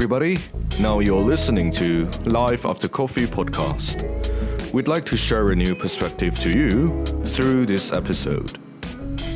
everybody. 0.00 0.40
Now 0.80 1.04
you're 1.04 1.20
listening 1.20 1.68
to 1.76 2.08
Life 2.24 2.64
After 2.64 2.88
Coffee 2.88 3.28
podcast. 3.28 4.00
We'd 4.72 4.88
like 4.88 5.04
to 5.12 5.14
share 5.14 5.52
a 5.52 5.54
new 5.54 5.76
perspective 5.76 6.40
to 6.40 6.48
you 6.48 7.04
through 7.28 7.68
this 7.68 7.92
episode. 7.92 8.56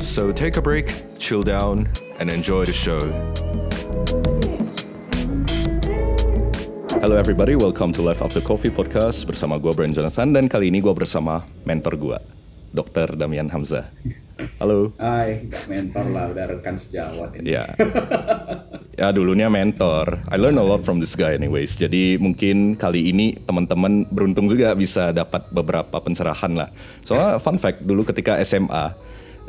So 0.01 0.33
take 0.33 0.57
a 0.57 0.63
break, 0.65 0.89
chill 1.21 1.45
down, 1.45 1.85
and 2.17 2.33
enjoy 2.33 2.65
the 2.65 2.73
show. 2.73 3.13
Hello 6.97 7.13
everybody, 7.13 7.53
welcome 7.53 7.93
to 7.93 8.01
Life 8.01 8.25
After 8.25 8.41
Coffee 8.41 8.73
podcast 8.73 9.29
bersama 9.29 9.61
gue 9.61 9.69
Brian 9.69 9.93
Jonathan 9.93 10.33
dan 10.33 10.49
kali 10.49 10.73
ini 10.73 10.81
gue 10.81 10.97
bersama 10.97 11.45
mentor 11.69 11.93
gue, 11.93 12.17
Dr. 12.73 13.13
Damian 13.13 13.53
Hamzah. 13.53 13.85
Halo. 14.57 14.97
Hai, 14.97 15.45
gak 15.45 15.69
mentor 15.69 16.09
lah, 16.09 16.33
udah 16.33 16.57
rekan 16.57 16.73
sejawat 16.73 17.37
ini. 17.37 17.53
Ya. 17.53 17.69
ya 18.95 19.11
dulunya 19.11 19.51
mentor. 19.51 20.23
I 20.31 20.39
learn 20.39 20.59
a 20.59 20.65
lot 20.65 20.81
from 20.83 21.03
this 21.03 21.13
guy 21.13 21.35
anyways. 21.35 21.75
Jadi 21.75 22.15
mungkin 22.19 22.79
kali 22.79 23.11
ini 23.11 23.35
teman-teman 23.43 24.07
beruntung 24.07 24.47
juga 24.47 24.71
bisa 24.75 25.11
dapat 25.11 25.47
beberapa 25.51 25.99
pencerahan 25.99 26.55
lah. 26.55 26.69
Soalnya 27.03 27.37
fun 27.39 27.59
fact 27.59 27.83
dulu 27.83 28.07
ketika 28.07 28.39
SMA, 28.41 28.95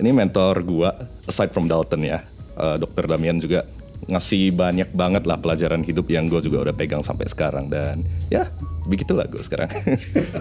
ini 0.02 0.10
mentor 0.10 0.60
gua 0.66 0.94
aside 1.24 1.54
from 1.54 1.70
Dalton 1.70 2.02
ya, 2.04 2.26
uh, 2.58 2.76
Dr. 2.76 3.06
Damian 3.06 3.38
juga 3.38 3.64
ngasih 4.06 4.52
banyak 4.54 4.92
banget 4.92 5.24
lah 5.24 5.40
pelajaran 5.40 5.82
hidup 5.82 6.06
yang 6.12 6.28
gue 6.28 6.38
juga 6.44 6.68
udah 6.68 6.74
pegang 6.76 7.02
sampai 7.02 7.26
sekarang 7.26 7.66
dan 7.66 8.04
ya 8.28 8.46
begitulah 8.86 9.26
gue 9.26 9.42
sekarang. 9.42 9.68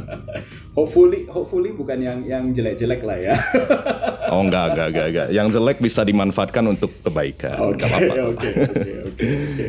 hopefully, 0.77 1.25
hopefully 1.27 1.73
bukan 1.73 1.99
yang 1.99 2.19
yang 2.23 2.43
jelek-jelek 2.53 3.01
lah 3.01 3.17
ya. 3.17 3.35
oh 4.33 4.41
enggak, 4.45 4.73
enggak, 4.73 4.87
enggak, 4.93 5.07
enggak. 5.11 5.27
Yang 5.33 5.47
jelek 5.57 5.77
bisa 5.81 6.01
dimanfaatkan 6.05 6.63
untuk 6.69 6.91
kebaikan. 7.01 7.57
Oke, 7.75 7.85
oke, 7.89 8.49
oke, 8.69 8.93
oke. 9.09 9.67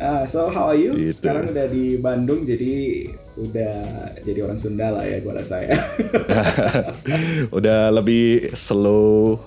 Ah, 0.00 0.22
so 0.26 0.50
how 0.50 0.72
are 0.72 0.78
you? 0.78 0.94
Gitu. 0.94 1.22
Sekarang 1.22 1.50
udah 1.50 1.66
di 1.68 1.98
Bandung 1.98 2.42
jadi 2.42 3.06
udah 3.38 3.74
jadi 4.22 4.40
orang 4.44 4.58
Sunda 4.58 4.92
lah 4.92 5.04
ya 5.04 5.18
gue 5.20 5.32
rasa 5.32 5.56
ya. 5.62 5.78
udah 7.58 7.88
lebih 7.92 8.52
slow 8.52 9.40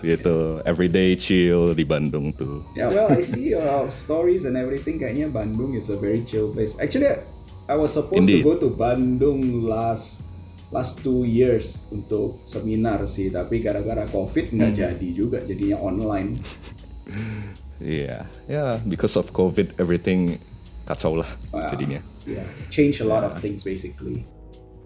gitu 0.00 0.60
everyday 0.64 1.12
chill 1.16 1.76
di 1.76 1.84
Bandung 1.84 2.32
tuh 2.32 2.64
yeah 2.72 2.88
well 2.88 3.08
I 3.12 3.20
see 3.20 3.52
your 3.52 3.88
stories 3.92 4.48
and 4.48 4.56
everything 4.56 4.96
kayaknya 4.96 5.28
Bandung 5.28 5.76
is 5.76 5.92
a 5.92 5.96
very 6.00 6.24
chill 6.24 6.52
place 6.52 6.76
actually 6.80 7.12
I 7.70 7.78
was 7.78 7.94
supposed 7.94 8.26
Indeed. 8.26 8.42
to 8.42 8.48
go 8.50 8.54
to 8.58 8.68
Bandung 8.74 9.62
last 9.62 10.26
last 10.74 11.02
two 11.06 11.22
years 11.22 11.86
untuk 11.94 12.42
seminar 12.46 13.06
sih 13.06 13.30
tapi 13.30 13.62
gara-gara 13.62 14.06
covid 14.10 14.54
nggak 14.54 14.70
hmm. 14.74 14.80
jadi 14.82 15.08
juga 15.14 15.38
jadinya 15.46 15.78
online 15.78 16.34
Iya, 17.80 18.28
yeah. 18.44 18.76
yeah, 18.76 18.76
because 18.84 19.16
of 19.16 19.32
COVID 19.32 19.80
everything 19.80 20.36
kacau 20.84 21.16
lah 21.16 21.26
jadinya. 21.72 22.04
Yeah, 22.28 22.44
change 22.68 23.00
a 23.00 23.08
lot 23.08 23.24
yeah. 23.24 23.32
of 23.32 23.40
things 23.40 23.64
basically 23.64 24.28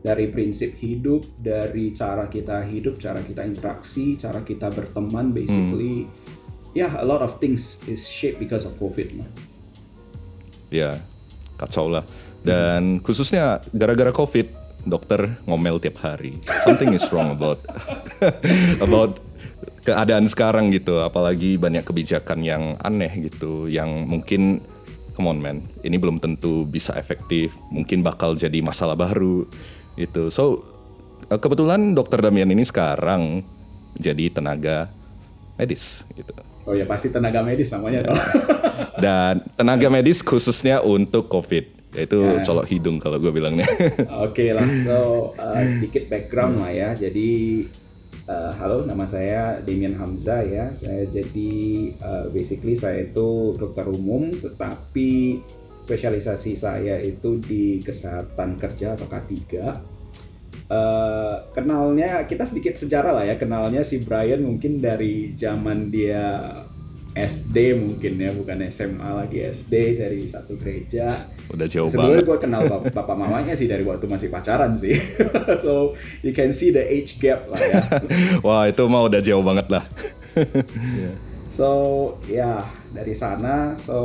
dari 0.05 0.29
prinsip 0.29 0.77
hidup, 0.77 1.25
dari 1.41 1.89
cara 1.97 2.29
kita 2.29 2.61
hidup, 2.69 3.01
cara 3.01 3.25
kita 3.25 3.41
interaksi, 3.41 4.21
cara 4.21 4.45
kita 4.45 4.69
berteman, 4.69 5.33
basically, 5.33 6.05
hmm. 6.05 6.77
ya 6.77 6.87
yeah, 6.87 6.93
a 7.01 7.07
lot 7.09 7.25
of 7.25 7.41
things 7.41 7.81
is 7.89 8.05
shaped 8.05 8.37
because 8.37 8.69
of 8.69 8.77
COVID 8.77 9.17
lah. 9.17 9.29
Ya, 10.69 11.01
kacau 11.57 11.89
lah. 11.89 12.05
Dan 12.45 13.01
khususnya 13.01 13.65
gara-gara 13.73 14.13
COVID, 14.13 14.53
dokter 14.85 15.41
ngomel 15.49 15.81
tiap 15.81 16.05
hari. 16.05 16.37
Something 16.61 16.93
is 16.93 17.09
wrong 17.09 17.33
about 17.33 17.65
about 18.85 19.19
keadaan 19.83 20.29
sekarang 20.29 20.69
gitu. 20.77 21.01
Apalagi 21.01 21.57
banyak 21.57 21.89
kebijakan 21.89 22.45
yang 22.45 22.77
aneh 22.85 23.33
gitu, 23.33 23.65
yang 23.67 24.05
mungkin 24.05 24.61
come 25.17 25.31
on 25.33 25.39
man, 25.41 25.65
ini 25.81 25.97
belum 25.97 26.21
tentu 26.21 26.69
bisa 26.69 26.93
efektif, 27.01 27.57
mungkin 27.73 28.05
bakal 28.05 28.37
jadi 28.37 28.61
masalah 28.61 28.99
baru 28.99 29.47
itu 29.95 30.31
so 30.31 30.63
eh, 31.31 31.39
kebetulan 31.39 31.95
dokter 31.95 32.19
Damian 32.19 32.51
ini 32.51 32.67
sekarang 32.67 33.47
jadi 33.95 34.31
tenaga 34.31 34.91
medis 35.55 36.03
gitu 36.19 36.35
oh 36.67 36.75
ya 36.75 36.83
pasti 36.83 37.15
tenaga 37.15 37.47
medis 37.47 37.71
namanya 37.71 38.11
ya. 38.11 38.15
dan 39.05 39.35
tenaga 39.55 39.87
medis 39.87 40.19
khususnya 40.21 40.83
untuk 40.83 41.31
covid 41.31 41.71
yaitu 41.95 42.19
ya. 42.19 42.43
colok 42.43 42.67
hidung 42.67 42.99
kalau 42.99 43.23
gue 43.23 43.31
bilangnya 43.31 43.67
oke 44.27 44.35
okay 44.35 44.51
lah 44.51 44.67
so 44.83 45.31
uh, 45.39 45.63
sedikit 45.63 46.11
background 46.11 46.59
lah 46.59 46.71
ya 46.75 46.91
jadi 46.99 47.65
uh, 48.27 48.53
halo 48.59 48.83
nama 48.83 49.07
saya 49.07 49.63
Damian 49.63 49.95
Hamzah 49.95 50.43
ya 50.43 50.75
saya 50.75 51.07
jadi 51.07 51.53
uh, 52.03 52.27
basically 52.35 52.75
saya 52.75 53.07
itu 53.07 53.55
dokter 53.55 53.87
umum 53.87 54.35
tetapi 54.35 55.41
spesialisasi 55.85 56.57
saya 56.57 56.97
itu 57.05 57.37
di 57.45 57.77
kesehatan 57.85 58.57
kerja 58.57 58.97
atau 58.97 59.05
K3. 59.05 59.37
Uh, 59.37 59.69
eh, 60.73 61.37
kenalnya 61.53 62.25
kita 62.25 62.49
sedikit 62.49 62.73
sejarah 62.81 63.21
lah 63.21 63.25
ya 63.29 63.37
kenalnya 63.37 63.85
si 63.85 64.01
Brian 64.01 64.41
mungkin 64.41 64.81
dari 64.81 65.37
zaman 65.37 65.93
dia 65.93 66.41
SD 67.15 67.79
mungkin 67.79 68.19
ya 68.19 68.35
bukan 68.35 68.59
SMA 68.75 69.07
lagi 69.07 69.39
SD 69.47 70.03
dari 70.03 70.27
satu 70.27 70.59
gereja. 70.59 71.31
Udah 71.47 71.67
jauh 71.71 71.87
Sebenernya 71.87 72.27
banget. 72.27 72.31
gue 72.35 72.39
kenal 72.43 72.63
bap 72.67 72.83
bapak 72.99 73.17
mamanya 73.17 73.55
sih 73.55 73.71
dari 73.71 73.87
waktu 73.87 74.11
masih 74.11 74.35
pacaran 74.35 74.75
sih. 74.75 74.99
so 75.65 75.95
you 76.27 76.35
can 76.35 76.51
see 76.51 76.75
the 76.75 76.83
age 76.83 77.23
gap 77.23 77.47
lah 77.47 77.63
ya. 77.63 77.83
Wah 78.47 78.67
itu 78.67 78.83
mah 78.91 79.07
udah 79.07 79.23
jauh 79.23 79.47
banget 79.47 79.71
lah. 79.71 79.87
yeah. 80.99 81.15
So 81.47 81.71
ya 82.27 82.67
dari 82.91 83.15
sana, 83.15 83.79
so 83.79 83.99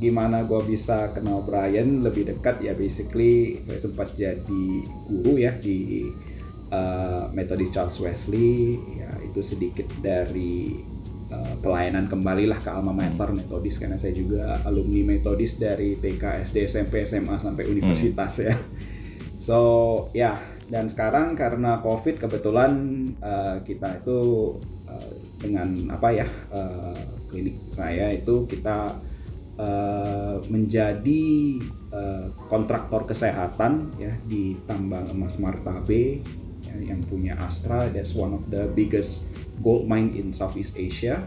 gimana 0.00 0.48
gue 0.48 0.64
bisa 0.64 1.12
kenal 1.12 1.44
Brian 1.44 2.00
lebih 2.00 2.32
dekat 2.32 2.64
ya 2.64 2.72
basically 2.72 3.60
saya 3.68 3.76
sempat 3.76 4.16
jadi 4.16 4.64
guru 5.04 5.36
ya 5.36 5.52
di 5.60 6.08
uh, 6.72 7.28
Methodist 7.36 7.76
Charles 7.76 8.00
Wesley 8.00 8.80
ya 8.96 9.12
itu 9.28 9.44
sedikit 9.44 9.92
dari 10.00 10.80
uh, 11.30 11.54
pelayanan 11.62 12.10
kembalilah 12.10 12.58
ke 12.58 12.70
alma 12.70 12.92
mater 12.92 13.30
hmm. 13.30 13.38
Methodist 13.40 13.78
karena 13.80 13.96
saya 13.96 14.12
juga 14.12 14.58
alumni 14.66 15.16
Methodist 15.16 15.62
dari 15.62 15.96
TK, 15.96 16.44
SD, 16.44 16.66
SMP, 16.66 17.06
SMA 17.06 17.38
sampai 17.38 17.64
universitas 17.70 18.42
hmm. 18.42 18.46
ya. 18.46 18.54
So 19.40 19.58
ya 20.12 20.36
dan 20.68 20.92
sekarang 20.92 21.32
karena 21.32 21.80
COVID 21.80 22.20
kebetulan 22.20 22.72
uh, 23.24 23.64
kita 23.64 24.04
itu 24.04 24.20
uh, 24.84 25.12
dengan 25.40 25.96
apa 25.96 26.12
ya 26.12 26.28
uh, 26.52 26.94
klinik 27.32 27.72
saya 27.72 28.12
itu 28.12 28.44
kita 28.44 29.00
uh, 29.56 30.36
menjadi 30.52 31.56
uh, 31.88 32.28
kontraktor 32.52 33.08
kesehatan 33.08 33.96
ya 33.96 34.12
di 34.28 34.60
tambang 34.68 35.08
emas 35.08 35.40
Martabe 35.40 36.20
ya, 36.70 36.94
yang 36.94 37.02
punya 37.04 37.34
Astra 37.42 37.90
that's 37.90 38.14
one 38.14 38.38
of 38.38 38.46
the 38.48 38.70
biggest 38.72 39.28
gold 39.60 39.90
mine 39.90 40.14
in 40.14 40.30
Southeast 40.30 40.78
Asia 40.78 41.26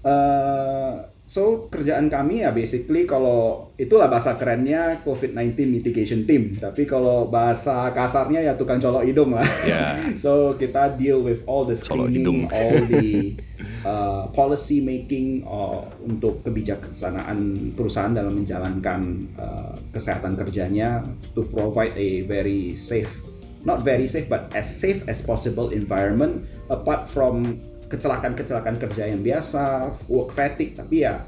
Uh, 0.01 0.97
So 1.31 1.71
kerjaan 1.71 2.11
kami 2.11 2.43
ya 2.43 2.51
basically 2.51 3.07
kalau 3.07 3.71
itulah 3.79 4.11
bahasa 4.11 4.35
kerennya 4.35 4.99
COVID-19 5.07 5.63
mitigation 5.71 6.27
team. 6.27 6.59
Tapi 6.59 6.83
kalau 6.83 7.31
bahasa 7.31 7.87
kasarnya 7.95 8.43
ya 8.43 8.59
tukang 8.59 8.83
colok 8.83 9.07
hidung 9.07 9.31
lah. 9.39 9.47
Yeah. 9.63 9.95
so 10.27 10.59
kita 10.59 10.99
deal 10.99 11.23
with 11.23 11.47
all 11.47 11.63
the 11.63 11.79
screening, 11.79 12.51
all 12.51 12.75
the 12.83 13.39
uh, 13.87 14.27
policy 14.35 14.83
making 14.83 15.47
uh, 15.47 15.87
untuk 16.03 16.43
kebijaksanaan 16.43 17.71
perusahaan 17.79 18.11
dalam 18.11 18.35
menjalankan 18.35 18.99
uh, 19.39 19.79
kesehatan 19.95 20.35
kerjanya 20.35 20.99
to 21.31 21.47
provide 21.47 21.95
a 21.95 22.27
very 22.27 22.75
safe, 22.75 23.23
not 23.63 23.87
very 23.87 24.03
safe 24.03 24.27
but 24.27 24.51
as 24.51 24.67
safe 24.67 24.99
as 25.07 25.23
possible 25.23 25.71
environment 25.71 26.43
apart 26.67 27.07
from 27.07 27.55
kecelakaan-kecelakaan 27.91 28.79
kerja 28.79 29.11
yang 29.11 29.19
biasa, 29.19 29.91
work 30.07 30.31
fatigue, 30.31 30.71
tapi 30.71 31.03
ya 31.03 31.27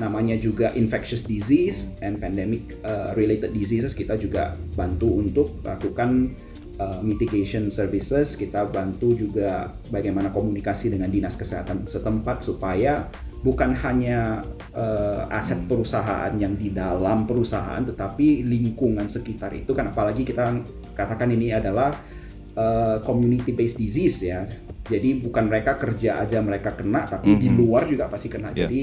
namanya 0.00 0.40
juga 0.40 0.72
infectious 0.72 1.22
disease 1.28 1.92
and 2.00 2.16
pandemic 2.16 2.80
uh, 2.80 3.12
related 3.12 3.52
diseases 3.52 3.92
kita 3.92 4.16
juga 4.16 4.56
bantu 4.72 5.20
untuk 5.20 5.60
lakukan 5.60 6.32
uh, 6.80 7.00
mitigation 7.04 7.68
services. 7.68 8.34
Kita 8.38 8.64
bantu 8.68 9.12
juga 9.12 9.68
bagaimana 9.92 10.32
komunikasi 10.32 10.92
dengan 10.92 11.12
dinas 11.12 11.36
kesehatan 11.36 11.84
setempat 11.84 12.40
supaya 12.40 13.08
bukan 13.42 13.74
hanya 13.74 14.46
uh, 14.72 15.26
aset 15.28 15.60
hmm. 15.60 15.68
perusahaan 15.68 16.32
yang 16.38 16.54
di 16.56 16.70
dalam 16.72 17.26
perusahaan 17.28 17.82
tetapi 17.82 18.46
lingkungan 18.48 19.10
sekitar 19.10 19.52
itu 19.52 19.76
kan. 19.76 19.92
Apalagi 19.92 20.24
kita 20.24 20.56
katakan 20.96 21.28
ini 21.34 21.52
adalah 21.52 21.92
uh, 22.56 22.96
community 23.04 23.52
based 23.52 23.76
disease 23.76 24.24
ya 24.24 24.48
jadi 24.82 25.22
bukan 25.22 25.46
mereka 25.46 25.78
kerja 25.78 26.18
aja 26.18 26.42
mereka 26.42 26.74
kena, 26.74 27.06
tapi 27.06 27.32
mm 27.32 27.34
-hmm. 27.38 27.42
di 27.42 27.48
luar 27.54 27.82
juga 27.86 28.10
pasti 28.10 28.26
kena. 28.26 28.50
Yeah. 28.50 28.66
Jadi 28.66 28.82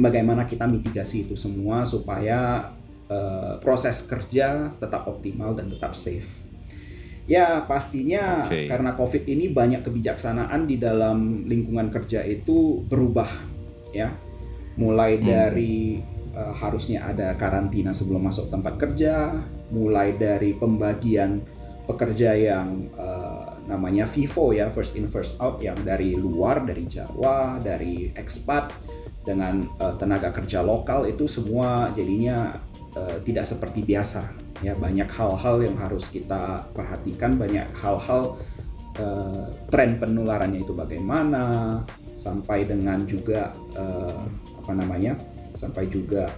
bagaimana 0.00 0.48
kita 0.48 0.64
mitigasi 0.64 1.28
itu 1.28 1.36
semua 1.36 1.84
supaya 1.84 2.70
uh, 3.12 3.60
proses 3.60 4.04
kerja 4.08 4.72
tetap 4.76 5.04
optimal 5.04 5.52
dan 5.52 5.68
tetap 5.68 5.92
safe. 5.92 6.28
Ya 7.26 7.58
pastinya 7.66 8.46
okay. 8.46 8.70
karena 8.70 8.94
COVID 8.94 9.26
ini 9.26 9.50
banyak 9.50 9.82
kebijaksanaan 9.82 10.64
di 10.70 10.78
dalam 10.78 11.44
lingkungan 11.50 11.90
kerja 11.90 12.22
itu 12.22 12.86
berubah 12.86 13.26
ya, 13.90 14.14
mulai 14.78 15.18
hmm. 15.18 15.24
dari 15.26 15.98
uh, 16.38 16.54
harusnya 16.54 17.04
ada 17.10 17.34
karantina 17.34 17.90
sebelum 17.90 18.30
masuk 18.30 18.48
tempat 18.48 18.78
kerja, 18.78 19.42
mulai 19.74 20.14
dari 20.14 20.54
pembagian 20.54 21.42
pekerja 21.90 22.38
yang 22.38 22.86
uh, 22.94 23.35
namanya 23.66 24.06
FIFO 24.06 24.54
ya 24.54 24.70
first 24.70 24.94
in 24.94 25.10
first 25.10 25.38
out 25.42 25.58
yang 25.58 25.76
dari 25.82 26.14
luar 26.14 26.62
dari 26.62 26.86
Jawa 26.86 27.58
dari 27.58 28.14
ekspat 28.14 28.70
dengan 29.26 29.66
uh, 29.82 29.98
tenaga 29.98 30.30
kerja 30.30 30.62
lokal 30.62 31.10
itu 31.10 31.26
semua 31.26 31.90
jadinya 31.98 32.62
uh, 32.94 33.18
tidak 33.26 33.42
seperti 33.42 33.82
biasa 33.82 34.22
ya 34.64 34.72
banyak 34.78 35.10
hal-hal 35.10 35.60
yang 35.60 35.76
harus 35.76 36.08
kita 36.08 36.64
perhatikan 36.72 37.36
banyak 37.36 37.66
hal-hal 37.76 38.38
uh, 39.02 39.50
tren 39.68 39.98
penularannya 40.00 40.62
itu 40.62 40.72
bagaimana 40.72 41.82
sampai 42.16 42.64
dengan 42.64 43.04
juga 43.04 43.52
uh, 43.76 44.22
apa 44.62 44.72
namanya 44.72 45.18
sampai 45.52 45.90
juga 45.90 46.30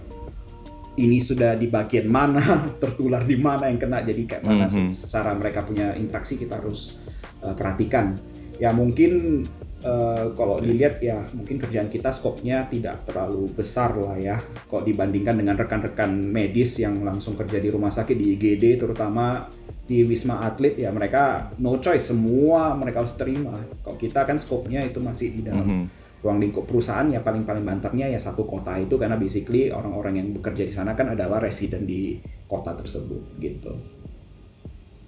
ini 0.99 1.23
sudah 1.23 1.55
di 1.55 1.71
bagian 1.71 2.11
mana 2.11 2.41
tertular 2.83 3.23
di 3.23 3.39
mana 3.39 3.71
yang 3.71 3.79
kena 3.79 4.03
jadi 4.03 4.21
kayak 4.27 4.43
mana 4.43 4.65
mm 4.67 4.73
-hmm. 4.73 4.91
secara 4.91 5.31
mereka 5.31 5.63
punya 5.63 5.95
interaksi 5.95 6.35
kita 6.35 6.59
harus 6.59 6.99
uh, 7.43 7.55
perhatikan. 7.55 8.15
Ya 8.59 8.75
mungkin 8.75 9.43
uh, 9.83 10.35
kalau 10.35 10.59
dilihat 10.59 10.99
ya 10.99 11.23
mungkin 11.31 11.59
kerjaan 11.59 11.87
kita 11.87 12.11
skopnya 12.11 12.67
tidak 12.67 13.07
terlalu 13.07 13.47
besar 13.51 13.95
lah 13.95 14.17
ya. 14.19 14.37
Kok 14.67 14.83
dibandingkan 14.83 15.39
dengan 15.39 15.55
rekan-rekan 15.55 16.11
medis 16.27 16.79
yang 16.79 16.99
langsung 17.03 17.39
kerja 17.39 17.59
di 17.59 17.69
rumah 17.71 17.91
sakit 17.91 18.15
di 18.15 18.35
IGD 18.35 18.79
terutama 18.79 19.47
di 19.89 20.05
Wisma 20.05 20.45
Atlet 20.45 20.77
ya 20.77 20.91
mereka 20.91 21.53
no 21.57 21.79
choice. 21.79 22.11
Semua 22.11 22.75
mereka 22.75 23.03
harus 23.03 23.15
terima. 23.15 23.55
Kok 23.83 23.97
kita 23.97 24.27
kan 24.27 24.37
skopnya 24.37 24.83
itu 24.83 24.99
masih 24.99 25.33
di 25.33 25.41
dalam 25.47 25.65
mm 25.65 25.75
-hmm. 25.75 25.85
ruang 26.19 26.39
lingkup 26.43 26.67
perusahaan 26.67 27.07
ya 27.07 27.23
paling-paling 27.23 27.63
banternya 27.63 28.11
ya 28.11 28.19
satu 28.19 28.43
kota 28.43 28.75
itu. 28.75 28.99
Karena 28.99 29.15
basically 29.15 29.71
orang-orang 29.71 30.19
yang 30.19 30.27
bekerja 30.35 30.67
di 30.67 30.73
sana 30.75 30.93
kan 30.93 31.15
adalah 31.15 31.39
residen 31.39 31.87
di 31.87 32.19
kota 32.45 32.75
tersebut 32.75 33.39
gitu. 33.39 33.73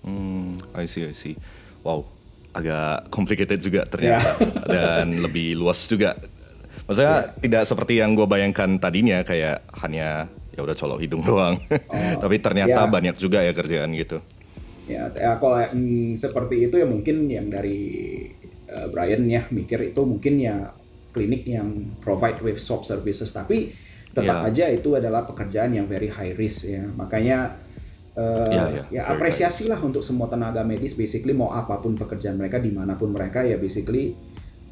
Hmm, 0.01 0.57
I 0.73 0.89
see, 0.89 1.05
I 1.05 1.13
see. 1.13 1.37
Wow, 1.85 2.09
agak 2.51 3.07
complicated 3.07 3.59
juga 3.63 3.87
ternyata 3.87 4.35
yeah. 4.39 4.63
dan 4.75 5.23
lebih 5.23 5.55
luas 5.59 5.87
juga. 5.87 6.19
Maksudnya 6.85 7.31
yeah. 7.31 7.39
tidak 7.39 7.63
seperti 7.63 7.93
yang 8.03 8.15
gue 8.15 8.27
bayangkan 8.27 8.75
tadinya 8.75 9.23
kayak 9.23 9.63
hanya 9.79 10.27
ya 10.51 10.59
udah 10.63 10.75
colok 10.75 10.99
hidung 10.99 11.23
doang. 11.29 11.55
Oh, 11.71 12.13
Tapi 12.19 12.35
ternyata 12.43 12.87
yeah. 12.87 12.91
banyak 12.91 13.15
juga 13.15 13.39
ya 13.39 13.55
kerjaan 13.55 13.95
gitu. 13.95 14.19
Ya, 14.91 15.07
ya 15.15 15.39
kalau 15.39 15.61
mm, 15.71 16.19
seperti 16.19 16.67
itu 16.67 16.75
ya 16.75 16.83
mungkin 16.83 17.31
yang 17.31 17.47
dari 17.47 17.79
uh, 18.67 18.91
Brian 18.91 19.23
ya 19.31 19.47
mikir 19.47 19.95
itu 19.95 20.01
mungkin 20.03 20.41
ya 20.41 20.75
klinik 21.15 21.47
yang 21.47 21.95
provide 22.03 22.43
with 22.43 22.59
swab 22.59 22.83
services 22.83 23.31
tapi 23.31 23.71
tetap 24.11 24.43
yeah. 24.43 24.47
aja 24.51 24.65
itu 24.67 24.99
adalah 24.99 25.23
pekerjaan 25.23 25.71
yang 25.71 25.87
very 25.87 26.11
high 26.11 26.35
risk 26.35 26.67
ya. 26.67 26.83
Makanya 26.83 27.55
uh, 28.17 28.49
yeah, 28.51 28.67
yeah, 28.71 28.85
ya 28.89 29.01
apresiasi 29.11 29.67
lah 29.67 29.79
untuk 29.79 30.01
semua 30.03 30.27
tenaga 30.27 30.63
medis 30.65 30.95
basically 30.97 31.35
mau 31.35 31.51
apa 31.53 31.79
pun 31.79 31.95
pekerjaan 31.95 32.35
mereka 32.35 32.57
di 32.59 32.71
mana 32.71 32.95
pun 32.95 33.11
mereka 33.11 33.43
ya 33.43 33.55
basically 33.59 34.15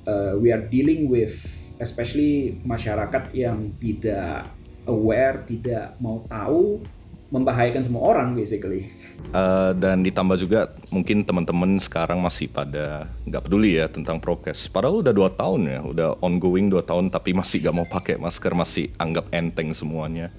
uh, 0.07 0.36
we 0.39 0.51
are 0.51 0.63
dealing 0.68 1.07
with 1.07 1.36
especially 1.80 2.59
masyarakat 2.68 3.31
yang 3.31 3.71
tidak 3.80 4.50
aware 4.88 5.44
tidak 5.47 5.95
mau 6.01 6.24
tahu 6.27 6.83
membahayakan 7.30 7.86
semua 7.86 8.09
orang 8.09 8.33
basically. 8.33 8.89
Uh, 9.30 9.71
dan 9.77 10.01
ditambah 10.01 10.33
juga 10.42 10.74
mungkin 10.89 11.21
teman-teman 11.21 11.77
sekarang 11.77 12.18
masih 12.18 12.50
pada 12.50 13.06
nggak 13.30 13.45
peduli 13.45 13.77
ya 13.77 13.85
tentang 13.85 14.18
prokes. 14.18 14.65
Padahal 14.65 15.06
udah 15.06 15.13
dua 15.13 15.30
tahun 15.30 15.69
ya, 15.69 15.80
udah 15.85 16.09
ongoing 16.25 16.74
dua 16.74 16.81
tahun 16.81 17.13
tapi 17.13 17.38
masih 17.38 17.62
nggak 17.62 17.75
mau 17.75 17.85
pakai 17.85 18.18
masker, 18.18 18.57
masih 18.57 18.89
anggap 18.97 19.30
enteng 19.30 19.69
semuanya. 19.77 20.33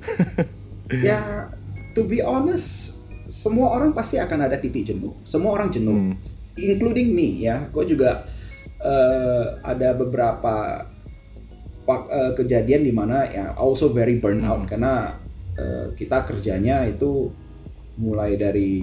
ya 1.06 1.50
to 1.94 2.06
be 2.06 2.22
honest, 2.22 2.98
semua 3.30 3.74
orang 3.74 3.94
pasti 3.94 4.18
akan 4.18 4.50
ada 4.50 4.58
titik 4.58 4.90
jenuh. 4.90 5.14
Semua 5.22 5.54
orang 5.58 5.70
jenuh, 5.70 6.10
hmm. 6.10 6.14
including 6.58 7.14
me 7.14 7.46
ya. 7.46 7.70
Gue 7.70 7.86
juga 7.86 8.26
uh, 8.82 9.44
ada 9.62 9.94
beberapa 9.94 10.86
uh, 11.86 12.32
kejadian 12.34 12.82
di 12.86 12.92
mana 12.94 13.26
ya 13.26 13.54
also 13.54 13.90
very 13.94 14.18
burnout 14.18 14.66
hmm. 14.66 14.70
karena 14.70 15.16
uh, 15.58 15.86
kita 15.94 16.26
kerjanya 16.26 16.86
itu 16.86 17.30
mulai 18.00 18.38
dari 18.40 18.80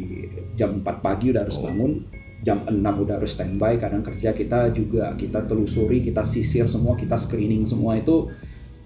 jam 0.53 0.83
4 0.85 0.85
pagi 1.01 1.33
udah 1.33 1.41
harus 1.41 1.57
oh. 1.57 1.65
bangun, 1.65 2.05
jam 2.45 2.61
6 2.69 2.77
udah 2.77 3.15
harus 3.17 3.33
standby. 3.33 3.81
Kadang 3.81 4.05
kerja 4.05 4.31
kita 4.31 4.69
juga 4.71 5.11
kita 5.17 5.43
telusuri, 5.43 6.05
kita 6.05 6.21
sisir 6.21 6.69
semua, 6.69 6.93
kita 6.93 7.17
screening 7.17 7.65
semua 7.65 7.97
itu 7.97 8.29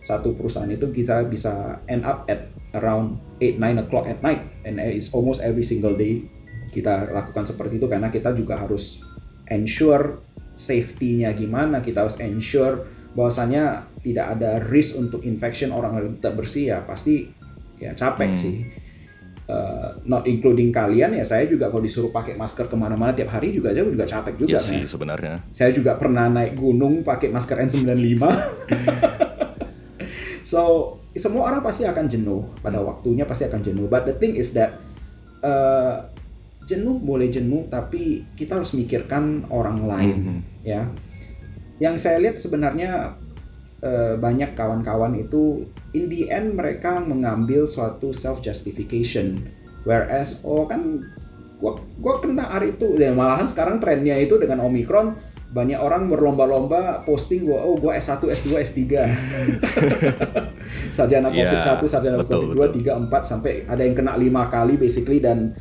satu 0.01 0.33
perusahaan 0.33 0.71
itu 0.71 0.89
kita 0.89 1.29
bisa 1.29 1.83
end 1.85 2.01
up 2.01 2.25
at 2.25 2.50
around 2.77 3.19
8 3.39 3.59
9 3.59 3.83
o'clock 3.88 4.06
at 4.07 4.19
night. 4.23 4.41
And 4.63 4.79
it's 4.79 5.12
almost 5.12 5.44
every 5.44 5.65
single 5.65 5.95
day 5.95 6.27
kita 6.71 7.12
lakukan 7.12 7.44
seperti 7.44 7.77
itu 7.77 7.88
karena 7.91 8.07
kita 8.07 8.31
juga 8.31 8.56
harus 8.56 9.03
ensure 9.51 10.23
safety-nya 10.56 11.35
gimana. 11.35 11.83
Kita 11.83 12.07
harus 12.07 12.15
ensure 12.23 12.88
bahwasanya 13.12 13.91
tidak 14.00 14.39
ada 14.39 14.63
risk 14.71 14.95
untuk 14.95 15.27
infection 15.27 15.75
orang 15.75 16.00
yang 16.00 16.15
tidak 16.19 16.33
bersih. 16.39 16.75
Ya 16.75 16.79
pasti 16.83 17.27
ya 17.81 17.91
capek 17.91 18.31
hmm. 18.35 18.41
sih. 18.41 18.57
Uh, 19.51 20.00
not 20.07 20.24
including 20.31 20.71
kalian 20.71 21.12
ya 21.12 21.27
saya 21.27 21.44
juga 21.44 21.67
kalau 21.67 21.83
disuruh 21.83 22.07
pakai 22.07 22.39
masker 22.39 22.71
ke 22.71 22.75
mana-mana 22.79 23.12
tiap 23.12 23.35
hari 23.35 23.51
juga 23.51 23.75
aja 23.75 23.83
juga 23.83 24.07
capek 24.07 24.39
juga 24.39 24.56
ya 24.56 24.63
sih 24.63 24.88
sebenarnya. 24.88 25.44
Saya 25.51 25.75
juga 25.75 26.00
pernah 26.00 26.31
naik 26.31 26.56
gunung 26.56 27.03
pakai 27.03 27.27
masker 27.27 27.59
N95 27.67 28.24
So 30.51 31.00
semua 31.19 31.52
orang 31.52 31.60
pasti 31.60 31.84
akan 31.84 32.08
jenuh 32.08 32.48
pada 32.63 32.80
waktunya 32.80 33.28
pasti 33.28 33.48
akan 33.48 33.62
jenuh. 33.63 33.86
But 33.91 34.08
the 34.08 34.15
thing 34.15 34.39
is 34.39 34.56
that 34.56 34.80
uh, 35.44 36.08
jenuh 36.63 37.01
boleh 37.01 37.27
jenuh 37.27 37.68
tapi 37.68 38.24
kita 38.39 38.62
harus 38.62 38.72
mikirkan 38.72 39.50
orang 39.51 39.84
lain 39.84 40.18
mm 40.18 40.27
-hmm. 40.32 40.39
ya. 40.63 40.82
Yang 41.82 41.96
saya 42.06 42.18
lihat 42.22 42.38
sebenarnya 42.38 43.18
uh, 43.82 44.15
banyak 44.15 44.53
kawan-kawan 44.53 45.18
itu 45.18 45.65
in 45.91 46.08
the 46.08 46.30
end 46.32 46.56
mereka 46.56 47.01
mengambil 47.01 47.68
suatu 47.68 48.13
self 48.15 48.39
justification 48.39 49.41
whereas 49.84 50.41
oh 50.46 50.70
kan 50.70 51.01
gua 51.58 51.77
gua 51.98 52.22
kena 52.22 52.48
hari 52.48 52.74
itu 52.74 52.98
dan 52.98 53.18
malahan 53.18 53.50
sekarang 53.50 53.82
trennya 53.82 54.18
itu 54.18 54.38
dengan 54.38 54.62
omikron 54.65 55.18
banyak 55.51 55.75
orang 55.75 56.08
berlomba-lomba 56.08 57.03
posting 57.03 57.43
gua 57.43 57.60
oh 57.67 57.75
gua 57.75 58.00
S1, 58.00 58.24
S2, 58.24 58.50
S3. 58.63 58.79
sarjana 60.96 61.27
Covid 61.27 61.60
yeah, 61.60 61.75
1, 61.75 61.91
sarjana 61.91 62.17
betul, 62.24 62.55
Covid 62.55 62.72
2, 62.72 62.88
3, 62.88 63.12
4 63.12 63.31
sampai 63.36 63.53
ada 63.67 63.84
yang 63.84 63.96
kena 63.96 64.15
lima 64.15 64.48
kali 64.48 64.79
basically 64.79 65.20
dan 65.20 65.51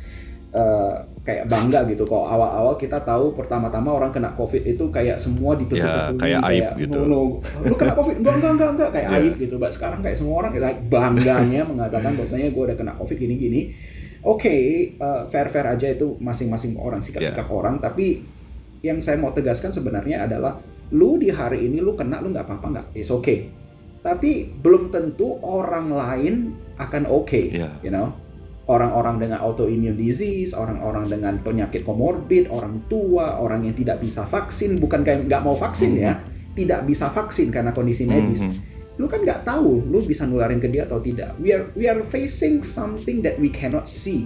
uh, 0.55 1.11
kayak 1.21 1.45
bangga 1.51 1.85
gitu. 1.91 2.03
Kok 2.07 2.25
awal-awal 2.25 2.73
kita 2.79 3.03
tahu 3.03 3.35
pertama-tama 3.35 3.93
orang 3.93 4.11
kena 4.15 4.33
covid 4.33 4.63
itu 4.65 4.89
kayak 4.89 5.21
semua 5.21 5.53
ditutup 5.59 5.85
yeah, 5.85 6.09
kayak 6.17 6.39
aib 6.49 6.63
kayak, 6.63 6.73
gitu. 6.87 6.99
no, 7.05 7.05
no, 7.05 7.21
lu 7.67 7.75
kena 7.77 7.93
covid? 7.93 8.15
Enggak 8.23 8.35
enggak 8.39 8.51
enggak 8.57 8.69
enggak. 8.73 8.89
Kayak 8.95 9.07
yeah. 9.07 9.17
aib 9.21 9.33
gitu. 9.37 9.55
But 9.61 9.71
sekarang 9.75 9.99
kayak 10.01 10.17
semua 10.17 10.35
orang 10.41 10.51
kayak 10.55 10.87
bangganya 10.89 11.61
mengatakan 11.67 12.11
bahwasanya 12.17 12.47
gue 12.49 12.63
udah 12.63 12.77
kena 12.77 12.93
covid 12.97 13.17
gini 13.19 13.35
gini 13.37 13.61
oke 14.21 14.45
okay, 14.45 14.93
uh, 15.01 15.25
fair 15.33 15.49
fair 15.49 15.65
aja 15.65 15.89
itu 15.89 16.13
masing-masing 16.21 16.77
orang 16.77 17.01
sikap-sikap 17.01 17.45
yeah. 17.45 17.57
orang. 17.57 17.77
Tapi 17.81 18.21
yang 18.81 18.97
saya 19.01 19.17
mau 19.17 19.33
tegaskan 19.33 19.69
sebenarnya 19.69 20.25
adalah 20.25 20.57
lu 20.91 21.15
di 21.21 21.31
hari 21.31 21.69
ini 21.69 21.79
lu 21.79 21.95
kena 21.95 22.19
lu 22.19 22.33
nggak 22.33 22.45
apa-apa 22.45 22.67
nggak 22.67 22.87
it's 22.97 23.13
okay 23.13 23.47
tapi 24.01 24.49
belum 24.49 24.89
tentu 24.89 25.37
orang 25.45 25.93
lain 25.93 26.35
akan 26.81 27.05
oke 27.05 27.29
okay, 27.29 27.53
yeah. 27.53 27.73
you 27.85 27.93
know 27.93 28.09
orang-orang 28.65 29.21
dengan 29.21 29.39
autoimmune 29.45 29.97
disease 29.97 30.57
orang-orang 30.57 31.05
dengan 31.05 31.37
penyakit 31.39 31.85
komorbid 31.85 32.49
orang 32.49 32.81
tua 32.89 33.37
orang 33.37 33.69
yang 33.69 33.77
tidak 33.77 34.01
bisa 34.01 34.25
vaksin 34.25 34.81
bukan 34.81 35.05
kayak 35.05 35.29
nggak 35.29 35.41
mau 35.45 35.53
vaksin 35.53 35.95
mm 35.95 35.97
-hmm. 36.01 36.07
ya 36.09 36.13
tidak 36.51 36.79
bisa 36.89 37.07
vaksin 37.07 37.47
karena 37.53 37.71
kondisi 37.71 38.09
medis 38.09 38.41
mm 38.43 38.49
-hmm. 38.51 38.99
lu 38.99 39.05
kan 39.05 39.21
nggak 39.21 39.45
tahu 39.45 39.85
lu 39.87 40.01
bisa 40.03 40.25
nularin 40.25 40.57
ke 40.57 40.67
dia 40.67 40.89
atau 40.89 40.97
tidak 40.97 41.37
we 41.37 41.53
are 41.53 41.65
we 41.77 41.85
are 41.85 42.01
facing 42.01 42.65
something 42.65 43.21
that 43.21 43.37
we 43.37 43.47
cannot 43.47 43.85
see 43.85 44.25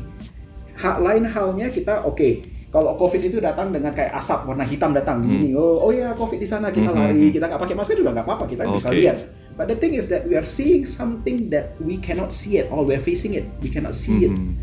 hak 0.80 1.00
lain 1.04 1.28
halnya 1.28 1.68
kita 1.72 2.04
oke 2.04 2.16
okay, 2.16 2.55
kalau 2.76 3.00
COVID 3.00 3.22
itu 3.24 3.40
datang 3.40 3.72
dengan 3.72 3.96
kayak 3.96 4.20
asap 4.20 4.52
warna 4.52 4.68
hitam 4.68 4.92
datang 4.92 5.24
hmm. 5.24 5.32
gini, 5.32 5.50
oh 5.56 5.80
oh 5.80 5.96
ya 5.96 6.12
COVID 6.12 6.36
di 6.36 6.44
sana 6.44 6.76
kita 6.76 6.92
hmm. 6.92 7.00
lari, 7.00 7.32
kita 7.32 7.48
nggak 7.48 7.62
pakai 7.64 7.76
masker 7.80 7.96
juga 7.96 8.12
nggak 8.12 8.28
apa-apa, 8.28 8.46
kita 8.52 8.68
okay. 8.68 8.76
bisa 8.76 8.88
lihat. 8.92 9.18
But 9.56 9.72
the 9.72 9.80
thing 9.80 9.96
is 9.96 10.12
that 10.12 10.28
we 10.28 10.36
are 10.36 10.44
seeing 10.44 10.84
something 10.84 11.48
that 11.56 11.80
we 11.80 11.96
cannot 12.04 12.36
see 12.36 12.60
it, 12.60 12.68
all 12.68 12.84
we're 12.84 13.00
facing 13.00 13.40
it, 13.40 13.48
we 13.64 13.72
cannot 13.72 13.96
see 13.96 14.28
it. 14.28 14.36
Hmm. 14.36 14.60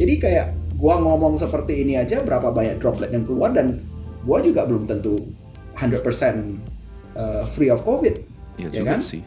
Jadi 0.00 0.16
kayak 0.16 0.56
gua 0.80 1.04
ngomong 1.04 1.36
seperti 1.36 1.84
ini 1.84 2.00
aja 2.00 2.24
berapa 2.24 2.48
banyak 2.48 2.80
droplet 2.80 3.12
yang 3.12 3.28
keluar 3.28 3.52
dan 3.52 3.84
gua 4.24 4.40
juga 4.40 4.64
belum 4.64 4.88
tentu 4.88 5.20
100% 5.76 6.00
uh, 6.00 7.44
free 7.52 7.68
of 7.68 7.84
COVID, 7.84 8.14
ya, 8.56 8.72
ya 8.72 8.88
kan? 8.88 9.04
Sih. 9.04 9.20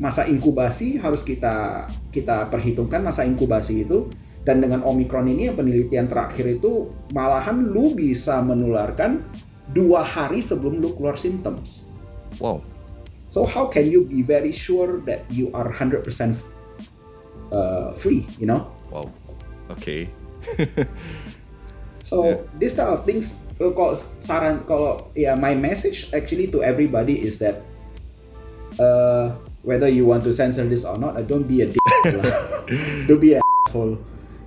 masa 0.00 0.24
inkubasi 0.24 0.96
harus 0.96 1.20
kita 1.20 1.84
kita 2.08 2.48
perhitungkan 2.48 3.04
masa 3.04 3.20
inkubasi 3.28 3.84
itu 3.84 4.08
dan 4.44 4.64
dengan 4.64 4.80
omikron 4.84 5.28
ini 5.28 5.52
yang 5.52 5.56
penelitian 5.56 6.06
terakhir 6.08 6.48
itu 6.60 6.88
malahan 7.12 7.60
lu 7.60 7.92
bisa 7.92 8.40
menularkan 8.40 9.20
dua 9.70 10.00
hari 10.02 10.40
sebelum 10.40 10.80
lu 10.80 10.96
keluar 10.96 11.20
symptoms. 11.20 11.84
Wow. 12.40 12.64
So 13.30 13.46
how 13.46 13.70
can 13.70 13.86
you 13.86 14.02
be 14.08 14.26
very 14.26 14.50
sure 14.50 14.98
that 15.06 15.22
you 15.30 15.54
are 15.54 15.70
100% 15.70 16.02
uh, 17.52 17.94
free, 17.94 18.26
you 18.40 18.48
know? 18.48 18.66
Wow. 18.90 19.12
Oke. 19.70 20.08
So 22.00 22.24
Yeah. 22.24 22.36
this 22.58 22.74
type 22.74 22.90
of 22.90 23.04
things, 23.06 23.38
uh, 23.60 23.70
kalau 23.70 23.94
saran 24.18 24.64
kalau 24.66 25.12
ya 25.14 25.36
my 25.36 25.52
message 25.54 26.10
actually 26.10 26.48
to 26.50 26.64
everybody 26.64 27.20
is 27.22 27.38
that 27.38 27.60
uh, 28.80 29.36
whether 29.62 29.86
you 29.86 30.08
want 30.08 30.24
to 30.26 30.32
censor 30.34 30.66
this 30.66 30.82
or 30.82 30.96
not, 30.98 31.14
uh, 31.14 31.22
don't 31.22 31.46
be 31.46 31.62
a 31.62 31.68
dick 31.70 31.78
don't 33.06 33.20
be 33.22 33.36
a 33.36 33.40
asshole. 33.68 33.94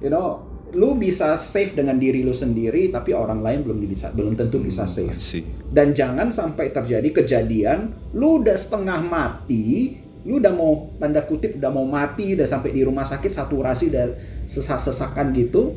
You 0.03 0.11
know, 0.11 0.43
lu 0.75 0.97
bisa 0.99 1.37
save 1.39 1.77
dengan 1.77 1.95
diri 1.95 2.25
lu 2.25 2.35
sendiri, 2.35 2.91
tapi 2.91 3.15
orang 3.15 3.39
lain 3.39 3.63
belum 3.63 3.77
bisa 3.87 4.11
belum 4.11 4.35
tentu 4.35 4.59
bisa 4.59 4.83
save. 4.89 5.15
see. 5.21 5.45
Dan 5.71 5.95
jangan 5.95 6.27
sampai 6.33 6.75
terjadi 6.75 7.23
kejadian 7.23 7.93
lu 8.11 8.43
udah 8.43 8.57
setengah 8.57 8.99
mati, 8.99 9.95
lu 10.27 10.43
udah 10.43 10.51
mau 10.51 10.91
tanda 10.99 11.23
kutip 11.23 11.55
udah 11.55 11.71
mau 11.71 11.87
mati, 11.87 12.35
udah 12.35 12.43
sampai 12.43 12.75
di 12.75 12.81
rumah 12.83 13.07
sakit 13.07 13.31
saturasi 13.31 13.93
udah 13.93 14.05
sesak-sesakan 14.49 15.31
gitu, 15.37 15.71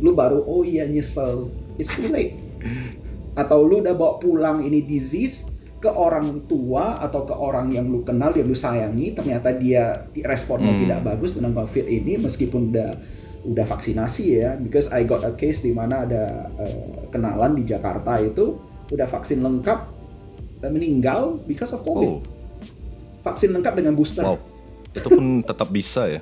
lu 0.00 0.16
baru 0.16 0.40
oh 0.40 0.64
iya 0.64 0.88
nyesel. 0.88 1.52
It's 1.76 1.92
too 1.92 2.08
late. 2.08 2.34
Atau 3.40 3.68
lu 3.68 3.84
udah 3.84 3.94
bawa 3.94 4.18
pulang 4.18 4.64
ini 4.66 4.82
disease 4.82 5.46
ke 5.78 5.86
orang 5.86 6.50
tua 6.50 6.98
atau 6.98 7.22
ke 7.22 7.30
orang 7.30 7.70
yang 7.70 7.86
lu 7.86 8.02
kenal 8.02 8.34
yang 8.34 8.50
lu 8.50 8.58
sayangi 8.58 9.14
ternyata 9.14 9.54
dia 9.54 10.10
responnya 10.26 10.74
Hmm. 10.74 10.82
tidak 10.82 11.00
bagus 11.06 11.38
dengan 11.38 11.54
covid 11.54 11.86
ini 11.86 12.18
meskipun 12.18 12.74
udah 12.74 12.98
udah 13.48 13.64
vaksinasi 13.64 14.24
ya 14.38 14.50
because 14.54 14.92
I 14.92 15.02
got 15.02 15.24
a 15.24 15.32
case 15.32 15.60
di 15.60 15.72
mana 15.72 16.04
ada 16.04 16.24
eh, 16.60 17.08
kenalan 17.08 17.56
di 17.56 17.64
Jakarta 17.64 18.20
itu 18.20 18.60
udah 18.88 19.08
vaksin 19.08 19.40
lengkap 19.40 19.80
dan 20.58 20.70
meninggal 20.70 21.40
because 21.44 21.72
of 21.72 21.80
covid 21.80 22.08
Oh, 22.08 22.20
vaksin 23.20 23.50
lengkap 23.50 23.74
dengan 23.74 23.92
booster 23.92 24.22
wow. 24.22 24.36
Itu 24.92 25.08
pun 25.08 25.24
tetap 25.48 25.68
bisa 25.68 26.08
ya. 26.08 26.20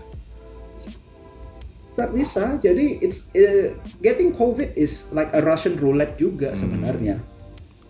tak 1.96 2.12
bisa 2.12 2.60
jadi 2.60 3.00
it's 3.00 3.32
eh, 3.32 3.72
getting 3.98 4.28
covid 4.30 4.76
is 4.76 5.08
like 5.10 5.32
a 5.32 5.40
Russian 5.40 5.80
roulette 5.80 6.20
juga 6.20 6.52
Hmm. 6.52 6.60
sebenarnya 6.60 7.16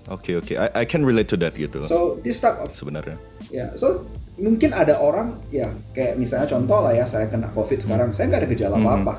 Oke 0.07 0.39
oke. 0.39 0.55
I, 0.55 0.71
I 0.73 0.85
can 0.87 1.03
relate 1.03 1.27
to 1.27 1.39
that 1.43 1.55
gitu 1.55 1.83
so 1.83 2.23
this 2.23 2.39
type 2.39 2.63
of 2.63 2.71
sebenarnya. 2.71 3.19
Ya, 3.51 3.75
so 3.75 4.07
mungkin 4.39 4.71
ada 4.71 4.99
orang 4.99 5.43
ya 5.51 5.67
kayak 5.91 6.15
misalnya 6.15 6.47
contoh 6.47 6.79
lah 6.79 6.95
ya 6.95 7.03
saya 7.03 7.27
kena 7.27 7.51
COVID 7.51 7.79
sekarang, 7.81 8.09
saya 8.15 8.31
nggak 8.31 8.41
ada 8.47 8.51
gejala 8.51 8.77
Mhm. 8.77 8.85
apa-apa. 8.85 9.15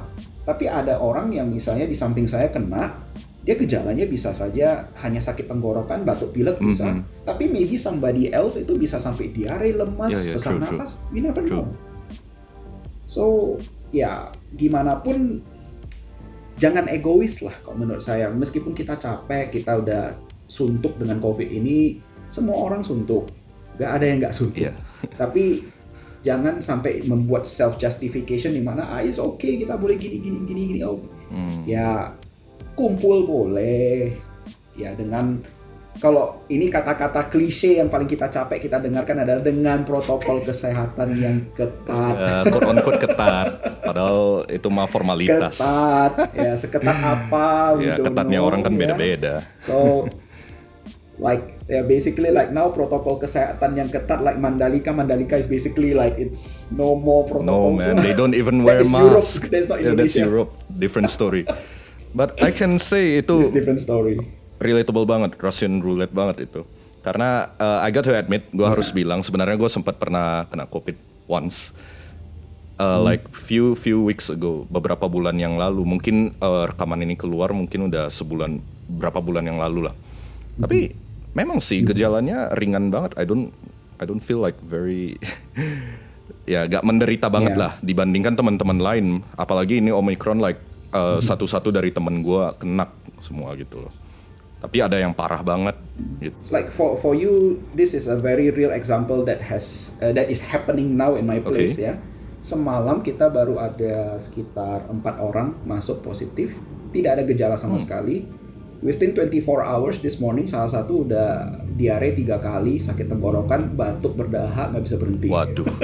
Tapi 0.47 0.65
ada 0.65 0.95
orang 0.97 1.27
yang 1.29 1.51
misalnya 1.51 1.83
di 1.83 1.91
samping 1.91 2.23
saya 2.23 2.47
kena, 2.47 3.03
dia 3.43 3.55
gejalanya 3.55 4.07
bisa 4.07 4.31
saja 4.31 4.87
hanya 5.03 5.19
sakit 5.19 5.43
tenggorokan, 5.43 6.07
batuk 6.07 6.31
pilek 6.31 6.55
bisa. 6.57 6.87
Mhm. 6.87 7.27
Tapi 7.27 7.51
maybe 7.51 7.75
somebody 7.75 8.31
else 8.31 8.55
itu 8.55 8.75
bisa 8.75 8.95
sampai 8.95 9.27
diare, 9.27 9.75
lemas, 9.75 10.11
Ya, 10.11 10.23
ya, 10.23 10.33
sesak 10.35 10.55
true, 10.55 10.63
true. 10.63 10.79
nafas. 10.79 10.91
We 11.11 11.19
never 11.19 11.43
True. 11.43 11.63
know. 11.63 11.67
So 13.07 13.23
ya 13.89 14.31
gimana 14.51 14.99
pun 14.99 15.39
jangan 16.57 16.87
egois 16.87 17.39
lah 17.39 17.55
kalau 17.59 17.75
menurut 17.77 17.99
saya. 17.99 18.27
Meskipun 18.29 18.71
kita 18.71 18.95
capek, 18.95 19.51
kita 19.51 19.79
udah 19.79 20.15
suntuk 20.47 20.95
dengan 20.97 21.19
COVID 21.19 21.45
ini, 21.45 21.99
semua 22.27 22.55
orang 22.57 22.81
suntuk. 22.81 23.29
Gak 23.77 24.01
ada 24.01 24.05
yang 24.07 24.17
nggak 24.19 24.33
suntuk. 24.33 24.67
Iya. 24.67 24.73
Tapi 25.21 25.61
jangan 26.19 26.59
sampai 26.59 27.05
membuat 27.05 27.45
self 27.45 27.77
justification 27.77 28.51
di 28.51 28.59
mana 28.59 28.89
ah 28.89 28.99
it's 28.99 29.15
okay 29.15 29.55
kita 29.55 29.77
boleh 29.77 29.95
gini 29.95 30.17
gini 30.19 30.43
gini 30.43 30.61
gini 30.75 30.81
oh 30.83 30.99
Hmm. 31.27 31.67
ya 31.67 32.15
kumpul 32.71 33.27
boleh 33.27 34.15
ya 34.73 34.95
dengan 34.95 35.43
kalau 35.97 36.45
ini 36.47 36.69
kata-kata 36.69 37.27
klise 37.27 37.75
yang 37.75 37.89
paling 37.89 38.05
kita 38.05 38.29
capek 38.29 38.63
kita 38.63 38.77
dengarkan 38.77 39.25
adalah 39.25 39.41
dengan 39.41 39.81
protokol 39.81 40.39
kesehatan 40.39 41.09
yang 41.17 41.35
ketat 41.51 42.15
Uh, 42.15 42.43
quote 42.47 42.63
on 42.65 42.77
quote 42.79 43.01
ketat. 43.01 43.47
Padahal 43.81 44.45
itu 44.47 44.67
mah 44.69 44.85
formalitas. 44.85 45.57
ketat 45.57 46.13
ya 46.31 46.51
seketat 46.53 46.95
apa 46.95 47.47
Ya 47.81 47.97
ketatnya 47.97 48.39
know, 48.39 48.47
orang 48.47 48.61
kan 48.61 48.71
ya. 48.71 48.79
beda-beda. 48.79 49.35
So 49.59 50.05
like 51.17 51.57
ya 51.65 51.81
basically 51.81 52.29
like 52.29 52.49
now 52.49 52.69
protokol 52.69 53.17
kesehatan 53.17 53.73
yang 53.73 53.89
ketat 53.89 54.21
like 54.21 54.37
Mandalika 54.37 54.93
Mandalika 54.93 55.33
is 55.33 55.45
basically 55.45 55.91
like 55.91 56.13
it's 56.15 56.69
no 56.69 56.93
more 56.93 57.25
No 57.25 57.73
protocol. 57.73 57.73
man, 57.75 57.95
they 57.99 58.13
don't 58.13 58.33
even 58.33 58.61
That 58.61 58.67
wear 58.67 58.79
is 58.85 58.89
Europe. 58.89 59.25
mask. 59.25 59.41
That's 59.49 59.65
not 59.65 59.81
Yeah, 59.81 59.93
that's 59.93 60.13
Indonesia. 60.13 60.23
Europe. 60.23 60.51
Different 60.69 61.09
story. 61.09 61.43
But 62.13 62.37
I 62.37 62.49
can 62.49 62.77
say 62.77 63.17
It's 63.17 63.25
itu 63.25 63.49
different 63.51 63.81
story. 63.81 64.21
relatable 64.57 65.05
banget, 65.05 65.37
Russian 65.37 65.81
roulette 65.81 66.13
banget 66.13 66.49
itu. 66.49 66.65
Karena 67.01 67.53
uh, 67.55 67.79
I 67.79 67.89
got 67.89 68.05
to 68.05 68.13
admit, 68.13 68.49
gue 68.49 68.65
harus 68.65 68.89
bilang 68.89 69.21
sebenarnya 69.21 69.53
gue 69.53 69.69
sempat 69.69 69.97
pernah 69.97 70.49
kena 70.49 70.65
COVID 70.65 70.97
once. 71.25 71.73
Uh, 72.75 73.01
Like 73.01 73.25
few 73.33 73.73
few 73.73 74.01
weeks 74.01 74.29
ago, 74.29 74.65
beberapa 74.67 75.05
bulan 75.05 75.33
yang 75.33 75.57
lalu, 75.57 75.81
mungkin 75.81 76.37
uh, 76.37 76.69
rekaman 76.69 77.01
ini 77.01 77.13
keluar 77.13 77.49
mungkin 77.49 77.89
udah 77.89 78.05
sebulan, 78.05 78.61
berapa 78.87 79.17
bulan 79.17 79.45
yang 79.45 79.57
lalu 79.57 79.89
lah. 79.89 79.95
Tapi 80.57 80.93
memang 81.37 81.61
sih 81.61 81.85
gejalanya 81.85 82.49
ringan 82.57 82.89
banget. 82.89 83.13
I 83.13 83.29
don't 83.29 83.53
I 84.01 84.09
don't 84.09 84.21
feel 84.21 84.41
like 84.41 84.57
very 84.65 85.21
ya 86.53 86.65
gak 86.65 86.81
menderita 86.81 87.29
banget 87.29 87.53
Yeah. 87.53 87.61
lah 87.61 87.71
dibandingkan 87.85 88.33
teman-teman 88.33 88.79
lain. 88.81 89.05
Apalagi 89.37 89.77
ini 89.77 89.93
Omicron 89.93 90.41
like 90.41 90.57
uh, 90.89 91.21
satu-satu 91.21 91.69
dari 91.69 91.93
temen 91.93 92.25
gue 92.25 92.43
kena 92.57 92.89
semua 93.21 93.53
gitu 93.53 93.85
loh. 93.85 93.93
Tapi 94.57 94.81
ada 94.81 94.97
yang 94.97 95.13
parah 95.13 95.45
banget 95.45 95.77
gitu. 96.17 96.33
Like 96.49 96.73
for 96.73 96.97
for 96.97 97.13
you, 97.13 97.61
this 97.77 97.93
is 97.93 98.09
a 98.09 98.17
very 98.17 98.49
real 98.49 98.73
example 98.73 99.21
that 99.29 99.37
has 99.45 99.93
uh, 100.01 100.09
that 100.17 100.33
is 100.33 100.41
happening 100.41 100.97
now 100.97 101.13
in 101.13 101.29
my 101.29 101.37
place 101.37 101.77
ya. 101.77 101.93
Semalam 102.41 103.05
kita 103.05 103.29
baru 103.29 103.61
ada 103.61 104.17
sekitar 104.17 104.89
empat 104.89 105.21
orang 105.21 105.53
masuk 105.61 106.01
positif, 106.01 106.57
tidak 106.89 107.21
ada 107.21 107.23
gejala 107.29 107.53
sama 107.53 107.77
sekali. 107.77 108.25
Within 108.77 109.17
24 109.17 109.41
hours 109.65 109.97
this 109.99 110.21
morning 110.21 110.45
salah 110.45 110.69
satu 110.69 111.01
udah 111.01 111.49
diare 111.73 112.13
tiga 112.13 112.37
kali, 112.37 112.77
sakit 112.77 113.09
tenggorokan, 113.09 113.73
batuk 113.73 114.13
berdahak 114.13 114.69
nggak 114.69 114.83
bisa 114.85 114.95
berhenti. 115.01 115.27
Waduh. 115.27 115.65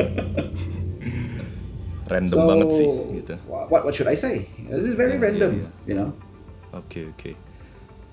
Random 2.04 2.38
So, 2.38 2.46
banget 2.46 2.68
sih 2.70 2.88
gitu. 3.18 3.34
What 3.50 3.82
what 3.82 3.94
should 3.96 4.06
I 4.06 4.14
say? 4.14 4.46
This 4.70 4.86
is 4.86 4.94
very 4.94 5.16
Yeah, 5.18 5.26
random, 5.26 5.52
yeah, 5.58 5.72
you 5.90 5.96
know. 5.98 6.10
Oke 6.70 7.10
oke. 7.10 7.32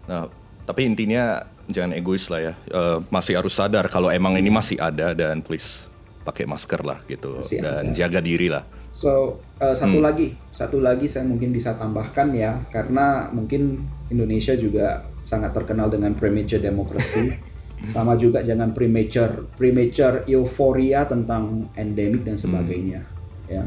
Nah 0.08 0.30
tapi 0.64 0.86
intinya 0.86 1.42
jangan 1.66 1.92
egois 1.92 2.30
lah 2.32 2.40
ya. 2.40 2.54
Eh, 2.70 2.98
masih 3.12 3.36
harus 3.36 3.52
sadar 3.52 3.84
kalau 3.92 4.08
emang 4.08 4.38
ini 4.38 4.48
masih 4.48 4.80
ada 4.80 5.12
dan 5.12 5.42
please 5.44 5.90
pakai 6.22 6.46
masker 6.46 6.80
lah 6.80 7.02
gitu 7.04 7.36
Masih 7.42 7.58
dan 7.60 7.90
ada. 7.90 7.96
jaga 7.96 8.20
diri 8.22 8.48
lah. 8.48 8.64
So 8.90 9.38
uh, 9.62 9.72
satu 9.72 10.02
Hmm. 10.02 10.04
lagi, 10.04 10.34
satu 10.50 10.82
lagi 10.82 11.06
saya 11.06 11.24
mungkin 11.24 11.54
bisa 11.54 11.78
tambahkan 11.78 12.34
ya, 12.34 12.58
karena 12.74 13.30
mungkin 13.30 13.86
Indonesia 14.10 14.58
juga 14.58 15.06
sangat 15.22 15.54
terkenal 15.54 15.88
dengan 15.88 16.12
premature 16.18 16.58
democracy, 16.60 17.38
sama 17.94 18.18
juga 18.18 18.42
jangan 18.42 18.74
premature 18.74 19.46
premature 19.56 20.26
euforia 20.26 21.06
tentang 21.06 21.70
endemik 21.78 22.26
dan 22.26 22.36
sebagainya, 22.36 23.06
ya. 23.46 23.64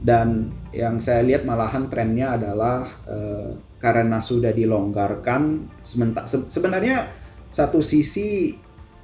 Dan 0.00 0.52
yang 0.72 1.00
saya 1.00 1.24
lihat 1.24 1.44
malahan 1.44 1.88
trennya 1.92 2.36
adalah 2.40 2.84
eh, 3.08 3.50
karena 3.80 4.18
sudah 4.24 4.52
dilonggarkan, 4.56 5.68
sementa- 5.84 6.26
se- 6.28 6.48
sebenarnya 6.48 7.12
satu 7.52 7.84
sisi 7.84 8.56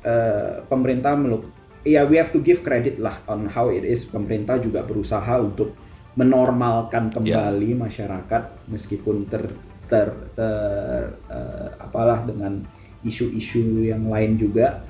eh, 0.03 0.55
pemerintah 0.69 1.13
meluk 1.17 1.45
ya 1.83 2.07
we 2.07 2.19
have 2.19 2.31
to 2.31 2.39
give 2.43 2.63
credit 2.63 2.99
lah 2.99 3.19
on 3.27 3.51
how 3.51 3.71
it 3.71 3.83
is 3.83 4.07
pemerintah 4.07 4.59
juga 4.59 4.83
berusaha 4.87 5.39
untuk 5.43 5.75
menormalkan 6.15 7.09
kembali 7.09 7.73
masyarakat 7.75 8.69
meskipun 8.69 9.27
ter 9.27 9.49
ter, 9.89 10.09
ter 10.37 11.17
eh, 11.29 11.69
apalah 11.81 12.25
dengan 12.25 12.61
isu-isu 13.03 13.83
yang 13.83 14.07
lain 14.07 14.39
juga 14.39 14.85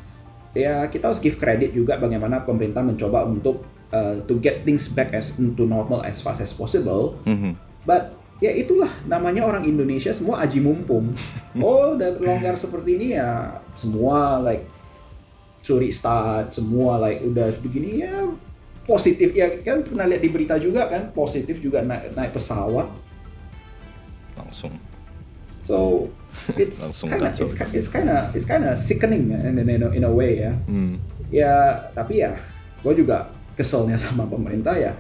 ya 0.53 0.85
kita 0.87 1.09
harus 1.09 1.23
give 1.23 1.41
credit 1.41 1.73
juga 1.73 1.97
bagaimana 1.97 2.45
pemerintah 2.45 2.85
mencoba 2.85 3.25
untuk 3.25 3.65
uh, 3.89 4.21
to 4.29 4.37
get 4.37 4.69
things 4.69 4.93
back 4.93 5.17
as 5.17 5.41
into 5.41 5.65
normal 5.65 6.05
as 6.05 6.21
fast 6.21 6.45
as 6.45 6.53
possible 6.53 7.17
Mhm. 7.25 7.57
But 7.83 8.15
ya 8.39 8.55
itulah 8.55 8.91
namanya 9.07 9.43
orang 9.47 9.67
Indonesia 9.67 10.15
semua 10.15 10.43
aji 10.43 10.63
mumpung. 10.63 11.11
Oh, 11.61 11.99
udah 11.99 12.17
longgar 12.17 12.57
seperti 12.57 12.97
ini 12.97 13.07
ya 13.19 13.61
semua 13.77 14.41
like 14.41 14.65
curi 15.63 15.95
start, 15.95 16.53
semua 16.53 16.99
like 16.99 17.23
udah 17.23 17.55
begini 17.63 18.03
ya 18.03 18.27
positif 18.83 19.31
ya 19.31 19.47
kan 19.63 19.87
pernah 19.87 20.11
lihat 20.11 20.23
di 20.27 20.31
berita 20.31 20.59
juga 20.59 20.91
kan 20.91 21.15
positif 21.15 21.63
juga 21.63 21.87
naik 21.87 22.19
naik 22.19 22.35
pesawat. 22.35 22.91
Langsung. 24.35 24.75
So 25.63 26.11
it's 26.61 26.83
Langsung 26.83 27.09
kind 27.15 27.23
of 27.23 27.31
kacau. 27.31 27.47
it's, 27.47 27.55
it's 27.71 27.89
kind 27.89 28.11
of 28.11 28.21
it's 28.35 28.47
kind 28.47 28.67
of 28.67 28.75
sickening 28.75 29.31
in, 29.31 29.63
in, 29.63 29.69
in, 29.71 29.83
a, 29.87 29.89
in 29.95 30.03
a 30.03 30.11
way 30.11 30.43
ya. 30.43 30.53
Hmm. 30.67 30.99
Ya 31.31 31.87
tapi 31.95 32.27
ya 32.27 32.35
gue 32.83 32.93
juga 32.99 33.31
keselnya 33.55 33.95
sama 34.03 34.27
pemerintah 34.27 34.75
ya 34.75 34.93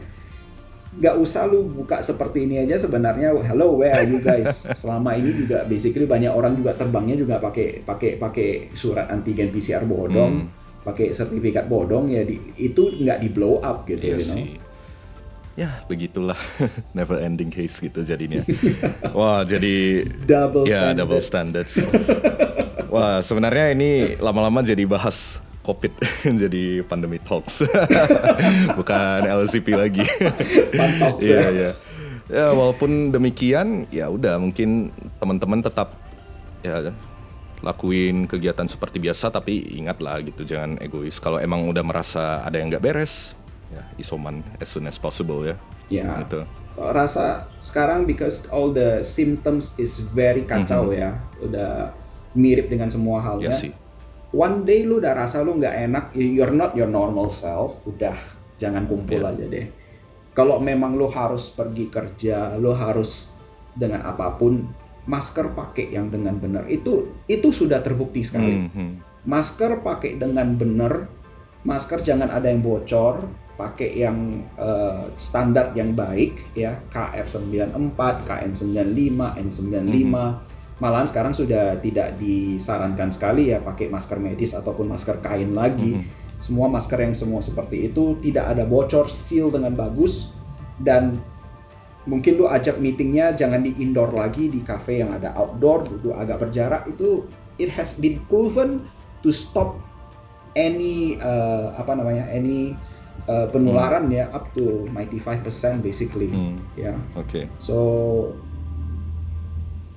nggak 0.92 1.16
usah 1.16 1.48
lu 1.48 1.64
buka 1.72 2.04
seperti 2.04 2.44
ini 2.44 2.60
aja 2.68 2.76
sebenarnya 2.84 3.32
hello 3.48 3.80
where 3.80 3.96
are 3.96 4.04
you 4.04 4.20
guys 4.20 4.60
selama 4.80 5.16
ini 5.16 5.32
juga 5.32 5.64
basically 5.64 6.04
banyak 6.04 6.28
orang 6.28 6.52
juga 6.52 6.76
terbangnya 6.76 7.16
juga 7.16 7.40
pakai 7.40 7.80
pakai 7.80 8.20
pakai 8.20 8.48
surat 8.76 9.08
antigen 9.08 9.48
PCR 9.48 9.88
bodong 9.88 10.44
hmm. 10.44 10.84
pakai 10.84 11.16
sertifikat 11.16 11.64
bodong 11.64 12.12
ya 12.12 12.28
di, 12.28 12.36
itu 12.60 12.92
nggak 12.92 13.24
di 13.24 13.28
blow 13.32 13.64
up 13.64 13.88
gitu 13.88 14.04
iya 14.04 14.16
you 14.20 14.20
know? 14.20 14.36
sih. 14.36 14.48
ya 15.56 15.70
begitulah 15.88 16.36
never 16.96 17.16
ending 17.24 17.48
case 17.48 17.80
gitu 17.80 18.04
jadinya 18.04 18.44
wah 19.16 19.48
jadi 19.48 20.04
double 20.28 20.68
ya 20.68 20.92
standards. 20.92 21.00
double 21.00 21.22
standards 21.24 21.74
wah 22.92 23.24
sebenarnya 23.24 23.72
ini 23.72 24.20
lama-lama 24.20 24.60
jadi 24.60 24.84
bahas 24.84 25.40
COVID 25.62 25.92
jadi 26.42 26.82
pandemi 26.82 27.22
talks. 27.22 27.62
Bukan 28.78 29.20
LCP 29.22 29.66
lagi. 29.78 30.02
Iya 31.22 31.38
ya. 31.38 31.50
iya. 31.50 31.70
Ya 32.30 32.46
walaupun 32.54 33.14
demikian 33.14 33.86
ya 33.94 34.10
udah 34.10 34.38
mungkin 34.42 34.90
teman-teman 35.22 35.62
tetap 35.62 35.94
ya 36.62 36.94
lakuin 37.62 38.26
kegiatan 38.26 38.66
seperti 38.66 38.98
biasa 38.98 39.30
tapi 39.30 39.78
ingatlah 39.78 40.18
gitu 40.26 40.42
jangan 40.42 40.78
egois. 40.82 41.22
Kalau 41.22 41.38
emang 41.38 41.70
udah 41.70 41.84
merasa 41.86 42.42
ada 42.42 42.58
yang 42.58 42.70
nggak 42.70 42.82
beres 42.82 43.38
ya 43.70 43.86
isoman 43.96 44.42
as 44.58 44.66
soon 44.66 44.90
as 44.90 44.98
possible 44.98 45.46
ya. 45.46 45.54
Ya. 45.86 46.26
gitu. 46.26 46.42
Rasa 46.72 47.52
sekarang 47.60 48.08
because 48.08 48.48
all 48.48 48.72
the 48.74 49.04
symptoms 49.04 49.76
is 49.78 50.02
very 50.10 50.42
kacau 50.42 50.90
ya. 50.90 51.20
Udah 51.38 51.94
mirip 52.32 52.72
dengan 52.72 52.88
semua 52.88 53.20
halnya 53.20 53.52
ya. 53.52 53.60
sih 53.68 53.72
one 54.32 54.64
day 54.64 54.82
lu 54.82 54.98
udah 54.98 55.12
rasa 55.14 55.44
lu 55.44 55.56
nggak 55.56 55.76
enak 55.88 56.04
you're 56.16 56.52
not 56.52 56.72
your 56.72 56.88
normal 56.88 57.28
self 57.28 57.80
udah 57.84 58.16
jangan 58.56 58.88
kumpul 58.88 59.20
Yeah. 59.20 59.30
aja 59.32 59.44
deh. 59.46 59.66
Kalau 60.32 60.56
memang 60.64 60.96
lu 60.96 61.12
harus 61.12 61.52
pergi 61.52 61.92
kerja 61.92 62.56
lu 62.56 62.72
harus 62.72 63.28
dengan 63.76 64.00
apa 64.08 64.32
pun 64.32 64.64
masker 65.04 65.52
pakai 65.52 65.92
yang 65.92 66.08
dengan 66.08 66.40
benar. 66.40 66.64
Itu 66.68 67.12
itu 67.28 67.52
sudah 67.52 67.84
terbukti 67.84 68.24
sekali. 68.24 68.68
Mhm. 68.68 68.90
masker 69.22 69.86
pakai 69.86 70.18
dengan 70.18 70.58
benar 70.58 71.06
masker 71.62 72.02
jangan 72.02 72.26
ada 72.26 72.50
yang 72.50 72.58
bocor 72.58 73.22
pakai 73.54 73.94
yang 73.94 74.42
eh, 74.58 75.04
standar 75.14 75.70
yang 75.78 75.94
baik 75.94 76.56
ya. 76.58 76.74
KF94 76.90 78.00
KN95 78.26 79.18
N95 79.38 80.14
malahan 80.80 81.04
sekarang 81.04 81.34
sudah 81.36 81.76
tidak 81.82 82.16
disarankan 82.16 83.12
sekali 83.12 83.52
ya 83.52 83.60
pakai 83.60 83.92
masker 83.92 84.16
medis 84.22 84.56
ataupun 84.56 84.88
masker 84.88 85.20
kain 85.20 85.52
lagi. 85.52 86.00
Mhm. 86.00 86.20
semua 86.42 86.66
masker 86.66 86.98
yang 86.98 87.14
semua 87.14 87.38
seperti 87.38 87.86
itu 87.86 88.18
tidak 88.18 88.50
ada 88.50 88.66
bocor 88.66 89.06
seal 89.06 89.46
dengan 89.54 89.78
bagus. 89.78 90.34
Dan 90.74 91.22
mungkin 92.02 92.34
lu 92.34 92.50
ajak 92.50 92.82
meetingnya 92.82 93.30
jangan 93.38 93.62
di 93.62 93.78
indoor 93.78 94.10
lagi 94.10 94.50
di 94.50 94.58
cafe 94.66 95.06
yang 95.06 95.14
ada 95.14 95.30
outdoor 95.38 95.86
duduk 95.86 96.18
agak 96.18 96.42
berjarak. 96.42 96.82
Itu 96.90 97.30
it 97.62 97.70
has 97.70 97.94
been 97.94 98.18
proven 98.26 98.90
to 99.22 99.30
stop 99.30 99.78
any 100.58 101.14
uh, 101.22 101.78
apa 101.78 101.94
namanya 101.94 102.26
any 102.26 102.74
uh, 103.30 103.46
penularan 103.54 104.10
ya 104.10 104.26
up 104.34 104.50
to 104.50 104.90
95% 104.90 105.78
basically. 105.78 106.26
Hmm. 106.26 106.58
ya. 106.74 106.98
Oke 107.14 107.46
so 107.62 107.78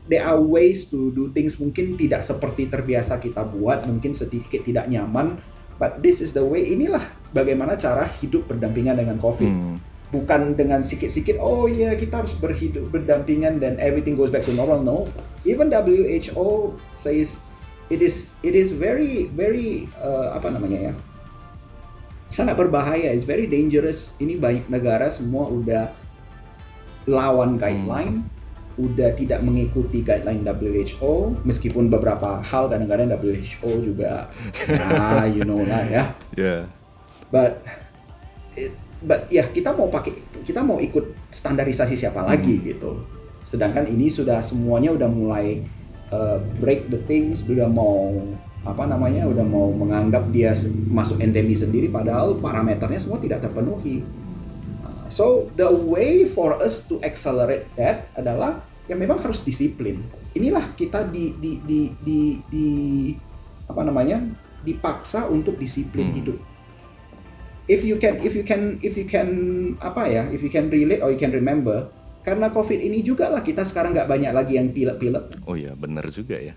there 0.05 0.25
are 0.25 0.37
ways 0.37 0.89
to 0.89 1.09
do 1.13 1.33
things 1.33 1.57
mungkin 1.57 1.97
tidak 1.97 2.21
seperti 2.21 2.69
terbiasa 2.69 3.17
kita 3.17 3.41
buat 3.41 3.89
mungkin 3.89 4.13
sedikit 4.13 4.61
tidak 4.61 4.85
nyaman 4.89 5.41
but 5.81 5.99
this 5.99 6.23
is 6.23 6.31
the 6.31 6.43
way. 6.43 6.71
Inilah 6.71 7.03
bagaimana 7.35 7.75
cara 7.75 8.07
hidup 8.21 8.47
berdampingan 8.47 8.95
dengan 8.95 9.17
covid. 9.19 9.51
Hmm. 9.51 9.77
bukan 10.13 10.55
dengan 10.55 10.79
sikit-sikit 10.79 11.41
oh 11.43 11.67
ya 11.67 11.91
kita 11.97 12.23
harus 12.23 12.37
berhidup 12.37 12.87
berdampingan 12.87 13.59
dan 13.59 13.75
everything 13.81 14.15
goes 14.15 14.31
back 14.31 14.45
to 14.47 14.53
normal. 14.53 14.79
No. 14.79 14.97
Even 15.43 15.67
WHO 15.67 16.77
says 16.95 17.43
it 17.91 17.99
is 17.99 18.37
it 18.45 18.55
is 18.55 18.71
very 18.71 19.27
very 19.33 19.89
uh, 19.99 20.37
apa 20.37 20.53
namanya 20.53 20.91
ya? 20.91 20.93
Sangat 22.31 22.55
berbahaya. 22.55 23.11
It's 23.11 23.27
very 23.27 23.49
dangerous. 23.49 24.15
Ini 24.21 24.39
banyak 24.39 24.71
negara 24.71 25.09
semua 25.11 25.51
udah 25.51 25.91
lawan 27.09 27.57
guideline 27.59 28.25
udah 28.75 29.15
tidak 29.15 29.39
mengikuti 29.39 30.03
guideline 30.03 30.43
WHO 30.43 31.43
meskipun 31.47 31.87
beberapa 31.87 32.43
hal 32.43 32.67
kadang-kadang 32.67 33.07
WHO 33.15 33.71
juga 33.81 34.27
ah 34.67 35.23
you 35.23 35.47
know 35.47 35.63
lah 35.63 35.83
ya. 35.87 36.03
Ya 36.35 36.67
but 37.31 37.63
it- 38.55 38.75
but 39.05 39.27
ya 39.29 39.45
kita 39.47 39.75
mau 39.75 39.87
pakai 39.87 40.15
kita 40.43 40.65
mau 40.65 40.79
ikut 40.79 41.29
standarisasi 41.29 41.95
siapa 41.95 42.25
lagi 42.25 42.57
gitu. 42.63 43.05
Sedangkan 43.45 43.85
ini 43.85 44.09
sudah 44.09 44.41
semuanya 44.41 44.91
udah 44.91 45.09
mulai 45.09 45.61
uh, 46.09 46.41
break 46.57 46.89
the 46.89 46.97
things 47.05 47.45
udah 47.45 47.69
mau 47.69 48.11
apa 48.65 48.89
namanya 48.89 49.29
udah 49.29 49.45
mau 49.45 49.69
menganggap 49.69 50.33
dia 50.33 50.57
masuk 50.89 51.21
endemi 51.21 51.53
sendiri 51.53 51.85
padahal 51.87 52.33
parameternya 52.41 52.97
semua 52.97 53.21
tidak 53.21 53.45
terpenuhi. 53.45 54.01
Uh, 54.01 54.24
so 55.07 55.49
the 55.53 55.67
way 55.67 56.25
for 56.25 56.57
us 56.57 56.85
to 56.85 56.97
accelerate 57.01 57.65
that 57.75 58.09
adalah 58.13 58.61
ya 58.85 58.93
memang 58.93 59.21
harus 59.21 59.41
disiplin. 59.41 60.01
Inilah 60.33 60.75
kita 60.75 61.07
di 61.07 61.33
di 61.37 61.57
di 61.61 61.79
di, 62.01 62.19
di- 62.45 63.15
apa 63.65 63.81
namanya 63.81 64.21
dipaksa 64.61 65.25
untuk 65.25 65.57
disiplin 65.57 66.09
Hmm. 66.09 66.17
hidup. 66.17 66.37
If 67.65 67.81
you 67.81 67.97
can 67.97 68.21
if 68.21 68.37
you 68.37 68.45
can 68.45 68.77
if 68.85 68.93
you 68.93 69.09
can 69.09 69.29
apa 69.81 70.05
ya 70.05 70.23
if 70.29 70.45
you 70.45 70.53
can 70.53 70.69
relate 70.69 71.01
or 71.01 71.09
you 71.09 71.17
can 71.17 71.33
remember 71.33 71.89
karena 72.21 72.49
covid 72.49 72.77
ini 72.77 73.01
juga 73.01 73.29
lah 73.29 73.41
kita 73.41 73.65
sekarang 73.65 73.93
nggak 73.93 74.05
banyak 74.05 74.31
lagi 74.33 74.53
yang 74.57 74.69
pilek-pilek. 74.69 75.41
Oh 75.49 75.57
ya 75.57 75.73
benar 75.73 76.05
juga 76.09 76.37
ya. 76.37 76.53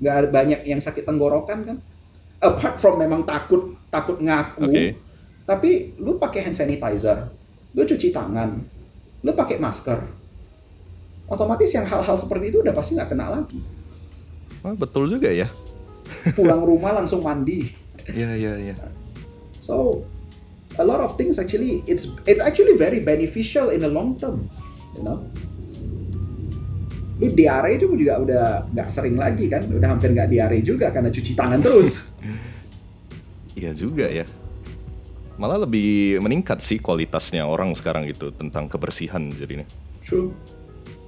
Nggak 0.00 0.32
banyak 0.32 0.60
yang 0.64 0.80
sakit 0.80 1.04
tenggorokan 1.04 1.58
kan? 1.68 1.76
Apart 2.40 2.80
from 2.80 2.96
memang 2.96 3.22
takut 3.22 3.76
takut 3.92 4.18
ngaku. 4.18 4.66
Oke. 4.66 4.84
Tapi 5.52 5.92
lu 6.00 6.16
pakai 6.16 6.48
hand 6.48 6.56
sanitizer 6.56 7.28
lu 7.76 7.84
cuci 7.84 8.08
tangan 8.08 8.56
lu 9.20 9.32
pakai 9.36 9.60
masker 9.60 10.00
otomatis 11.28 11.68
yang 11.76 11.84
hal-hal 11.84 12.16
seperti 12.16 12.48
itu 12.48 12.64
udah 12.64 12.72
pasti 12.72 12.96
nggak 12.96 13.12
kena 13.12 13.28
lagi 13.28 13.60
Wah, 14.64 14.72
betul 14.72 15.12
juga 15.12 15.28
ya 15.28 15.52
pulang 16.32 16.64
rumah 16.64 16.96
langsung 16.96 17.20
mandi 17.20 17.68
ya 18.08 18.32
ya 18.34 18.56
ya 18.56 18.76
So 19.62 20.02
a 20.74 20.82
lot 20.82 20.98
of 20.98 21.14
things 21.14 21.38
actually 21.38 21.86
it's 21.86 22.10
it's 22.26 22.42
actually 22.42 22.74
very 22.74 22.98
beneficial 22.98 23.70
in 23.70 23.78
the 23.78 23.86
long 23.86 24.18
term, 24.18 24.50
you 24.98 25.06
know. 25.06 25.22
Lu 27.22 27.30
diare 27.30 27.78
itu 27.78 27.86
juga 27.94 28.18
udah 28.18 28.44
nggak 28.74 28.88
sering 28.90 29.14
lagi 29.14 29.46
kan, 29.46 29.62
udah 29.62 29.94
hampir 29.94 30.10
nggak 30.10 30.26
diare 30.26 30.58
juga 30.66 30.90
karena 30.90 31.14
cuci 31.14 31.32
tangan 31.38 31.62
terus. 31.62 32.02
Iya 33.52 33.76
juga 33.76 34.08
ya. 34.08 34.24
Malah 35.36 35.64
lebih 35.64 36.20
meningkat 36.20 36.60
sih 36.60 36.76
kualitasnya 36.78 37.42
orang 37.42 37.72
sekarang 37.72 38.04
gitu 38.04 38.30
tentang 38.30 38.68
kebersihan 38.68 39.32
jadinya. 39.32 39.64
True, 40.02 40.30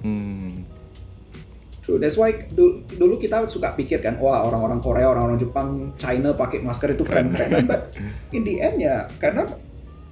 Hmm. 0.01 0.65
true. 1.81 1.97
That's 1.97 2.17
why 2.17 2.33
dulu, 2.49 2.81
dulu 2.89 3.15
kita 3.17 3.45
suka 3.45 3.73
pikir 3.73 4.01
kan, 4.01 4.17
wah 4.17 4.41
orang-orang 4.41 4.81
Korea, 4.81 5.09
orang-orang 5.09 5.37
Jepang, 5.37 5.67
China 5.95 6.33
pakai 6.33 6.61
masker 6.61 6.93
itu 6.93 7.05
keren-keren. 7.05 7.65
But 7.65 7.93
in 8.31 8.41
the 8.41 8.57
end 8.57 8.81
ya, 8.81 9.05
karena 9.17 9.45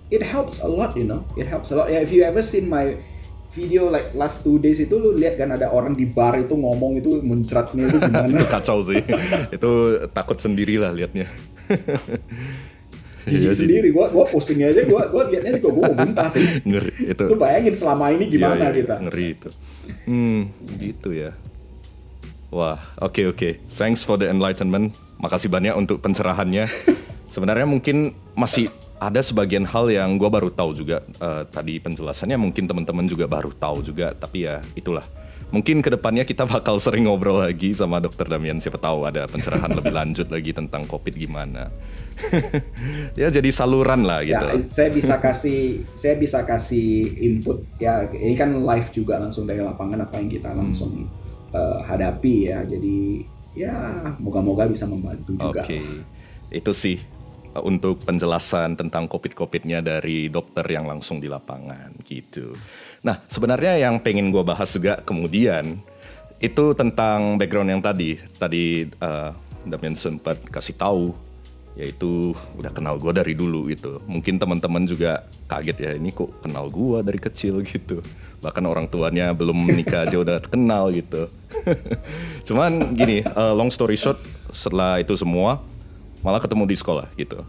it 0.10 0.21
helps 0.21 0.62
a 0.62 0.69
lot, 0.69 0.93
you 0.93 1.06
know. 1.06 1.26
It 1.34 1.45
helps 1.45 1.73
a 1.73 1.76
lot. 1.76 1.89
Ya, 1.89 2.02
if 2.02 2.13
you 2.13 2.21
ever 2.21 2.41
seen 2.41 2.69
my 2.69 2.93
video 3.54 3.86
like 3.86 4.13
last 4.13 4.41
two 4.41 4.58
days 4.58 4.82
itu 4.82 4.97
lu 4.97 5.13
lihat 5.13 5.38
kan 5.38 5.54
ada 5.54 5.69
orang 5.69 5.93
di 5.93 6.10
bar 6.10 6.34
itu 6.38 6.58
ngomong 6.58 6.97
itu 6.97 7.21
muncratnya 7.21 7.86
itu 7.86 7.97
gimana 8.02 8.34
itu 8.34 8.45
kacau 8.58 8.82
sih. 8.82 8.97
itu 9.54 9.71
takut 10.10 10.38
sendiri 10.38 10.82
lah 10.82 10.89
liatnya. 10.89 11.30
jijik 13.28 13.50
Iya 13.50 13.54
sendiri 13.56 13.88
gua 13.90 14.12
gua 14.12 14.26
postingnya 14.28 14.72
aja 14.72 14.84
gua 14.84 15.08
gua 15.08 15.28
liatnya 15.32 15.60
juga 15.60 15.70
gua 15.72 15.84
mau 15.92 15.98
muntah 16.04 16.28
sih 16.28 16.44
Ngeri 16.70 16.94
itu. 17.16 17.24
lu 17.28 17.36
bayangin 17.40 17.76
selama 17.76 18.12
ini 18.12 18.26
gimana 18.28 18.56
Iya, 18.56 18.70
iya, 18.70 18.78
kita 18.84 18.96
Ngeri 19.08 19.26
itu. 19.32 19.50
Hmm, 20.08 20.42
gitu 20.80 21.10
ya. 21.12 21.32
Wah, 22.54 22.80
oke 23.02 23.34
oke. 23.34 23.50
Thanks 23.74 24.06
for 24.06 24.16
the 24.16 24.30
enlightenment. 24.30 24.94
Makasih 25.18 25.50
banyak 25.50 25.74
untuk 25.74 26.00
pencerahannya. 26.00 26.70
Sebenarnya 27.34 27.66
mungkin 27.66 28.14
masih 28.38 28.70
ada 29.02 29.20
sebagian 29.20 29.68
hal 29.68 29.90
yang 29.90 30.16
gue 30.16 30.30
baru 30.30 30.48
tahu 30.48 30.72
juga 30.72 31.04
eh, 31.04 31.44
tadi 31.50 31.82
penjelasannya 31.82 32.40
mungkin 32.40 32.64
teman-teman 32.70 33.04
juga 33.04 33.28
baru 33.28 33.52
tahu 33.52 33.84
juga 33.84 34.16
tapi 34.16 34.48
ya 34.48 34.64
itulah 34.80 35.04
mungkin 35.54 35.86
ke 35.86 35.94
depannya 35.94 36.26
kita 36.26 36.50
bakal 36.50 36.82
sering 36.82 37.06
ngobrol 37.06 37.38
lagi 37.38 37.78
sama 37.78 38.02
dokter 38.02 38.26
Damian. 38.26 38.58
Siapa 38.58 38.82
tahu 38.82 39.06
ada 39.06 39.30
pencerahan 39.30 39.70
lebih 39.70 39.94
lanjut 40.02 40.28
lagi 40.34 40.52
tentang 40.52 40.89
covid 40.89 41.13
gimana. 41.13 41.70
Ya 43.13 43.30
jadi 43.30 43.50
saluran 43.54 44.06
lah 44.06 44.26
gitu. 44.26 44.42
ya 44.42 44.58
saya 44.70 44.89
bisa 44.89 45.18
kasih 45.26 45.86
saya 45.94 46.18
bisa 46.18 46.42
kasih 46.42 47.13
input. 47.22 47.62
Ya 47.78 48.10
ini 48.10 48.34
kan 48.34 48.54
live 48.66 48.89
juga 48.89 49.22
langsung 49.22 49.46
dari 49.46 49.62
lapangan 49.62 50.10
apa 50.10 50.18
yang 50.18 50.30
kita 50.30 50.50
langsung 50.54 51.06
eh, 51.54 51.78
hadapi 51.86 52.50
ya. 52.50 52.66
Jadi 52.66 53.26
ya 53.54 53.74
moga-moga 54.18 54.66
bisa 54.66 54.89
membantu 54.89 55.38
Oke, 55.38 55.62
juga 55.62 55.62
itu 56.54 56.72
sih 56.74 56.98
uh, 57.54 57.63
untuk 57.66 58.02
penjelasan 58.06 58.78
tentang 58.78 59.10
covid-covidnya 59.10 59.82
dari 59.82 60.30
dokter 60.30 60.66
yang 60.70 60.86
langsung 60.86 61.22
di 61.22 61.30
lapangan 61.30 61.94
gitu. 62.06 62.54
Nah 63.04 63.20
sebenarnya 63.28 63.76
yang 63.78 64.00
pengen 64.00 64.32
gue 64.32 64.42
bahas 64.42 64.72
juga 64.72 64.98
kemudian 65.04 65.78
itu 66.39 66.76
tentang 66.76 67.36
background 67.36 67.70
yang 67.72 67.84
tadi 67.84 68.20
tadi 68.39 68.88
uh, 69.04 69.36
Damian 69.63 69.96
sempat 69.96 70.39
kasih 70.48 70.76
tahu 70.76 71.16
yaitu 71.74 72.38
udah 72.54 72.70
kenal 72.70 73.02
gue 73.02 73.10
dari 73.12 73.34
dulu 73.34 73.66
gitu. 73.74 73.98
Mungkin 74.06 74.38
teman-teman 74.38 74.86
juga 74.86 75.26
kaget 75.50 75.78
ya 75.82 75.92
ini 75.98 76.13
kok 76.13 76.30
kenal 76.46 76.70
gue 76.70 77.00
dari 77.02 77.20
kecil 77.20 77.63
gitu. 77.74 78.00
Bahkan 78.39 78.63
orang 78.63 78.86
tuanya 78.86 79.34
belum 79.34 79.58
menikah 79.58 80.06
aja 80.06 80.22
udah 80.22 80.38
kenal 80.44 80.94
gitu. 80.94 81.32
Cuman 82.48 82.94
gini, 82.94 83.26
uh, 83.26 83.56
long 83.58 83.74
story 83.74 83.98
short, 83.98 84.22
setelah 84.54 85.02
itu 85.02 85.18
semua 85.18 85.63
malah 86.22 86.39
ketemu 86.39 86.63
di 86.70 86.76
sekolah 86.78 87.10
gitu. 87.18 87.42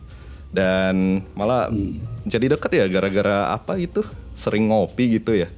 Dan 0.54 1.26
malah 1.34 1.66
hmm. 1.66 2.22
jadi 2.30 2.54
deket 2.54 2.70
ya 2.78 2.86
gara-gara 2.86 3.50
apa 3.50 3.74
gitu? 3.82 4.06
Sering 4.38 4.70
ngopi 4.70 5.18
gitu 5.18 5.34
ya? 5.34 5.50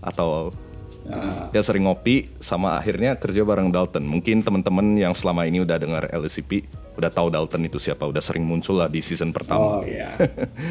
Atau 0.00 0.56
Uh, 1.04 1.52
ya 1.52 1.60
sering 1.60 1.84
ngopi 1.84 2.32
sama 2.40 2.80
akhirnya 2.80 3.12
kerja 3.20 3.44
bareng 3.44 3.68
Dalton. 3.68 4.08
Mungkin 4.08 4.40
teman-teman 4.40 4.96
yang 4.96 5.12
selama 5.12 5.44
ini 5.44 5.60
udah 5.60 5.76
dengar 5.76 6.08
LCP 6.08 6.64
udah 6.96 7.10
tahu 7.12 7.28
Dalton 7.28 7.66
itu 7.66 7.76
siapa, 7.76 8.06
udah 8.06 8.22
sering 8.24 8.40
muncul 8.40 8.80
lah 8.80 8.88
di 8.88 9.04
season 9.04 9.28
pertama. 9.28 9.82
Oh 9.82 9.82
iya. 9.84 10.16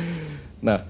nah, 0.67 0.81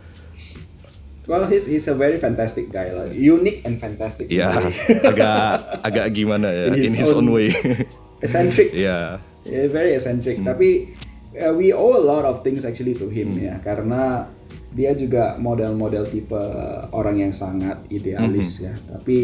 Well, 1.24 1.48
he's 1.48 1.64
he's 1.64 1.88
a 1.88 1.96
very 1.96 2.20
fantastic 2.20 2.68
guy 2.68 2.92
lah, 2.92 3.08
unique 3.08 3.64
and 3.64 3.80
fantastic. 3.80 4.28
Ya, 4.28 4.52
agak 5.12 5.80
agak 5.80 6.06
gimana 6.12 6.52
ya, 6.52 6.64
in 6.68 6.76
his, 6.76 6.92
in 6.92 6.94
his 7.00 7.12
own, 7.16 7.32
own 7.32 7.40
way. 7.40 7.48
eccentric. 8.26 8.76
Ya. 8.76 9.24
Yeah. 9.48 9.64
yeah. 9.64 9.66
Very 9.72 9.96
eccentric. 9.96 10.44
Hmm. 10.44 10.52
Tapi 10.52 10.92
uh, 11.38 11.54
we 11.54 11.74
owe 11.74 11.98
a 11.98 12.04
lot 12.04 12.26
of 12.26 12.42
things 12.42 12.66
actually 12.66 12.94
to 12.94 13.10
him 13.10 13.34
hmm. 13.34 13.46
ya, 13.50 13.56
karena 13.62 14.28
dia 14.74 14.92
juga 14.98 15.38
model-model 15.38 16.04
tipe 16.10 16.44
orang 16.92 17.22
yang 17.22 17.34
sangat 17.34 17.78
idealis 17.94 18.58
mm-hmm. 18.58 18.66
ya 18.66 18.74
tapi 18.98 19.18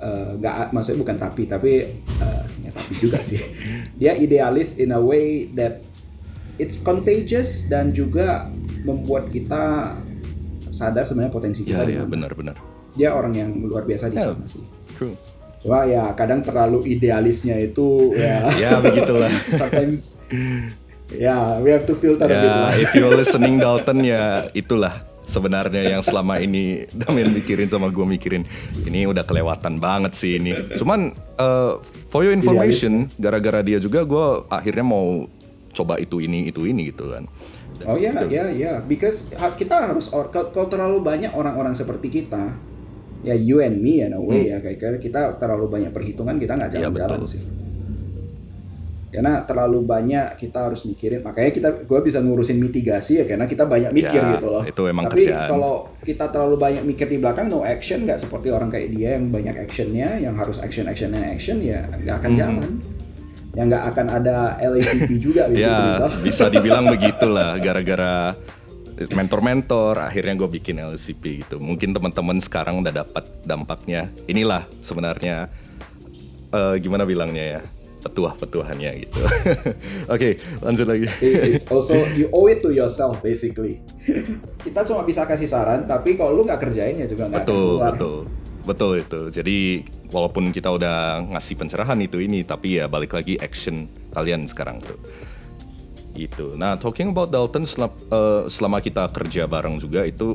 eh, 0.00 0.28
nggak 0.40 0.54
uh, 0.56 0.68
maksudnya 0.72 0.98
bukan 1.04 1.16
tapi 1.20 1.42
tapi 1.44 1.72
uh, 2.24 2.44
ya 2.64 2.70
tapi 2.72 2.92
juga 2.96 3.20
sih 3.20 3.36
dia 4.00 4.16
idealis 4.16 4.80
in 4.80 4.96
a 4.96 5.00
way 5.00 5.52
that 5.52 5.84
it's 6.56 6.80
contagious 6.80 7.68
dan 7.68 7.92
juga 7.92 8.48
membuat 8.88 9.28
kita 9.28 9.94
sadar 10.72 11.04
sebenarnya 11.04 11.32
potensi 11.32 11.60
kita 11.68 11.84
ya, 11.84 12.00
ya 12.00 12.08
benar-benar 12.08 12.56
dia 12.96 13.12
orang 13.12 13.36
yang 13.36 13.50
luar 13.68 13.84
biasa 13.84 14.08
di 14.08 14.16
yeah, 14.16 14.32
sana 14.32 14.48
sih 14.48 14.64
true. 14.96 15.12
Cuma 15.66 15.82
ya 15.82 16.14
kadang 16.14 16.46
terlalu 16.46 16.94
idealisnya 16.94 17.58
itu 17.58 18.08
ya. 18.14 18.46
ya 18.54 18.78
begitulah. 18.78 19.26
sometimes 19.58 20.14
Ya, 21.14 21.62
we 21.62 21.70
have 21.70 21.86
to 21.86 21.94
filter 21.94 22.26
ya, 22.26 22.74
if 22.74 22.90
you're 22.98 23.14
listening 23.20 23.62
Dalton 23.62 24.02
ya 24.02 24.50
itulah 24.50 25.06
sebenarnya 25.22 25.94
yang 25.94 26.02
selama 26.02 26.42
ini 26.42 26.86
Damian 26.90 27.30
mikirin 27.30 27.70
sama 27.70 27.94
gue 27.94 28.02
mikirin. 28.02 28.42
Ini 28.74 29.06
udah 29.06 29.22
kelewatan 29.22 29.78
banget 29.78 30.18
sih 30.18 30.42
ini. 30.42 30.74
Cuman 30.74 31.14
uh, 31.38 31.78
for 32.10 32.26
your 32.26 32.34
information, 32.34 33.06
gara-gara 33.22 33.62
dia 33.62 33.78
juga 33.78 34.02
gue 34.02 34.26
akhirnya 34.50 34.82
mau 34.82 35.30
coba 35.76 36.02
itu 36.02 36.18
ini 36.18 36.50
itu 36.50 36.66
ini 36.66 36.90
gitu 36.90 37.14
kan. 37.14 37.30
Dan 37.76 37.86
oh 37.86 37.98
ya 38.00 38.26
ya 38.26 38.50
ya, 38.50 38.82
because 38.82 39.30
kita 39.54 39.86
harus 39.86 40.10
kalau 40.10 40.66
terlalu 40.66 41.04
banyak 41.06 41.30
orang-orang 41.36 41.76
seperti 41.76 42.08
kita, 42.08 42.50
ya 43.22 43.34
you 43.36 43.62
and 43.62 43.82
me 43.82 44.02
in 44.02 44.14
a 44.14 44.20
way 44.22 44.46
hmm. 44.46 44.52
ya 44.54 44.58
kayak 44.62 45.02
kita 45.02 45.38
terlalu 45.38 45.66
banyak 45.70 45.90
perhitungan 45.94 46.38
kita 46.38 46.54
nggak 46.54 46.70
iya, 46.72 46.76
jalan-jalan 46.86 47.20
ya, 47.22 47.28
sih 47.28 47.42
karena 49.16 49.40
terlalu 49.48 49.80
banyak 49.80 50.36
kita 50.36 50.68
harus 50.68 50.84
mikirin 50.84 51.24
makanya 51.24 51.48
kita 51.48 51.68
gue 51.88 52.00
bisa 52.04 52.20
ngurusin 52.20 52.60
mitigasi 52.60 53.16
ya 53.16 53.24
karena 53.24 53.48
kita 53.48 53.64
banyak 53.64 53.88
mikir 53.88 54.20
ya, 54.20 54.36
gitu 54.36 54.46
loh. 54.52 54.60
itu 54.68 54.82
emang 54.84 55.08
tapi 55.08 55.24
kerjaan. 55.24 55.48
kalau 55.56 55.74
kita 56.04 56.28
terlalu 56.28 56.56
banyak 56.60 56.84
mikir 56.84 57.08
di 57.08 57.16
belakang 57.16 57.48
no 57.48 57.64
action 57.64 58.04
nggak 58.04 58.20
seperti 58.20 58.52
orang 58.52 58.68
kayak 58.68 58.92
dia 58.92 59.16
yang 59.16 59.32
banyak 59.32 59.56
actionnya 59.56 60.20
yang 60.20 60.36
harus 60.36 60.60
action 60.60 60.84
action 60.84 61.16
and 61.16 61.32
action 61.32 61.64
ya 61.64 61.88
nggak 61.96 62.16
akan 62.20 62.30
hmm. 62.36 62.40
jalan. 62.44 62.72
Ya 63.56 63.62
nggak 63.64 63.84
akan 63.88 64.06
ada 64.12 64.36
LACP 64.60 65.10
juga 65.16 65.48
bisa 65.48 65.64
ya, 65.64 66.12
bisa 66.20 66.44
dibilang 66.52 66.84
begitulah 66.92 67.56
gara-gara 67.56 68.36
mentor-mentor 69.16 69.96
akhirnya 69.96 70.36
gue 70.36 70.60
bikin 70.60 70.76
LCP 70.92 71.40
gitu. 71.40 71.56
Mungkin 71.56 71.96
teman-teman 71.96 72.36
sekarang 72.36 72.84
udah 72.84 72.92
dapat 72.92 73.24
dampaknya. 73.48 74.12
Inilah 74.28 74.68
sebenarnya 74.84 75.48
uh, 76.52 76.76
gimana 76.76 77.08
bilangnya 77.08 77.44
ya 77.56 77.62
petuah-petuahannya 78.06 78.90
gitu. 79.02 79.18
Oke, 79.26 79.58
okay, 80.06 80.32
lanjut 80.62 80.86
lagi. 80.86 81.06
It's 81.18 81.66
also 81.66 81.98
you 82.14 82.30
owe 82.30 82.46
it 82.46 82.62
to 82.62 82.70
yourself 82.70 83.18
basically. 83.18 83.82
Kita 84.62 84.86
cuma 84.86 85.02
bisa 85.02 85.26
kasih 85.26 85.50
saran, 85.50 85.84
tapi 85.90 86.14
kalau 86.14 86.38
lu 86.38 86.42
nggak 86.46 86.62
kerjain 86.62 86.94
ya 87.02 87.06
juga 87.10 87.26
nggak 87.26 87.42
Betul, 87.42 87.66
keluar. 87.82 87.92
betul. 87.92 88.18
Betul 88.66 88.92
itu. 88.98 89.20
Jadi 89.30 89.58
walaupun 90.10 90.50
kita 90.50 90.74
udah 90.74 91.22
ngasih 91.34 91.54
pencerahan 91.54 91.98
itu 92.02 92.18
ini, 92.18 92.42
tapi 92.42 92.82
ya 92.82 92.90
balik 92.90 93.14
lagi 93.14 93.38
action 93.38 93.86
kalian 94.10 94.46
sekarang 94.46 94.82
tuh. 94.82 94.98
Itu. 96.18 96.58
Nah, 96.58 96.74
talking 96.74 97.14
about 97.14 97.30
Dalton 97.30 97.62
selama, 97.62 97.94
uh, 98.10 98.42
selama 98.50 98.82
kita 98.82 99.06
kerja 99.14 99.46
bareng 99.46 99.78
juga 99.78 100.02
itu 100.02 100.34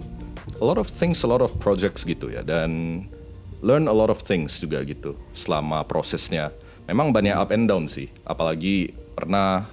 a 0.59 0.63
lot 0.63 0.79
of 0.79 0.87
things, 0.87 1.23
a 1.23 1.29
lot 1.29 1.43
of 1.43 1.51
projects 1.59 2.07
gitu 2.07 2.31
ya 2.31 2.39
dan 2.39 3.03
learn 3.61 3.85
a 3.85 3.93
lot 3.93 4.09
of 4.09 4.19
things 4.25 4.57
juga 4.57 4.81
gitu 4.81 5.13
selama 5.37 5.85
prosesnya 5.85 6.49
memang 6.91 7.15
banyak 7.15 7.31
up 7.31 7.55
and 7.55 7.71
down 7.71 7.87
sih. 7.87 8.11
Apalagi 8.27 8.91
pernah 9.15 9.63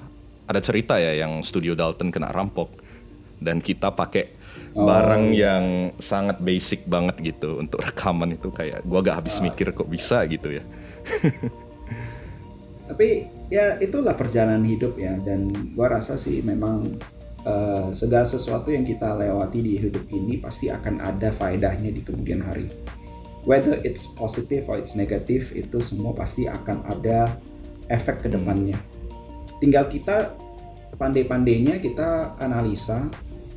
ada 0.47 0.61
cerita 0.63 0.97
ya 0.97 1.19
yang 1.19 1.43
studio 1.43 1.75
Dalton 1.75 2.15
kena 2.15 2.31
rampok 2.31 2.71
dan 3.43 3.59
kita 3.59 3.91
pakai 3.91 4.39
barang 4.79 5.25
oh. 5.35 5.35
yang 5.35 5.65
sangat 5.99 6.39
basic 6.39 6.87
banget 6.87 7.35
gitu 7.35 7.59
untuk 7.59 7.83
rekaman 7.83 8.39
itu 8.39 8.55
kayak 8.55 8.87
gua 8.87 9.03
gak 9.03 9.27
habis 9.27 9.43
uh. 9.43 9.51
mikir 9.51 9.75
kok 9.75 9.91
bisa 9.91 10.23
gitu 10.31 10.55
ya. 10.55 10.65
Tapi 12.89 13.29
ya 13.53 13.77
itulah 13.83 14.17
perjalanan 14.17 14.65
hidup 14.65 14.97
ya 14.97 15.19
dan 15.21 15.51
gua 15.75 15.99
rasa 15.99 16.17
sih 16.17 16.41
memang 16.41 16.97
uh, 17.45 17.91
segala 17.93 18.25
sesuatu 18.25 18.73
yang 18.73 18.87
kita 18.87 19.13
lewati 19.19 19.59
di 19.61 19.75
hidup 19.77 20.07
ini 20.15 20.41
pasti 20.41 20.73
akan 20.73 21.03
ada 21.03 21.35
faedahnya 21.35 21.93
di 21.93 22.01
kemudian 22.01 22.41
hari 22.47 22.71
whether 23.49 23.81
it's 23.81 24.05
positive 24.13 24.69
or 24.69 24.77
it's 24.77 24.93
negative 24.93 25.57
itu 25.57 25.81
semua 25.81 26.13
pasti 26.13 26.45
akan 26.45 26.85
ada 26.85 27.41
efek 27.89 28.21
ke 28.21 28.29
depannya. 28.29 28.77
Tinggal 29.57 29.89
kita 29.89 30.37
pandai-pandainya 31.01 31.81
kita 31.81 32.37
analisa, 32.37 33.09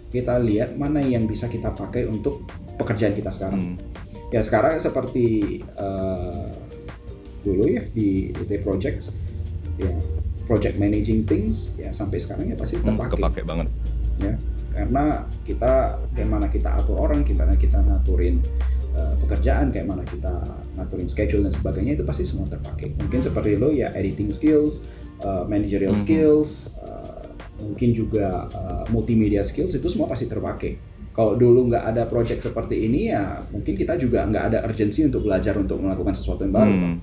kita 0.08 0.40
lihat 0.40 0.80
mana 0.80 1.04
yang 1.04 1.28
bisa 1.28 1.52
kita 1.52 1.76
pakai 1.76 2.08
untuk 2.08 2.48
pekerjaan 2.80 3.12
kita 3.12 3.36
sekarang. 3.36 3.76
Hmm. 3.76 4.32
Ya 4.32 4.40
sekarang 4.40 4.80
seperti 4.80 5.60
uh, 5.76 6.48
dulu 7.44 7.68
ya 7.68 7.84
di 7.92 8.32
IT 8.32 8.64
project 8.64 9.12
ya 9.76 9.92
project 10.48 10.80
managing 10.80 11.28
things 11.28 11.76
ya 11.76 11.92
sampai 11.92 12.16
sekarang 12.16 12.48
ya 12.48 12.56
pasti 12.56 12.80
terpakai. 12.80 13.20
Hmm, 13.20 13.28
kepake 13.28 13.42
banget. 13.44 13.68
Ya 14.24 14.34
karena 14.72 15.28
kita 15.44 16.00
bagaimana 16.16 16.48
kita 16.48 16.80
atur 16.80 16.96
orang, 16.96 17.28
gimana 17.28 17.60
kita 17.60 17.84
ngaturin 17.84 18.40
uh, 18.96 19.16
pekerjaan 19.22 19.72
kayak 19.72 19.88
mana 19.88 20.04
kita 20.08 20.32
ngaturin 20.80 21.08
schedule 21.08 21.44
dan 21.48 21.54
sebagainya 21.54 22.00
itu 22.00 22.04
pasti 22.08 22.24
semua 22.28 22.48
terpakai 22.48 22.96
mungkin 23.00 23.20
seperti 23.24 23.60
lo 23.60 23.72
ya 23.72 23.92
editing 23.96 24.32
skills 24.32 24.84
uh, 25.24 25.44
managerial 25.48 25.92
mm 25.92 25.98
-hmm. 25.98 26.06
skills 26.08 26.52
uh, 26.82 27.28
mungkin 27.62 27.94
juga 27.94 28.50
uh, 28.52 28.84
multimedia 28.90 29.46
skills 29.46 29.78
itu 29.78 29.88
semua 29.88 30.10
pasti 30.10 30.26
terpakai 30.26 30.92
kalau 31.12 31.36
dulu 31.36 31.68
nggak 31.68 31.86
ada 31.92 32.04
project 32.08 32.40
seperti 32.40 32.88
ini 32.88 33.12
ya 33.12 33.44
mungkin 33.52 33.76
kita 33.76 34.00
juga 34.00 34.24
nggak 34.24 34.44
ada 34.52 34.58
urgensi 34.64 35.04
untuk 35.04 35.28
belajar 35.28 35.60
untuk 35.60 35.84
melakukan 35.84 36.16
sesuatu 36.16 36.48
yang 36.48 36.56
baru 36.56 36.72
mm. 36.72 36.96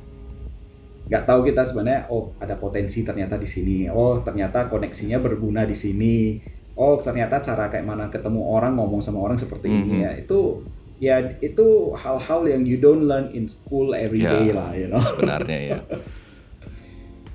nggak 1.12 1.24
tahu 1.28 1.40
kita 1.44 1.62
sebenarnya 1.64 2.08
oh 2.08 2.32
ada 2.40 2.56
potensi 2.56 3.04
ternyata 3.04 3.36
di 3.36 3.48
sini 3.48 3.86
oh 3.92 4.20
ternyata 4.24 4.68
koneksinya 4.68 5.20
berguna 5.20 5.68
di 5.68 5.76
sini 5.76 6.40
oh 6.80 6.96
ternyata 7.04 7.40
cara 7.44 7.68
kayak 7.68 7.84
mana 7.84 8.08
ketemu 8.08 8.40
orang 8.48 8.80
ngomong 8.80 9.04
sama 9.04 9.20
orang 9.20 9.36
seperti 9.36 9.68
mm 9.68 9.76
-hmm. 9.76 9.84
ini 9.84 9.96
ya 10.00 10.10
itu 10.16 10.64
ya 10.98 11.22
itu 11.38 11.94
hal-hal 11.94 12.46
yang 12.46 12.62
you 12.66 12.78
don't 12.78 13.06
learn 13.06 13.30
in 13.30 13.46
school 13.46 13.94
every 13.94 14.22
ya, 14.22 14.34
day 14.34 14.46
lah, 14.50 14.70
you 14.74 14.90
know. 14.90 15.02
Sebenarnya 15.02 15.58
ya. 15.58 15.78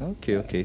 Oke 0.03 0.35
okay, 0.35 0.35
oke. 0.35 0.49
Okay. 0.51 0.63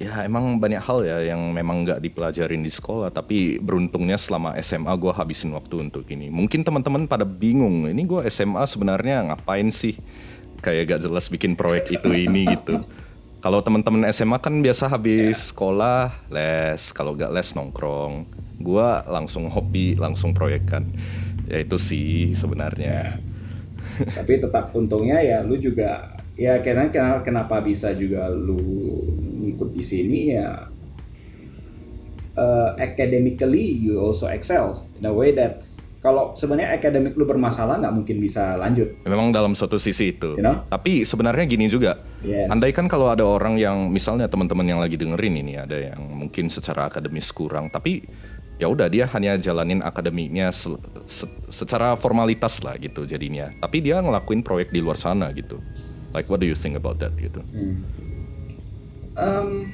Ya 0.00 0.22
emang 0.22 0.62
banyak 0.62 0.78
hal 0.78 1.02
ya 1.02 1.18
yang 1.34 1.50
memang 1.50 1.82
nggak 1.82 1.98
dipelajarin 1.98 2.62
di 2.62 2.70
sekolah, 2.70 3.10
tapi 3.10 3.58
beruntungnya 3.58 4.14
selama 4.14 4.54
SMA 4.62 4.94
gue 4.94 5.10
habisin 5.10 5.50
waktu 5.52 5.90
untuk 5.90 6.06
ini. 6.06 6.30
Mungkin 6.30 6.62
teman-teman 6.62 7.10
pada 7.10 7.26
bingung, 7.26 7.90
ini 7.90 8.06
gue 8.06 8.22
SMA 8.30 8.62
sebenarnya 8.64 9.26
ngapain 9.26 9.68
sih? 9.74 9.98
Kayak 10.62 10.96
gak 10.96 11.00
jelas 11.08 11.26
bikin 11.28 11.58
proyek 11.58 11.90
itu 11.90 12.08
ini 12.14 12.46
gitu. 12.46 12.80
Kalau 13.42 13.58
teman-teman 13.64 14.06
SMA 14.12 14.38
kan 14.38 14.54
biasa 14.60 14.86
habis 14.86 15.50
sekolah 15.50 16.12
les, 16.30 16.80
kalau 16.94 17.16
gak 17.16 17.32
les 17.32 17.48
nongkrong. 17.56 18.24
Gue 18.60 18.88
langsung 19.08 19.50
hobi, 19.50 19.98
langsung 19.98 20.30
proyek 20.30 20.64
kan 20.68 20.84
ya 21.50 21.58
itu 21.58 21.76
sih 21.76 22.32
sebenarnya. 22.38 23.18
Ya. 23.18 24.14
Tapi 24.22 24.40
tetap 24.40 24.70
untungnya 24.72 25.18
ya 25.20 25.42
lu 25.42 25.58
juga 25.58 26.16
ya 26.38 26.62
karena 26.64 26.88
kenapa 27.20 27.60
bisa 27.60 27.92
juga 27.92 28.30
lu 28.32 28.62
ngikut 29.44 29.76
di 29.76 29.82
sini 29.84 30.18
ya 30.32 30.70
uh, 32.38 32.70
academically 32.80 33.76
you 33.76 34.00
also 34.00 34.30
excel 34.30 34.86
in 34.96 35.04
a 35.04 35.12
way 35.12 35.34
that 35.36 35.60
kalau 36.00 36.32
sebenarnya 36.32 36.80
akademik 36.80 37.12
lu 37.12 37.28
bermasalah 37.28 37.76
nggak 37.76 37.92
mungkin 37.92 38.16
bisa 38.24 38.56
lanjut. 38.56 38.88
Memang 39.04 39.36
dalam 39.36 39.52
suatu 39.52 39.76
sisi 39.76 40.16
itu. 40.16 40.32
You 40.32 40.40
know? 40.40 40.64
Tapi 40.72 41.04
sebenarnya 41.04 41.44
gini 41.44 41.68
juga. 41.68 42.00
Yes. 42.24 42.48
Andai 42.48 42.72
kan 42.72 42.88
kalau 42.88 43.12
ada 43.12 43.20
orang 43.20 43.60
yang 43.60 43.92
misalnya 43.92 44.24
teman-teman 44.24 44.64
yang 44.64 44.80
lagi 44.80 44.96
dengerin 44.96 45.44
ini 45.44 45.60
ada 45.60 45.76
yang 45.76 46.00
mungkin 46.00 46.48
secara 46.48 46.88
akademis 46.88 47.28
kurang, 47.36 47.68
tapi 47.68 48.08
ya 48.60 48.68
udah 48.68 48.86
dia 48.86 49.08
hanya 49.08 49.40
jalanin 49.40 49.80
akademiknya 49.80 50.52
se 50.52 50.68
se- 51.08 51.30
secara 51.48 51.96
formalitas 51.96 52.60
lah 52.60 52.76
gitu 52.76 53.08
jadinya. 53.08 53.48
Tapi 53.58 53.80
dia 53.80 53.98
ngelakuin 53.98 54.44
proyek 54.44 54.68
di 54.68 54.84
luar 54.84 55.00
sana 55.00 55.32
gitu. 55.32 55.56
Like 56.12 56.28
what 56.28 56.38
do 56.38 56.46
you 56.46 56.54
think 56.54 56.76
about 56.76 57.00
that 57.00 57.16
gitu? 57.16 57.40
Um, 59.16 59.72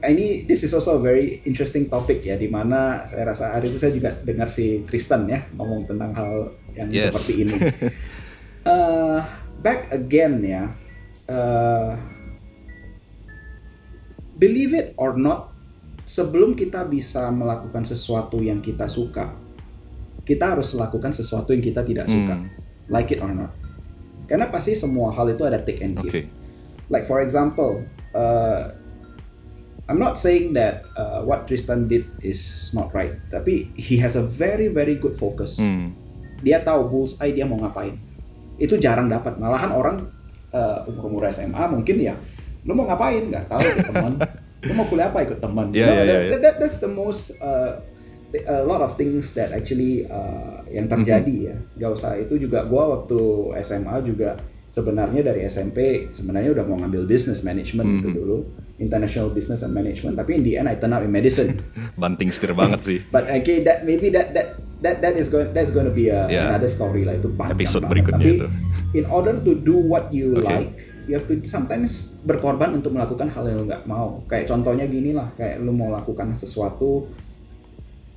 ini 0.00 0.48
this 0.48 0.64
is 0.64 0.72
also 0.72 0.96
a 0.96 1.02
very 1.02 1.44
interesting 1.44 1.86
topic 1.86 2.24
ya, 2.24 2.40
di 2.40 2.48
mana 2.48 3.04
saya 3.04 3.30
rasa 3.30 3.52
hari 3.52 3.68
itu 3.68 3.78
saya 3.78 3.92
juga 3.92 4.16
dengar 4.16 4.48
si 4.48 4.80
Tristan 4.88 5.28
ya 5.28 5.44
ngomong 5.54 5.84
tentang 5.84 6.10
hal 6.16 6.32
yang 6.72 6.88
Yes. 6.88 7.12
seperti 7.14 7.32
ini. 7.44 7.56
Uh, 8.60 9.24
back 9.64 9.88
again 9.88 10.44
ya, 10.44 10.68
uh, 11.32 11.96
believe 14.36 14.76
it 14.76 14.92
or 14.96 15.16
not, 15.16 15.49
sebelum 16.10 16.58
kita 16.58 16.82
bisa 16.90 17.30
melakukan 17.30 17.86
sesuatu 17.86 18.42
yang 18.42 18.58
kita 18.58 18.90
suka, 18.90 19.30
kita 20.26 20.58
harus 20.58 20.74
melakukan 20.74 21.14
sesuatu 21.14 21.54
yang 21.54 21.62
kita 21.62 21.86
tidak 21.86 22.10
suka, 22.10 22.34
Hmm. 22.34 22.50
like 22.90 23.14
it 23.14 23.22
or 23.22 23.30
not. 23.30 23.54
Karena 24.26 24.50
pasti 24.50 24.74
semua 24.74 25.14
hal 25.14 25.30
itu 25.30 25.46
ada 25.46 25.62
take 25.62 25.78
and 25.86 25.94
give. 26.02 26.10
Oke. 26.10 26.26
Like 26.90 27.06
for 27.06 27.22
example, 27.22 27.86
uh, 28.10 28.74
I'm 29.86 30.02
not 30.02 30.18
saying 30.18 30.54
that 30.58 30.86
uh, 30.98 31.22
what 31.22 31.46
Tristan 31.46 31.86
did 31.86 32.06
is 32.22 32.70
not 32.74 32.90
right, 32.90 33.14
tapi 33.30 33.70
he 33.78 33.98
has 34.02 34.18
a 34.18 34.22
very 34.22 34.66
very 34.66 34.98
good 34.98 35.14
focus. 35.14 35.62
Hmm. 35.62 35.94
Dia 36.42 36.66
tahu 36.66 36.90
bullseye 36.90 37.30
dia 37.30 37.46
mau 37.46 37.58
ngapain. 37.62 37.94
Itu 38.58 38.78
jarang 38.82 39.06
dapat. 39.06 39.38
Malahan 39.38 39.70
orang 39.70 39.96
uh, 40.50 40.90
umur-umur 40.90 41.30
SMA 41.30 41.70
mungkin 41.70 42.02
ya, 42.02 42.14
lu 42.66 42.74
mau 42.74 42.86
ngapain? 42.90 43.30
Nggak 43.30 43.46
tahu 43.46 43.66
teman. 43.94 44.14
lu 44.62 44.72
mau 44.74 44.84
kuliah 44.84 45.08
apa 45.08 45.22
ikut 45.22 45.38
teman? 45.38 45.70
Yeah, 45.70 45.86
know, 45.86 45.94
yeah, 45.94 46.04
yeah, 46.04 46.06
that- 46.06 46.24
yeah. 46.26 46.40
that- 46.42 46.58
that's 46.58 46.78
the 46.78 46.88
most 46.88 47.32
uh, 47.38 47.80
a 48.46 48.62
lot 48.62 48.78
of 48.78 48.94
things 48.94 49.32
that 49.32 49.50
actually 49.50 50.06
uh, 50.06 50.62
yang 50.66 50.86
terjadi 50.86 51.34
ya. 51.46 51.56
Gak 51.78 51.90
usah 51.92 52.14
itu 52.14 52.38
juga 52.38 52.62
gua 52.62 52.94
waktu 52.94 53.18
SMA 53.60 53.96
juga 54.04 54.38
sebenarnya 54.70 55.22
dari 55.24 55.42
SMP 55.44 55.78
sebenarnya 56.10 56.54
udah 56.54 56.64
mau 56.64 56.78
ngambil 56.78 57.02
business 57.04 57.40
management 57.40 57.88
itu 57.96 58.06
Mhm. 58.06 58.14
dulu, 58.14 58.38
international 58.78 59.28
business 59.28 59.60
and 59.60 59.72
management. 59.72 60.14
Tapi 60.14 60.30
in 60.32 60.42
the 60.42 60.54
end 60.54 60.66
I 60.66 60.76
turn 60.76 60.92
out 60.92 61.02
in 61.02 61.10
medicine. 61.10 61.58
Banting 61.98 62.30
setir 62.30 62.54
banget 62.54 62.80
sih. 62.80 62.98
But 63.04 63.26
okay, 63.26 63.64
that 63.64 63.82
maybe 63.82 64.12
that 64.12 64.30
that 64.30 64.46
that 64.78 65.02
that 65.02 65.14
is 65.14 65.26
going 65.26 65.50
that's 65.50 65.68
going 65.68 65.84
to 65.84 65.92
be 65.92 66.08
a, 66.08 66.24
Yeah. 66.26 66.48
another 66.48 66.68
story 66.68 67.02
lah 67.02 67.12
itu 67.12 67.28
panjang 67.34 67.58
Episode 67.58 67.82
banget. 67.82 67.90
berikutnya 67.90 68.22
Tapi 68.22 68.30
itu. 68.36 68.46
in 68.94 69.04
order 69.06 69.34
to 69.36 69.52
do 69.54 69.74
what 69.74 70.08
you 70.10 70.38
Okay. 70.38 70.46
like, 70.46 70.70
you 71.10 71.18
have 71.18 71.26
to 71.26 71.34
sometimes 71.50 72.14
berkorban 72.22 72.78
untuk 72.78 72.94
melakukan 72.94 73.26
hal 73.26 73.42
yang 73.50 73.58
lu 73.58 73.66
nggak 73.66 73.84
mau. 73.90 74.22
Kayak 74.30 74.46
contohnya 74.46 74.86
gini 74.86 75.10
lah, 75.10 75.34
kayak 75.34 75.58
lu 75.58 75.74
mau 75.74 75.90
lakukan 75.90 76.30
sesuatu. 76.38 77.10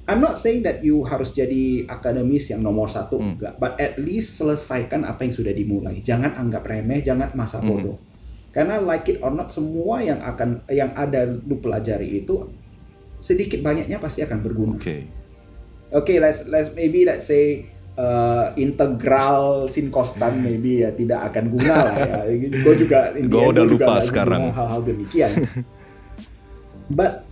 I'm 0.05 0.19
not 0.19 0.37
saying 0.37 0.61
that 0.67 0.83
you 0.85 1.01
harus 1.07 1.33
jadi 1.33 1.87
akademis 1.89 2.53
yang 2.53 2.61
nomor 2.61 2.91
satu, 2.91 3.17
Hmm. 3.17 3.39
enggak. 3.39 3.57
But 3.57 3.79
at 3.81 3.97
least 3.97 4.37
selesaikan 4.37 5.07
apa 5.07 5.25
yang 5.25 5.33
sudah 5.33 5.55
dimulai. 5.55 6.03
Jangan 6.05 6.37
anggap 6.37 6.67
remeh, 6.69 7.01
jangan 7.01 7.33
masa 7.33 7.57
Hmm. 7.63 7.73
bodoh. 7.73 7.97
Karena 8.53 8.77
like 8.77 9.09
it 9.09 9.17
or 9.25 9.33
not, 9.33 9.49
semua 9.49 10.05
yang 10.05 10.21
akan 10.21 10.61
yang 10.69 10.93
ada 10.93 11.25
lu 11.25 11.57
pelajari 11.57 12.21
itu 12.21 12.45
sedikit 13.17 13.63
banyaknya 13.65 13.97
pasti 13.97 14.21
akan 14.21 14.39
berguna. 14.45 14.77
Oke. 14.77 15.09
Oke, 15.89 16.19
let's 16.21 16.45
let's 16.51 16.69
maybe 16.77 17.07
let's 17.07 17.25
say 17.25 17.65
uh, 17.95 18.51
integral 18.55 19.65
sin 19.67 19.89
kostan 19.89 20.41
maybe 20.41 20.81
ya 20.81 20.89
tidak 20.93 21.33
akan 21.33 21.53
guna 21.53 21.73
lah 21.73 21.95
ya. 21.97 22.21
Gue 22.65 22.75
juga 22.77 23.13
end 23.13 23.29
udah 23.29 23.63
juga 23.63 23.63
lupa 23.63 23.93
nggak 23.97 24.05
sekarang. 24.05 24.41
hal-hal 24.53 24.81
demikian. 24.81 25.31
but 26.97 27.23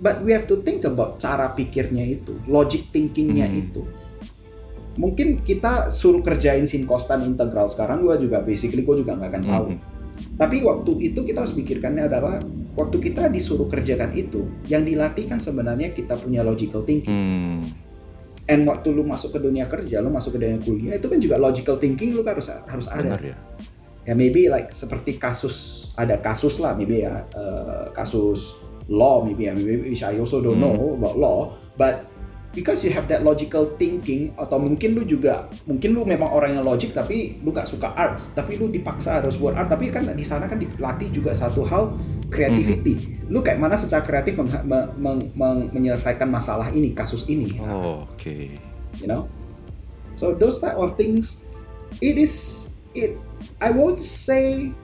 but 0.00 0.20
we 0.24 0.32
have 0.32 0.48
to 0.48 0.60
think 0.64 0.82
about 0.82 1.20
cara 1.20 1.52
pikirnya 1.52 2.04
itu, 2.04 2.36
logic 2.48 2.88
thinkingnya 2.90 3.46
Hmm. 3.46 3.62
itu. 3.62 3.82
Mungkin 4.98 5.46
kita 5.46 5.94
suruh 5.94 6.20
kerjain 6.20 6.66
sin 6.66 6.84
kostan 6.84 7.22
integral 7.22 7.70
sekarang 7.70 8.02
gue 8.02 8.26
juga 8.28 8.42
basically 8.42 8.82
gue 8.82 9.00
juga 9.00 9.16
nggak 9.16 9.30
akan 9.30 9.44
tahu. 9.46 9.66
Mhm. 9.70 9.78
Tapi 10.36 10.56
waktu 10.60 10.92
itu 11.00 11.20
kita 11.24 11.44
harus 11.46 11.56
pikirkannya 11.56 12.04
adalah 12.04 12.44
waktu 12.76 12.96
kita 13.00 13.32
disuruh 13.32 13.64
kerjakan 13.64 14.12
itu, 14.12 14.44
yang 14.68 14.84
dilatih 14.84 15.24
kan 15.24 15.40
sebenarnya 15.40 15.96
kita 15.96 16.12
punya 16.20 16.44
logical 16.44 16.84
thinking. 16.84 17.08
Hmm. 17.08 17.60
And 18.50 18.66
waktu 18.66 18.90
lu 18.90 19.06
masuk 19.06 19.30
ke 19.30 19.38
dunia 19.38 19.70
kerja, 19.70 20.02
lu 20.02 20.10
masuk 20.10 20.34
ke 20.34 20.38
dunia 20.42 20.58
kuliah, 20.58 20.98
itu 20.98 21.06
kan 21.06 21.22
juga 21.22 21.38
logical 21.38 21.78
thinking 21.78 22.18
lu 22.18 22.26
harus 22.26 22.50
harus 22.50 22.90
ada. 22.90 23.14
Benar 23.14 23.22
ya. 23.22 23.36
Ya 24.02 24.14
maybe 24.18 24.50
like 24.50 24.74
seperti 24.74 25.22
kasus 25.22 25.86
ada 25.94 26.18
kasus 26.18 26.58
lah 26.58 26.74
maybe 26.74 27.06
ya 27.06 27.22
eh, 27.30 27.86
kasus 27.94 28.58
law 28.90 29.22
maybe 29.22 29.46
ya 29.46 29.54
maybe 29.54 29.94
which 29.94 30.02
I 30.02 30.18
also 30.18 30.42
don't 30.42 30.58
Hmm. 30.58 30.74
know 30.74 30.98
about 30.98 31.14
law, 31.14 31.38
but 31.78 32.10
because 32.50 32.82
you 32.82 32.90
have 32.90 33.06
that 33.06 33.22
logical 33.22 33.78
thinking 33.78 34.34
atau 34.34 34.58
mungkin 34.58 34.98
lu 34.98 35.06
juga 35.06 35.46
mungkin 35.70 35.94
lu 35.94 36.02
memang 36.02 36.34
orang 36.34 36.58
yang 36.58 36.66
logic 36.66 36.90
tapi 36.90 37.38
lu 37.46 37.54
gak 37.54 37.70
suka 37.70 37.94
arts 37.94 38.34
tapi 38.34 38.58
lu 38.58 38.66
dipaksa 38.66 39.22
harus 39.22 39.38
buat 39.38 39.54
art 39.54 39.70
tapi 39.70 39.86
kan 39.94 40.02
di 40.10 40.26
sana 40.26 40.50
kan 40.50 40.58
dilatih 40.58 41.14
juga 41.14 41.30
satu 41.30 41.62
hal 41.62 41.94
creativity 42.26 43.19
lu 43.30 43.40
kayak 43.40 43.56
mana 43.56 43.78
secara 43.78 44.02
kreatif 44.02 44.34
meng- 44.36 44.66
meng- 44.66 44.90
meng- 44.98 45.28
meng- 45.32 45.68
menyelesaikan 45.70 46.26
masalah 46.26 46.68
ini 46.68 46.90
kasus 46.90 47.24
ini 47.24 47.54
Oh, 47.62 48.04
oke. 48.04 48.36
you 48.98 49.06
know 49.06 49.30
so 50.12 50.34
those 50.34 50.58
type 50.58 50.74
of 50.74 50.98
things 50.98 51.46
it 52.02 52.18
is 52.18 52.34
it 52.90 53.14
i 53.58 53.70
won't 53.70 54.02
say 54.02 54.74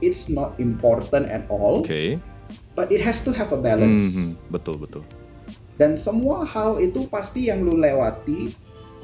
it's 0.00 0.26
not 0.26 0.56
important 0.56 1.28
at 1.28 1.44
all 1.46 1.84
Oke. 1.84 2.16
but 2.72 2.88
it 2.88 2.98
has 2.98 3.20
to 3.20 3.30
have 3.30 3.52
a 3.52 3.60
balance 3.60 4.16
Mhm. 4.16 4.40
Betul 4.48 4.80
betul. 4.80 5.04
dan 5.76 5.94
semua 5.94 6.42
hal 6.42 6.80
itu 6.80 7.04
pasti 7.06 7.46
yang 7.46 7.60
lu 7.60 7.76
lewati 7.76 8.56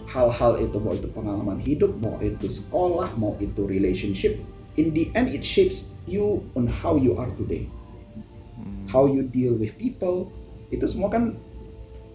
hal-hal 0.06 0.56
itu 0.56 0.76
mau 0.78 0.92
itu 0.92 1.08
pengalaman 1.08 1.60
hidup 1.60 1.92
mau 1.98 2.16
itu 2.18 2.48
sekolah 2.48 3.12
mau 3.14 3.36
itu 3.36 3.68
relationship 3.68 4.40
in 4.74 4.90
the 4.90 5.12
end 5.12 5.28
it 5.28 5.44
shapes 5.44 5.92
you 6.04 6.40
on 6.54 6.64
how 6.64 6.96
you 6.96 7.12
are 7.14 7.28
today 7.36 7.68
Hmm. 7.68 7.77
How 8.88 9.04
you 9.04 9.24
deal 9.24 9.54
with 9.54 9.72
people 9.76 10.32
itu 10.68 10.84
semua 10.84 11.08
kan 11.08 11.36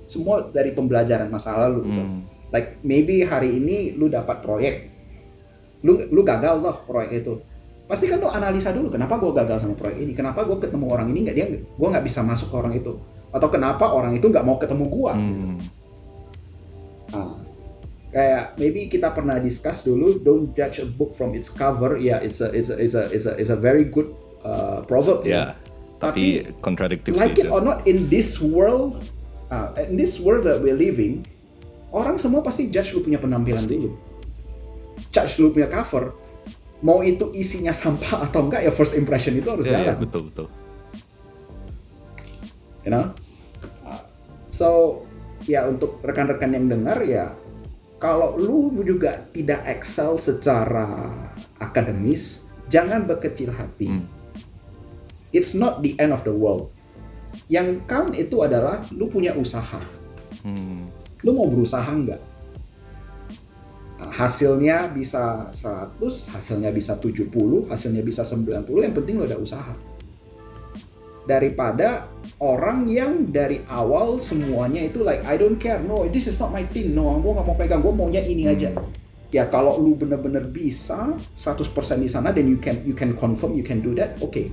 semua 0.05 0.45
dari 0.51 0.75
pembelajaran 0.75 1.31
masa 1.31 1.55
lalu 1.57 1.89
gitu. 1.89 2.03
Hmm. 2.03 2.21
like 2.53 2.77
maybe 2.85 3.25
hari 3.25 3.57
ini 3.57 3.97
lu 3.97 4.11
dapat 4.11 4.45
proyek. 4.45 4.93
Lu 5.81 5.99
lu 6.13 6.21
gagal 6.21 6.61
loh 6.61 6.85
proyek 6.85 7.25
itu. 7.25 7.33
Pasti 7.89 8.07
kan 8.07 8.21
lu 8.21 8.29
analisa 8.29 8.69
dulu 8.69 8.93
kenapa 8.93 9.17
gue 9.17 9.31
gagal 9.33 9.65
sama 9.65 9.73
proyek 9.73 9.97
ini? 9.99 10.13
Kenapa 10.13 10.45
gue 10.45 10.57
ketemu 10.61 10.85
orang 10.93 11.09
ini 11.09 11.19
nggak 11.25 11.35
dia 11.35 11.47
gue 11.49 11.87
nggak 11.89 12.05
bisa 12.05 12.21
masuk 12.21 12.53
ke 12.53 12.55
orang 12.55 12.73
itu? 12.77 12.93
Atau 13.33 13.49
kenapa 13.49 13.89
orang 13.89 14.13
itu 14.13 14.29
nggak 14.29 14.45
mau 14.45 14.61
ketemu 14.61 14.85
gue 14.87 15.11
Hmm. 15.13 15.57
Nah, 17.13 17.37
kayak 18.09 18.57
maybe 18.57 18.89
kita 18.89 19.13
pernah 19.13 19.37
discuss 19.37 19.85
dulu 19.85 20.17
don't 20.21 20.53
judge 20.57 20.81
a 20.81 20.87
book 20.87 21.13
from 21.13 21.33
its 21.37 21.49
cover. 21.49 21.97
Ya 21.97 22.21
it's 22.21 22.41
a 22.41 22.49
it's 22.53 22.69
a 22.69 22.77
it's 22.77 22.93
a 22.97 23.03
it's 23.09 23.25
a, 23.29 23.33
it's 23.37 23.51
a 23.53 23.59
very 23.59 23.85
good 23.89 24.13
uh, 24.45 24.85
proverb. 24.85 25.25
Ya. 25.25 25.57
Tapi 26.05 26.23
kontradiktif 26.59 27.11
like 27.13 27.31
sih 27.31 27.41
it 27.41 27.47
itu. 27.47 27.51
or 27.51 27.61
not 27.61 27.83
in 27.83 28.07
this 28.07 28.37
world 28.37 28.99
uh, 29.47 29.71
in 29.79 29.95
this 29.95 30.17
world 30.17 30.43
that 30.43 30.59
we're 30.59 30.75
living 30.75 31.23
orang 31.89 32.17
semua 32.17 32.41
pasti 32.41 32.67
judge 32.67 32.91
lu 32.91 33.01
punya 33.01 33.17
penampilan 33.17 33.55
Pasti. 33.55 33.77
dulu 33.77 33.89
judge 35.09 35.33
lu 35.37 35.49
punya 35.49 35.67
cover 35.67 36.11
mau 36.79 36.99
itu 36.99 37.31
isinya 37.31 37.71
sampah 37.71 38.27
atau 38.27 38.43
enggak 38.43 38.61
ya 38.61 38.71
first 38.71 38.91
impression 38.93 39.33
itu 39.33 39.47
harus 39.47 39.63
Ya, 39.63 39.71
ya, 39.71 39.77
jalan 39.87 39.97
betul 40.01 40.21
betul. 40.27 40.47
you 42.81 42.89
know 42.89 43.13
Uh, 43.83 43.99
so 44.49 44.67
ya 45.43 45.63
untuk 45.63 45.99
rekan-rekan 45.99 46.51
yang 46.51 46.67
dengar 46.67 46.99
ya 47.03 47.31
kalau 47.95 48.35
lu 48.35 48.71
juga 48.81 49.23
tidak 49.29 49.63
excel 49.65 50.15
secara 50.17 51.07
akademis 51.57 52.43
jangan 52.67 53.03
berkecil 53.03 53.51
hati 53.51 53.87
Hmm. 53.87 54.07
It's 55.33 55.57
not 55.57 55.81
the 55.81 55.97
end 55.97 56.13
of 56.13 56.21
the 56.23 56.31
world. 56.31 56.69
Yang 57.49 57.81
count 57.89 58.13
itu 58.13 58.45
adalah 58.45 58.85
lu 58.93 59.09
punya 59.09 59.33
usaha. 59.33 59.81
Hmm. 60.45 60.85
lu 61.23 61.31
mau 61.31 61.47
berusaha 61.47 61.87
nggak? 61.87 62.21
Nah, 64.03 64.11
hasilnya 64.11 64.91
bisa 64.91 65.47
100 65.55 66.35
hasilnya 66.35 66.69
bisa 66.75 66.99
70 66.99 67.31
hasilnya 67.71 68.03
bisa 68.03 68.27
90 68.27 68.67
yang 68.83 68.93
penting 68.93 69.15
lu 69.17 69.23
ada 69.23 69.39
usaha. 69.39 69.73
Daripada 71.23 72.11
orang 72.43 72.91
yang 72.91 73.31
dari 73.31 73.63
awal 73.71 74.19
semuanya 74.19 74.83
itu 74.83 74.99
like 75.07 75.23
I 75.23 75.39
don't 75.39 75.55
care 75.55 75.79
no 75.79 76.03
this 76.11 76.27
is 76.27 76.35
not 76.35 76.51
my 76.51 76.67
thing 76.67 76.91
no 76.91 77.15
gue 77.23 77.31
nggak 77.31 77.47
mau 77.47 77.55
pegang 77.55 77.79
gue 77.79 77.93
maunya 77.95 78.19
ini 78.19 78.51
aja. 78.51 78.75
Ya 79.31 79.47
kalau 79.47 79.79
lu 79.79 79.95
bener-bener 79.95 80.45
bisa 80.45 81.15
100% 81.39 81.71
di 82.03 82.11
sana 82.11 82.35
then 82.35 82.51
you 82.51 82.59
can 82.59 82.83
you 82.83 82.93
can 82.93 83.15
confirm 83.15 83.55
you 83.55 83.63
can 83.63 83.79
do 83.79 83.95
that 83.95 84.19
oke 84.19 84.51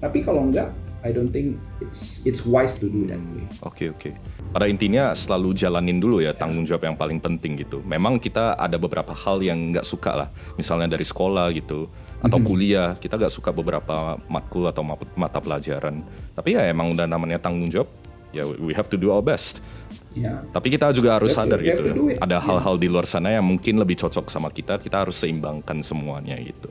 tapi 0.00 0.20
kalau 0.20 0.48
enggak 0.48 0.72
I 1.00 1.16
don't 1.16 1.32
think 1.32 1.56
it's 1.80 2.20
it's 2.24 2.44
wise 2.44 2.76
to 2.76 2.84
do 2.84 3.08
that 3.08 3.16
way. 3.32 3.44
Oke 3.64 3.88
oke. 3.88 4.12
Pada 4.52 4.68
intinya 4.68 5.14
selalu 5.14 5.56
jalanin 5.56 5.96
dulu 5.96 6.20
ya 6.20 6.36
tanggung 6.36 6.68
jawab 6.68 6.84
yang 6.84 6.92
paling 6.92 7.16
penting 7.16 7.56
gitu. 7.56 7.80
Memang 7.80 8.20
kita 8.20 8.52
ada 8.52 8.76
beberapa 8.76 9.16
hal 9.16 9.40
yang 9.40 9.72
nggak 9.72 9.86
suka 9.86 10.12
lah, 10.12 10.28
misalnya 10.60 10.92
dari 10.92 11.06
sekolah 11.06 11.48
gitu 11.56 11.88
atau 12.20 12.36
Mhm. 12.36 12.44
kuliah 12.44 12.88
kita 13.00 13.16
nggak 13.16 13.32
suka 13.32 13.48
beberapa 13.48 14.20
matkul 14.28 14.68
atau 14.68 14.84
ma- 14.84 15.00
mata 15.16 15.40
pelajaran. 15.40 16.04
Tapi 16.36 16.52
ya 16.52 16.68
emang 16.68 16.92
udah 16.92 17.08
namanya 17.08 17.40
tanggung 17.40 17.72
jawab, 17.72 17.88
ya 18.36 18.44
we 18.44 18.76
have 18.76 18.92
to 18.92 19.00
do 19.00 19.08
our 19.08 19.24
best. 19.24 19.64
Ya. 20.12 20.44
Tapi 20.52 20.68
kita 20.68 20.92
juga 20.92 21.16
harus 21.16 21.32
sadar 21.32 21.64
we 21.64 21.70
gitu. 21.70 22.12
it. 22.12 22.20
Ada 22.20 22.36
Yeah. 22.36 22.44
hal-hal 22.44 22.76
di 22.76 22.92
luar 22.92 23.08
sana 23.08 23.32
yang 23.32 23.46
mungkin 23.46 23.80
lebih 23.80 23.96
cocok 23.96 24.28
sama 24.28 24.52
kita. 24.52 24.76
Kita 24.76 25.00
harus 25.00 25.16
seimbangkan 25.16 25.80
semuanya 25.80 26.36
gitu. 26.36 26.68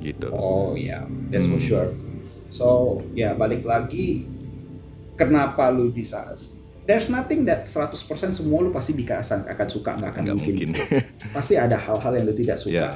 Gitu. 0.00 0.32
Oh 0.32 0.72
ya, 0.72 1.04
that's 1.28 1.44
Hmm. 1.44 1.52
for 1.52 1.60
sure. 1.60 1.88
So 2.50 2.66
ya 3.12 3.32
balik 3.32 3.62
lagi, 3.62 4.26
kenapa 5.14 5.70
lu 5.70 5.90
bisa? 5.90 6.26
There's 6.84 7.06
nothing 7.06 7.46
that 7.46 7.70
100% 7.70 7.94
semua 8.34 8.58
lu 8.60 8.74
pasti 8.74 8.92
bisa 8.92 9.22
akan 9.22 9.68
suka 9.70 9.94
nggak 9.94 10.10
akan 10.10 10.24
mungkin. 10.34 10.74
mungkin. 10.74 11.02
pasti 11.36 11.54
ada 11.54 11.78
hal-hal 11.78 12.12
yang 12.18 12.26
lu 12.26 12.34
tidak 12.34 12.58
suka. 12.58 12.74
Yeah. 12.74 12.94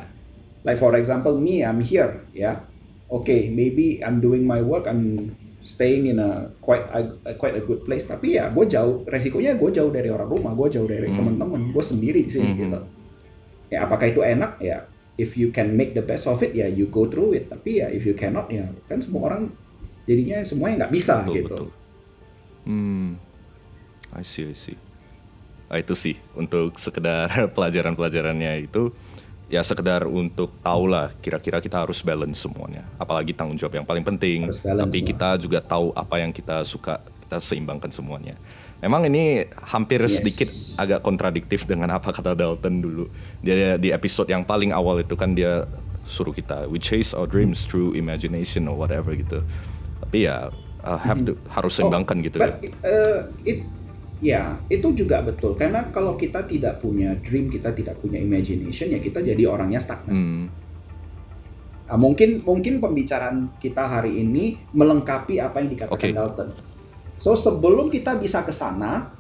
Like 0.64 0.81
for 0.81 0.90
example, 0.97 1.37
me, 1.37 1.61
I'm 1.61 1.79
here, 1.79 2.25
ya. 2.33 2.64
Okay, 3.07 3.53
maybe 3.53 4.01
I'm 4.01 4.19
doing 4.19 4.43
my 4.43 4.64
work, 4.64 4.88
I'm 4.88 5.37
staying 5.62 6.09
in 6.09 6.17
a 6.19 6.51
quite 6.59 6.83
a, 6.90 7.05
a- 7.29 7.37
quite 7.37 7.55
a 7.55 7.62
good 7.62 7.85
place. 7.85 8.09
Tapi 8.09 8.40
ya, 8.40 8.49
gue 8.49 8.64
jauh, 8.67 9.05
resikonya 9.07 9.55
gue 9.55 9.71
jauh 9.71 9.93
dari 9.93 10.09
orang 10.09 10.27
rumah, 10.27 10.57
gue 10.57 10.69
jauh 10.73 10.88
dari 10.88 11.07
Hmm. 11.07 11.21
teman-teman, 11.21 11.71
gue 11.71 11.85
sendiri 11.85 12.25
di 12.25 12.33
sini 12.33 12.51
Mhm. 12.51 12.59
gitu. 12.59 12.81
Ya, 13.71 13.85
apakah 13.85 14.09
itu 14.09 14.25
enak? 14.25 14.57
Ya, 14.59 14.88
if 15.14 15.38
you 15.38 15.55
can 15.55 15.74
make 15.79 15.94
the 15.94 16.03
best 16.03 16.27
of 16.27 16.42
it, 16.42 16.55
ya 16.55 16.66
you 16.66 16.90
go 16.90 17.07
through 17.07 17.38
it. 17.38 17.50
Tapi 17.50 17.83
ya, 17.83 17.90
if 17.90 18.03
you 18.03 18.14
cannot, 18.14 18.50
ya 18.50 18.66
kan 18.90 18.98
semua 18.98 19.31
orang 19.31 19.50
jadinya 20.05 20.44
semuanya 20.44 20.85
nggak 20.85 20.92
bisa 20.92 21.14
Betul, 21.24 21.35
gitu. 21.35 21.46
betul. 21.48 21.68
Hmm, 22.64 23.09
I 24.12 24.24
see, 24.24 24.48
I 24.48 24.57
see. 24.57 24.79
Ah, 25.68 25.81
itu 25.81 25.96
sih 25.96 26.16
untuk 26.37 26.77
sekedar 26.77 27.29
pelajaran-pelajarannya 27.57 28.68
itu 28.68 28.92
ya 29.48 29.61
sekedar 29.61 30.09
untuk 30.09 30.50
tahu 30.64 30.88
lah 30.88 31.12
kira-kira 31.20 31.61
kita 31.61 31.85
harus 31.85 32.00
balance 32.00 32.42
semuanya. 32.44 32.85
Apalagi 33.00 33.37
tanggung 33.37 33.57
jawab 33.57 33.81
yang 33.81 33.87
paling 33.87 34.05
penting. 34.05 34.50
Tapi 34.50 34.98
kita 35.05 35.37
juga 35.40 35.61
tahu 35.61 35.92
apa 35.94 36.20
yang 36.20 36.33
kita 36.33 36.64
suka, 36.66 37.00
kita 37.27 37.38
seimbangkan 37.40 37.90
semuanya. 37.92 38.37
Memang 38.85 39.09
ini 39.09 39.49
hampir 39.64 40.05
Yes. 40.05 40.20
sedikit 40.20 40.49
agak 40.77 41.01
kontradiktif 41.01 41.64
dengan 41.64 41.88
apa 41.97 42.12
kata 42.12 42.37
Dalton 42.37 42.85
dulu. 42.85 43.05
Dia 43.40 43.81
di 43.81 43.88
episode 43.88 44.29
yang 44.29 44.44
paling 44.44 44.77
awal 44.77 45.01
itu 45.01 45.16
kan 45.16 45.33
dia 45.33 45.64
suruh 46.05 46.37
kita 46.37 46.68
we 46.68 46.77
chase 46.77 47.16
our 47.16 47.25
dreams 47.25 47.64
through 47.64 47.97
imagination 47.97 48.68
or 48.68 48.77
whatever 48.77 49.16
gitu. 49.16 49.40
Tapi 50.05 50.29
ya 50.29 50.53
uh, 50.85 51.01
have 51.01 51.25
to 51.25 51.33
harus 51.49 51.73
seimbangkan 51.81 52.20
gitu 52.20 52.37
ya. 52.44 52.53
But, 52.53 52.77
uh, 52.85 53.18
it, 53.49 53.64
ya 54.20 54.61
itu 54.68 54.92
juga 54.92 55.25
betul 55.25 55.57
karena 55.57 55.88
kalau 55.88 56.20
kita 56.20 56.44
tidak 56.44 56.85
punya 56.85 57.16
dream, 57.25 57.49
kita 57.49 57.73
tidak 57.73 57.97
punya 58.05 58.20
imagination, 58.20 58.92
ya 58.92 59.01
kita 59.01 59.25
jadi 59.25 59.49
orangnya 59.49 59.81
stagnan. 59.81 60.12
Hmm, 60.12 60.44
Nah, 61.85 62.01
mungkin 62.01 62.40
mungkin 62.49 62.81
pembicaraan 62.81 63.61
kita 63.61 63.85
hari 63.85 64.16
ini 64.16 64.57
melengkapi 64.73 65.37
apa 65.37 65.61
yang 65.61 65.68
dikatakan 65.68 66.01
Oke. 66.01 66.16
Dalton. 66.16 66.49
So 67.16 67.38
sebelum 67.38 67.88
kita 67.88 68.18
bisa 68.18 68.42
ke 68.42 68.50
sana 68.50 69.11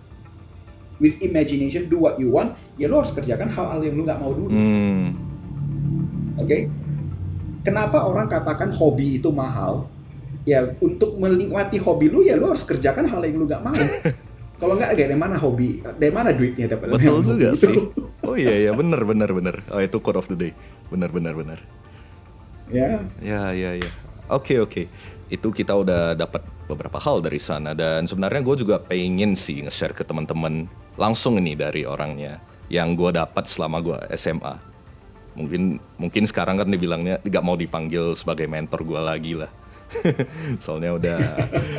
with 0.98 1.18
imagination 1.22 1.86
do 1.86 2.02
what 2.02 2.18
you 2.18 2.30
want, 2.30 2.54
ya 2.74 2.86
lo 2.86 3.02
harus 3.02 3.14
kerjakan 3.14 3.50
hal-hal 3.50 3.80
yang 3.82 3.94
lo 3.94 4.02
nggak 4.04 4.20
mau 4.20 4.32
dulu. 4.34 4.48
hmm, 4.50 5.04
Oke? 6.38 6.66
Kenapa 7.64 8.04
orang 8.04 8.28
katakan 8.28 8.68
hobi 8.74 9.16
itu 9.22 9.32
mahal? 9.32 9.88
Ya 10.44 10.60
untuk 10.84 11.16
menikmati 11.16 11.80
hobi 11.80 12.12
lu 12.12 12.20
ya 12.20 12.36
lu 12.36 12.52
harus 12.52 12.68
kerjakan 12.68 13.08
hal 13.08 13.24
yang 13.24 13.40
lu 13.40 13.48
nggak 13.48 13.64
mau. 13.64 13.72
Kalau 14.60 14.74
nggak 14.76 14.92
dari 14.96 15.16
mana 15.16 15.36
hobi, 15.40 15.80
dari 15.98 16.12
mana 16.12 16.30
duitnya 16.30 16.70
dapat? 16.76 16.94
betul 16.94 17.20
juga 17.24 17.52
itu. 17.52 17.68
sih. 17.72 17.78
Oh 18.24 18.40
iya 18.40 18.56
iya 18.56 18.72
benar 18.72 19.04
benar 19.04 19.28
benar. 19.36 19.60
Oh 19.68 19.76
itu 19.84 20.00
quote 20.00 20.16
of 20.16 20.24
the 20.32 20.36
day. 20.36 20.56
Benar 20.88 21.12
benar 21.12 21.36
benar. 21.36 21.60
Ya, 22.72 23.04
Ya, 23.20 23.52
ya, 23.52 23.76
ya. 23.76 23.90
Oke, 24.32 24.56
oke. 24.56 24.88
Itu 25.32 25.50
kita 25.50 25.72
udah 25.72 26.12
dapat 26.12 26.44
beberapa 26.68 27.00
hal 27.00 27.20
dari 27.24 27.40
sana 27.40 27.72
dan 27.72 28.04
sebenarnya 28.04 28.40
gue 28.44 28.56
juga 28.64 28.76
pengen 28.80 29.36
sih 29.36 29.64
nge-share 29.64 29.96
ke 29.96 30.04
teman-teman 30.04 30.68
langsung 30.94 31.36
ini 31.40 31.56
dari 31.56 31.84
orangnya 31.84 32.40
yang 32.68 32.92
gue 32.96 33.12
dapat 33.12 33.44
selama 33.44 33.80
gue 33.80 33.98
SMA. 34.16 34.54
Mungkin 35.34 35.82
mungkin 35.98 36.24
sekarang 36.28 36.60
kan 36.62 36.68
dibilangnya 36.70 37.18
nggak 37.24 37.44
mau 37.44 37.58
dipanggil 37.58 38.14
sebagai 38.14 38.46
mentor 38.46 38.84
gue 38.86 39.00
lagi 39.00 39.32
lah. 39.34 39.50
Soalnya 40.64 40.96
udah 40.96 41.18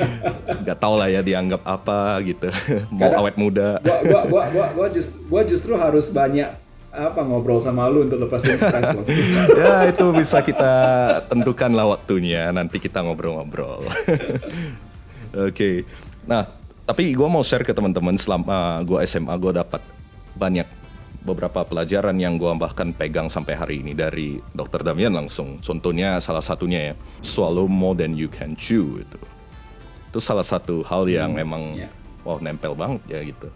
nggak 0.66 0.78
tahu 0.78 0.96
lah 1.00 1.10
ya 1.10 1.22
dianggap 1.26 1.62
apa 1.66 2.20
gitu. 2.22 2.50
mau 2.94 3.10
Karena- 3.10 3.20
awet 3.24 3.36
muda. 3.40 3.70
gua 3.82 4.00
gua 4.04 4.22
gua 4.28 4.44
gua 4.52 4.66
gua, 4.76 4.88
just, 4.92 5.12
gua 5.30 5.42
justru 5.46 5.74
harus 5.78 6.10
banyak 6.10 6.50
apa 6.96 7.22
ngobrol 7.28 7.60
sama 7.60 7.92
lu 7.92 8.08
untuk 8.08 8.24
lepasin 8.24 8.56
stres 8.56 8.96
lo. 8.96 9.04
ya 9.62 9.92
itu 9.92 10.06
bisa 10.16 10.40
kita 10.40 10.74
tentukan 11.28 11.72
lah 11.76 11.92
waktunya 11.92 12.50
nanti 12.56 12.80
kita 12.80 13.04
ngobrol-ngobrol 13.04 13.84
oke 15.48 15.70
nah 16.26 16.48
tapi 16.86 17.12
gue 17.12 17.28
mau 17.28 17.44
share 17.44 17.68
ke 17.68 17.76
teman-teman 17.76 18.16
selama 18.16 18.80
gue 18.88 19.04
SMA 19.04 19.36
gue 19.42 19.52
dapat 19.60 19.82
banyak 20.38 20.68
beberapa 21.26 21.66
pelajaran 21.66 22.16
yang 22.22 22.38
gue 22.38 22.54
bahkan 22.54 22.94
pegang 22.94 23.28
sampai 23.28 23.58
hari 23.58 23.76
ini 23.82 23.98
dari 23.98 24.38
Dr. 24.54 24.86
Damian 24.86 25.18
langsung 25.18 25.58
contohnya 25.60 26.22
salah 26.22 26.46
satunya 26.46 26.94
ya 26.94 26.96
swallow 27.26 27.66
more 27.66 27.98
than 27.98 28.14
you 28.14 28.30
can 28.30 28.54
chew 28.54 29.02
itu 29.02 29.20
itu 30.14 30.20
salah 30.22 30.46
satu 30.46 30.86
hal 30.86 31.10
yang 31.10 31.36
emang 31.42 31.76
ya. 31.76 31.90
wow 32.22 32.38
nempel 32.38 32.78
banget 32.78 33.02
ya 33.10 33.20
gitu 33.26 33.50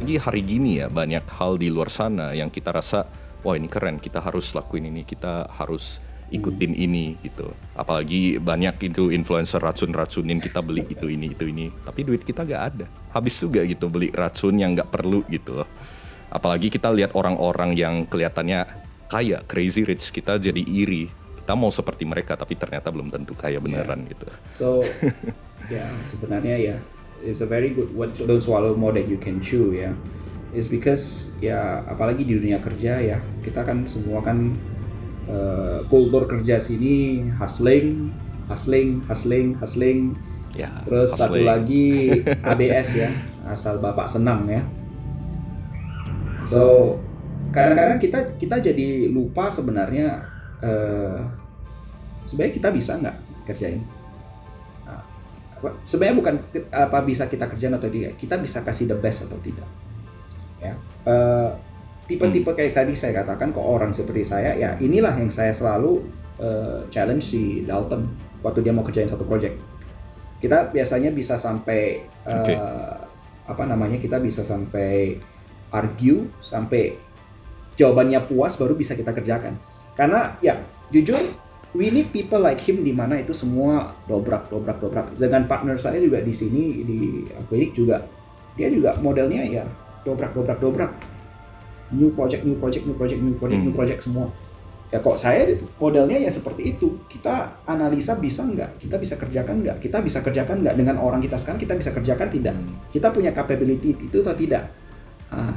lagi 0.00 0.16
hari 0.16 0.40
gini 0.40 0.80
ya 0.80 0.88
banyak 0.88 1.24
hal 1.36 1.60
di 1.60 1.68
luar 1.68 1.92
sana 1.92 2.32
yang 2.32 2.48
kita 2.48 2.72
rasa 2.72 3.04
wah 3.44 3.58
ini 3.58 3.68
keren 3.68 4.00
kita 4.00 4.24
harus 4.24 4.56
lakuin 4.56 4.88
ini 4.88 5.04
kita 5.04 5.50
harus 5.52 6.00
ikutin 6.32 6.72
ini 6.72 7.20
gitu. 7.20 7.52
Apalagi 7.76 8.40
banyak 8.40 8.80
itu 8.88 9.12
influencer 9.12 9.60
racun-racunin 9.60 10.40
kita 10.40 10.64
beli 10.64 10.88
itu 10.88 11.06
ini 11.06 11.36
itu 11.36 11.44
ini. 11.44 11.68
Tapi 11.84 12.00
duit 12.08 12.24
kita 12.24 12.48
gak 12.48 12.62
ada. 12.72 12.86
Habis 13.12 13.36
juga 13.44 13.60
gitu 13.68 13.92
beli 13.92 14.08
racun 14.08 14.56
yang 14.56 14.72
nggak 14.72 14.88
perlu 14.88 15.20
gitu 15.28 15.60
loh. 15.60 15.68
Apalagi 16.32 16.72
kita 16.72 16.88
lihat 16.88 17.12
orang-orang 17.12 17.76
yang 17.76 18.08
kelihatannya 18.08 18.64
kaya 19.12 19.44
crazy 19.44 19.84
rich 19.84 20.08
kita 20.08 20.40
jadi 20.40 20.64
iri. 20.64 21.12
Kita 21.44 21.52
mau 21.52 21.68
seperti 21.68 22.08
mereka 22.08 22.32
tapi 22.32 22.56
ternyata 22.56 22.88
belum 22.88 23.12
tentu 23.12 23.36
kaya 23.36 23.60
beneran 23.60 24.08
gitu. 24.08 24.24
So 24.56 24.80
ya 25.74 25.84
sebenarnya 26.08 26.56
ya 26.56 26.76
it's 27.22 27.40
a 27.40 27.48
very 27.48 27.70
good 27.70 27.90
word 27.94 28.12
don't 28.26 28.42
swallow 28.42 28.74
more 28.74 28.92
than 28.92 29.06
you 29.08 29.16
can 29.16 29.38
chew 29.40 29.72
ya. 29.72 29.94
It's 30.52 30.68
because 30.68 31.32
ya 31.40 31.80
apalagi 31.88 32.28
di 32.28 32.36
dunia 32.36 32.60
kerja 32.60 33.00
ya 33.00 33.18
kita 33.40 33.64
kan 33.64 33.88
semua 33.88 34.20
kan 34.20 34.52
eh, 35.30 35.80
kultur 35.88 36.28
kerja 36.28 36.60
sini 36.60 37.24
hustling, 37.40 38.12
hustling, 38.50 39.00
hustling, 39.08 39.56
hustling. 39.56 40.00
ya 40.52 40.68
Terus 40.84 41.16
satu 41.16 41.40
hustling. 41.40 41.48
lagi 41.48 41.88
ABS 42.52 42.88
ya, 43.00 43.10
asal 43.48 43.80
bapak 43.80 44.04
senang 44.10 44.44
ya. 44.50 44.60
So 46.44 46.98
kadang-kadang 47.54 47.96
kita 48.02 48.18
kita 48.36 48.56
jadi 48.60 49.08
lupa 49.08 49.48
sebenarnya 49.48 50.26
eh, 50.60 51.18
sebenarnya 52.28 52.54
kita 52.60 52.68
bisa 52.68 53.00
nggak 53.00 53.16
kerjain. 53.48 53.80
Sebenarnya 55.86 56.16
bukan 56.18 56.34
apa 56.74 56.98
bisa 57.06 57.30
kita 57.30 57.46
kerjain 57.46 57.74
atau 57.78 57.86
tidak, 57.86 58.18
kita 58.18 58.34
bisa 58.38 58.66
kasih 58.66 58.90
the 58.90 58.98
best 58.98 59.30
atau 59.30 59.38
tidak. 59.38 59.68
Ya. 60.58 60.74
Eh, 61.06 61.50
tipe-tipe 62.10 62.50
kayak 62.50 62.74
tadi 62.74 62.98
saya 62.98 63.22
katakan 63.22 63.54
ke 63.54 63.60
orang 63.62 63.94
seperti 63.94 64.26
saya, 64.26 64.58
ya 64.58 64.74
inilah 64.82 65.14
yang 65.14 65.30
saya 65.30 65.54
selalu 65.54 66.02
eh, 66.42 66.86
challenge 66.90 67.22
si 67.22 67.62
Dalton 67.62 68.10
waktu 68.42 68.66
dia 68.66 68.74
mau 68.74 68.82
kerjain 68.82 69.06
satu 69.06 69.22
project 69.22 69.72
kita 70.42 70.74
biasanya 70.74 71.14
bisa 71.14 71.38
sampai 71.38 72.02
eh, 72.02 72.34
Oke. 72.34 72.54
apa 73.46 73.62
namanya 73.62 74.02
kita 74.02 74.18
bisa 74.18 74.42
sampai 74.42 75.22
argue 75.70 76.26
sampai 76.42 76.98
jawabannya 77.78 78.18
puas 78.26 78.58
baru 78.58 78.74
bisa 78.74 78.98
kita 78.98 79.14
kerjakan 79.14 79.54
karena 79.94 80.34
ya 80.42 80.58
jujur 80.90 81.16
we 81.72 81.88
need 81.88 82.08
people 82.08 82.38
like 82.38 82.60
him 82.60 82.80
di 82.80 82.92
mana 82.92 83.16
itu 83.16 83.32
semua 83.32 83.96
dobrak 84.04 84.48
dobrak 84.48 84.76
dobrak. 84.78 85.06
Dengan 85.16 85.44
partner 85.44 85.76
saya 85.76 85.96
juga 85.98 86.20
di 86.20 86.32
sini 86.32 86.84
di 86.84 86.96
klinik 87.48 87.72
juga. 87.72 88.04
Dia 88.52 88.68
juga 88.68 88.92
modelnya 89.00 89.40
ya 89.42 89.64
dobrak 90.04 90.36
dobrak 90.36 90.60
dobrak. 90.60 90.92
New 91.92 92.12
project 92.12 92.44
new 92.44 92.56
project 92.56 92.84
new 92.84 92.96
project 92.96 93.20
new 93.20 93.36
project 93.36 93.60
new 93.60 93.72
Hmm. 93.72 93.78
project 93.78 94.00
semua. 94.00 94.26
Ya 94.92 95.00
kok 95.00 95.16
saya 95.16 95.48
modelnya 95.80 96.20
ya 96.20 96.28
seperti 96.28 96.76
itu. 96.76 97.00
Kita 97.08 97.64
analisa 97.64 98.20
bisa 98.20 98.44
nggak? 98.44 98.76
Kita 98.76 99.00
bisa 99.00 99.16
kerjakan 99.16 99.64
nggak? 99.64 99.80
Kita 99.80 100.04
bisa 100.04 100.20
kerjakan 100.20 100.60
nggak 100.60 100.76
dengan 100.76 101.00
orang 101.00 101.24
kita 101.24 101.40
sekarang? 101.40 101.56
Kita 101.60 101.72
bisa 101.76 101.90
kerjakan 101.92 102.28
tidak? 102.28 102.52
Hmm. 102.52 102.76
kita 102.92 103.08
punya 103.08 103.32
capability 103.32 103.96
itu 103.96 104.16
atau 104.20 104.36
tidak? 104.36 104.68
Ah. 105.32 105.56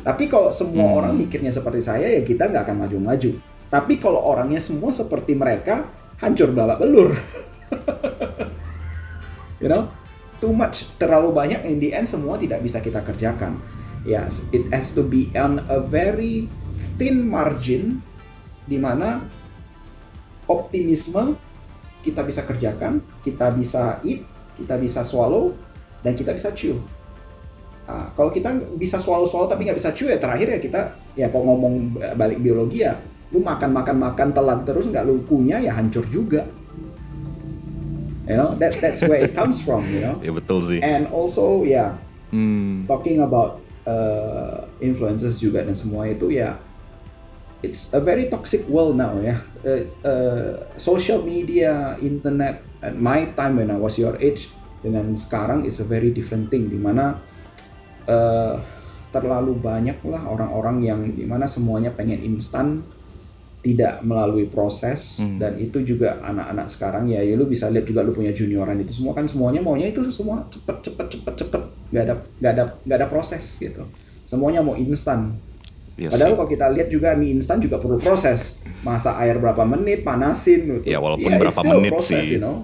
tapi 0.00 0.24
kalau 0.24 0.48
semua 0.48 0.86
Hmm. 0.88 0.98
orang 1.02 1.12
mikirnya 1.18 1.52
seperti 1.52 1.82
saya 1.82 2.06
ya 2.08 2.22
kita 2.22 2.48
nggak 2.48 2.64
akan 2.64 2.76
maju-maju 2.86 3.30
tapi 3.66 3.98
kalau 3.98 4.22
orangnya 4.22 4.62
semua 4.62 4.94
seperti 4.94 5.34
mereka 5.34 5.90
hancur 6.22 6.52
babak 6.54 6.80
belur. 6.82 7.10
You 9.56 9.72
know? 9.72 9.88
Too 10.36 10.52
much 10.52 10.84
terlalu 11.00 11.32
banyak 11.32 11.64
in 11.64 11.80
the 11.80 11.96
end 11.96 12.04
semua 12.04 12.36
tidak 12.36 12.60
bisa 12.60 12.84
kita 12.84 13.00
kerjakan. 13.00 13.56
Yes 14.04 14.52
it 14.52 14.68
has 14.68 14.92
to 14.92 15.00
be 15.00 15.32
on 15.32 15.64
a 15.72 15.80
very 15.80 16.44
thin 17.00 17.24
margin 17.24 18.04
di 18.68 18.76
mana 18.76 19.24
optimisme 20.44 21.40
kita 22.04 22.20
bisa 22.20 22.44
kerjakan 22.44 23.00
kita 23.24 23.48
bisa 23.56 23.98
eat 24.04 24.28
kita 24.60 24.76
bisa 24.76 25.00
swallow 25.02 25.56
dan 26.04 26.12
kita 26.12 26.36
bisa 26.36 26.52
chew. 26.52 26.76
Nah, 27.86 28.12
kalau 28.12 28.28
kita 28.34 28.50
bisa 28.76 28.98
swallow-swallow 29.00 29.48
tapi 29.48 29.64
nggak 29.64 29.78
bisa 29.78 29.90
chew 29.96 30.10
ya 30.10 30.20
terakhir 30.20 30.52
ya 30.52 30.58
kita 30.60 30.80
ya 31.16 31.26
kalau 31.32 31.54
ngomong 31.54 31.96
balik 32.18 32.44
biologi 32.44 32.84
ya 32.84 32.98
lu 33.30 33.42
makan 33.42 33.74
makan 33.74 33.96
makan 33.98 34.28
telan 34.30 34.60
terus 34.62 34.86
nggak 34.86 35.02
lu 35.02 35.18
punya 35.26 35.58
ya 35.58 35.74
hancur 35.74 36.06
juga 36.06 36.46
you 38.26 38.34
know 38.34 38.54
that 38.58 38.74
that's 38.82 39.02
where 39.06 39.22
it 39.22 39.34
comes 39.34 39.62
from 39.62 39.82
you 39.90 40.02
know 40.02 40.18
Ya 40.26 40.32
betul 40.34 40.58
sih. 40.62 40.78
and 40.82 41.06
also 41.10 41.62
ya 41.62 41.94
Hmm. 42.26 42.82
talking 42.90 43.22
about 43.22 43.62
uh, 43.86 44.66
influencers 44.82 45.38
juga 45.38 45.62
dan 45.62 45.78
semua 45.78 46.10
itu 46.10 46.34
ya 46.34 46.58
it's 47.62 47.94
a 47.94 48.02
very 48.02 48.26
toxic 48.26 48.66
world 48.66 48.98
now 48.98 49.14
ya 49.22 49.38
uh, 49.62 49.82
uh, 50.02 50.52
social 50.74 51.22
media 51.22 51.94
internet 52.02 52.66
at 52.82 52.98
my 52.98 53.30
time 53.38 53.62
when 53.62 53.70
I 53.70 53.78
was 53.78 53.94
your 53.94 54.18
age 54.18 54.50
dengan 54.82 55.14
sekarang 55.14 55.62
is 55.70 55.78
a 55.78 55.86
very 55.86 56.10
different 56.10 56.50
thing 56.50 56.66
di 56.66 56.74
mana 56.74 57.22
uh, 58.10 58.58
terlalu 59.14 59.54
banyak 59.54 60.02
lah 60.02 60.26
orang-orang 60.26 60.82
yang 60.82 61.00
di 61.14 61.22
mana 61.30 61.46
semuanya 61.46 61.94
pengen 61.94 62.26
instan 62.26 62.82
tidak 63.66 63.98
melalui 64.06 64.46
proses 64.46 65.18
Hmm. 65.18 65.42
dan 65.42 65.58
itu 65.58 65.82
juga 65.82 66.22
anak-anak 66.22 66.70
sekarang 66.70 67.10
ya, 67.10 67.18
ya 67.18 67.34
lu 67.34 67.50
bisa 67.50 67.66
lihat 67.66 67.82
juga 67.82 68.06
lu 68.06 68.14
punya 68.14 68.30
junioran 68.30 68.78
itu. 68.78 69.02
Semua 69.02 69.10
kan 69.10 69.26
semuanya 69.26 69.58
maunya 69.58 69.90
itu 69.90 70.06
semua 70.14 70.46
cepet 70.46 70.86
cepet 70.86 71.06
cepet 71.18 71.34
cepet. 71.34 71.62
Nggak 71.90 72.02
ada 72.06 72.14
nggak 72.38 72.52
ada 72.54 72.64
nggak 72.86 72.98
ada 73.02 73.08
proses 73.10 73.42
gitu. 73.58 73.82
Semuanya 74.22 74.62
mau 74.62 74.78
instan. 74.78 75.34
Iya 75.98 76.12
padahal 76.12 76.36
kalau 76.36 76.48
kita 76.52 76.66
lihat 76.70 76.88
juga 76.92 77.16
mie 77.16 77.34
instan 77.34 77.58
juga 77.58 77.82
perlu 77.82 77.98
proses. 77.98 78.62
Masak 78.86 79.18
air 79.18 79.40
berapa 79.42 79.66
menit 79.66 80.06
panasin 80.06 80.60
gitu. 80.62 80.86
Ya, 80.86 81.02
walaupun 81.02 81.26
it's 81.26 81.40
berapa 81.42 81.60
menit 81.74 81.92
proses, 81.98 82.22
sih. 82.22 82.36
you 82.36 82.42
know. 82.44 82.62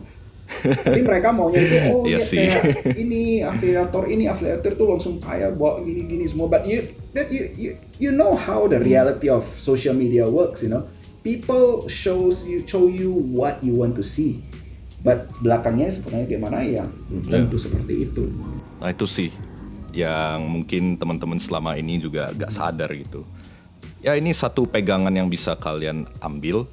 Tapi 0.62 1.00
mereka 1.02 1.34
maunya 1.34 1.60
itu 1.64 1.76
oh 1.92 2.02
ya 2.06 2.20
sih. 2.22 2.46
kayak 2.46 2.94
ini 2.94 3.42
afiliator 3.42 4.04
ini 4.06 4.30
afiliator 4.30 4.72
tuh 4.78 4.86
langsung 4.94 5.18
kaya 5.18 5.50
bawa 5.50 5.82
gini-gini 5.82 6.28
semua. 6.28 6.46
But 6.46 6.68
you 6.68 6.92
that 7.16 7.32
you 7.32 7.50
you 7.56 7.70
you 7.98 8.10
know 8.14 8.36
how 8.36 8.68
the 8.70 8.78
reality 8.78 9.32
of 9.32 9.44
social 9.58 9.96
media 9.96 10.28
works, 10.28 10.62
you 10.62 10.70
know. 10.70 10.86
People 11.22 11.86
shows 11.86 12.42
you 12.42 12.66
show 12.66 12.90
you 12.90 13.14
what 13.14 13.62
you 13.62 13.78
want 13.78 13.94
to 13.98 14.02
see. 14.02 14.42
But 15.02 15.30
belakangnya 15.42 15.90
sebenarnya 15.90 16.26
gimana 16.30 16.62
ya 16.62 16.86
belum 17.10 17.50
tentu 17.50 17.58
seperti 17.58 18.10
itu. 18.10 18.30
Nah 18.78 18.90
itu 18.90 19.06
sih 19.06 19.30
yang 19.94 20.46
mungkin 20.48 20.96
teman-teman 20.96 21.36
selama 21.36 21.76
ini 21.76 22.00
juga 22.00 22.32
gak 22.34 22.50
sadar 22.50 22.90
gitu. 22.94 23.22
Ya 24.02 24.18
ini 24.18 24.34
satu 24.34 24.66
pegangan 24.66 25.14
yang 25.14 25.30
bisa 25.30 25.54
kalian 25.54 26.06
ambil. 26.18 26.66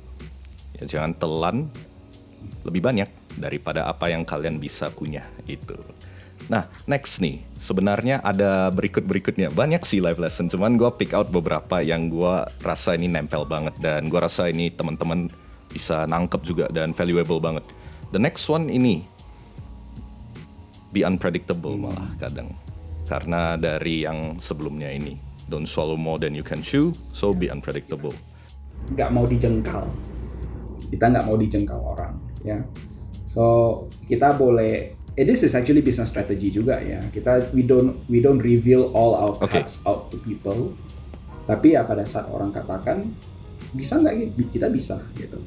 Ya 0.78 0.86
jangan 0.88 1.14
telan 1.14 1.58
lebih 2.64 2.82
banyak 2.86 3.19
daripada 3.40 3.88
apa 3.88 4.12
yang 4.12 4.28
kalian 4.28 4.60
bisa 4.60 4.92
punya 4.92 5.24
itu. 5.48 5.80
Nah, 6.50 6.66
next 6.90 7.22
nih, 7.22 7.46
sebenarnya 7.62 8.26
ada 8.26 8.74
berikut-berikutnya. 8.74 9.54
Banyak 9.54 9.86
sih 9.86 10.02
live 10.02 10.18
lesson, 10.18 10.50
cuman 10.50 10.76
gue 10.82 10.90
pick 10.98 11.14
out 11.14 11.30
beberapa 11.30 11.78
yang 11.80 12.10
gue 12.10 12.36
rasa 12.66 12.98
ini 12.98 13.06
nempel 13.06 13.46
banget. 13.46 13.78
Dan 13.78 14.10
gue 14.10 14.18
rasa 14.18 14.50
ini 14.50 14.74
teman-teman 14.74 15.30
bisa 15.70 16.10
nangkep 16.10 16.42
juga 16.42 16.66
dan 16.74 16.92
valuable 16.98 17.38
banget. 17.38 17.62
The 18.10 18.18
next 18.18 18.50
one 18.50 18.74
ini, 18.74 19.06
be 20.90 21.06
unpredictable 21.06 21.78
malah 21.78 22.10
kadang. 22.18 22.58
Karena 23.06 23.54
dari 23.54 24.10
yang 24.10 24.42
sebelumnya 24.42 24.90
ini, 24.90 25.22
don't 25.54 25.70
swallow 25.70 25.98
more 25.98 26.18
than 26.18 26.34
you 26.34 26.42
can 26.42 26.66
chew, 26.66 26.98
so 27.14 27.30
be 27.30 27.46
unpredictable. 27.54 28.14
nggak 28.96 29.10
mau 29.14 29.26
dijengkal. 29.28 29.86
Kita 30.90 31.06
nggak 31.14 31.26
mau 31.30 31.38
dijengkal 31.38 31.80
orang, 31.84 32.14
ya. 32.42 32.58
So 33.30 33.44
kita 34.10 34.34
boleh. 34.34 34.98
Eh, 35.14 35.26
this 35.28 35.44
is 35.44 35.54
actually 35.54 35.84
business 35.84 36.10
strategy 36.10 36.50
juga 36.50 36.82
ya. 36.82 36.98
Kita 37.06 37.54
we 37.54 37.62
don't 37.62 38.02
we 38.10 38.18
don't 38.18 38.42
reveal 38.42 38.90
all 38.92 39.14
our 39.14 39.34
Okay. 39.38 39.62
cards 39.62 39.86
out 39.86 40.10
to 40.10 40.18
people. 40.20 40.74
Tapi 41.46 41.78
ya 41.78 41.86
pada 41.86 42.04
saat 42.04 42.26
orang 42.28 42.50
katakan 42.50 43.14
bisa 43.70 44.02
nggak 44.02 44.14
gitu? 44.18 44.50
Kita 44.50 44.68
bisa 44.68 44.98
gitu. 45.14 45.38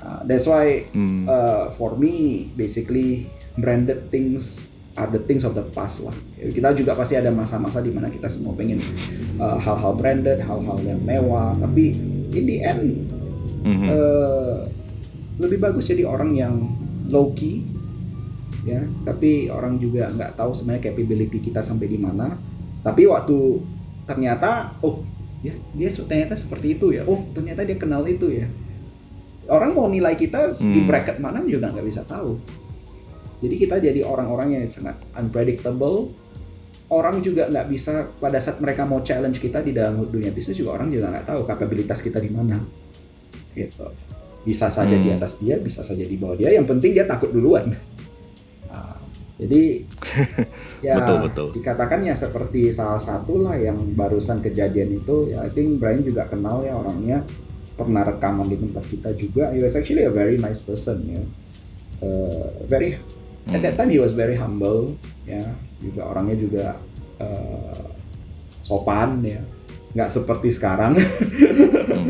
Uh, 0.00 0.24
that's 0.24 0.48
why 0.48 0.88
Hmm. 0.90 1.28
uh, 1.28 1.70
for 1.76 1.94
me 1.94 2.48
basically 2.56 3.28
branded 3.60 4.08
things 4.08 4.66
are 4.96 5.06
the 5.06 5.20
things 5.20 5.44
of 5.44 5.52
the 5.52 5.62
past 5.70 6.00
lah. 6.02 6.16
Kita 6.34 6.72
juga 6.72 6.96
pasti 6.96 7.14
ada 7.14 7.28
masa-masa 7.28 7.78
di 7.78 7.92
mana 7.92 8.08
kita 8.08 8.26
semua 8.26 8.56
pengen 8.56 8.80
uh, 9.36 9.60
hal-hal 9.60 9.92
branded, 9.94 10.40
hal-hal 10.40 10.78
yang 10.80 10.98
mewah. 11.04 11.52
Tapi 11.54 11.94
in 12.32 12.44
the 12.48 12.58
end 12.58 12.84
Mhm. 13.60 13.86
uh, 13.86 14.64
lebih 15.40 15.58
bagus 15.58 15.88
jadi 15.88 16.04
orang 16.04 16.36
yang 16.36 16.54
low 17.08 17.32
key, 17.32 17.64
ya. 18.68 18.84
Tapi 19.08 19.48
orang 19.48 19.80
juga 19.80 20.12
nggak 20.12 20.36
tahu 20.36 20.52
sebenarnya 20.52 20.92
capability 20.92 21.40
kita 21.40 21.64
sampai 21.64 21.88
di 21.88 21.96
mana. 21.96 22.36
Tapi 22.84 23.08
waktu 23.08 23.60
ternyata, 24.04 24.76
oh 24.84 25.04
dia 25.40 25.56
dia 25.72 25.88
ternyata 25.88 26.36
seperti 26.36 26.76
itu 26.76 26.92
ya. 26.92 27.08
Oh 27.08 27.24
ternyata 27.32 27.64
dia 27.64 27.80
kenal 27.80 28.04
itu 28.04 28.28
ya. 28.28 28.46
Orang 29.50 29.74
mau 29.74 29.88
nilai 29.88 30.14
kita 30.14 30.54
di 30.54 30.84
Hmm. 30.84 30.86
bracket 30.86 31.18
mana 31.18 31.42
juga 31.42 31.72
nggak 31.72 31.86
bisa 31.88 32.04
tahu. 32.04 32.38
Jadi 33.40 33.54
kita 33.56 33.80
jadi 33.80 34.04
orang-orang 34.04 34.60
yang 34.60 34.68
sangat 34.68 35.00
unpredictable. 35.16 36.12
Orang 36.90 37.22
juga 37.22 37.46
nggak 37.48 37.66
bisa 37.70 38.10
pada 38.18 38.42
saat 38.42 38.58
mereka 38.58 38.82
mau 38.82 39.00
challenge 39.00 39.38
kita 39.38 39.62
di 39.62 39.70
dalam 39.70 40.04
dunia 40.10 40.34
bisnis 40.34 40.58
juga 40.58 40.76
orang 40.76 40.90
juga 40.90 41.08
nggak 41.08 41.26
tahu 41.26 41.40
kapabilitas 41.46 42.02
kita 42.02 42.18
di 42.20 42.30
mana. 42.30 42.58
Gitu. 43.54 44.09
Bisa 44.40 44.68
saja 44.68 44.92
di 44.92 45.08
Hmm. 45.08 45.18
atas 45.20 45.36
dia, 45.36 45.56
bisa 45.56 45.80
saja 45.80 46.00
di 46.00 46.16
bawah 46.16 46.34
dia. 46.34 46.48
Yang 46.50 46.66
penting 46.72 46.90
dia 46.96 47.04
takut 47.04 47.28
duluan. 47.28 47.76
Nah, 48.66 48.96
jadi 49.36 49.84
ya 50.86 50.94
Betul, 50.96 51.16
betul. 51.28 51.48
dikatakan 51.54 52.00
ya 52.00 52.16
seperti 52.16 52.72
salah 52.72 52.96
satu 52.98 53.44
lah 53.44 53.54
yang 53.54 53.76
barusan 53.92 54.40
kejadian 54.40 54.96
itu. 54.96 55.28
Ya 55.28 55.44
I 55.44 55.52
think 55.52 55.76
Brian 55.76 56.00
juga 56.00 56.24
kenal 56.24 56.64
ya 56.64 56.72
orangnya 56.74 57.20
pernah 57.76 58.04
rekaman 58.04 58.48
di 58.48 58.56
tempat 58.56 58.84
kita 58.84 59.10
juga. 59.14 59.52
He 59.52 59.60
was 59.60 59.76
actually 59.76 60.04
a 60.04 60.12
very 60.12 60.36
nice 60.36 60.60
person 60.60 61.04
ya. 61.04 61.22
Uh, 62.00 62.64
very 62.64 62.96
at 63.52 63.60
that 63.60 63.76
time 63.76 63.92
he 63.92 64.00
was 64.00 64.12
very 64.12 64.32
humble 64.32 64.96
ya 65.28 65.44
juga 65.76 66.08
orangnya 66.08 66.36
juga 66.40 66.64
uh, 67.20 67.92
sopan 68.60 69.20
ya 69.20 69.40
nggak 69.92 70.08
seperti 70.08 70.48
sekarang 70.48 70.96
Hmm. 70.96 72.09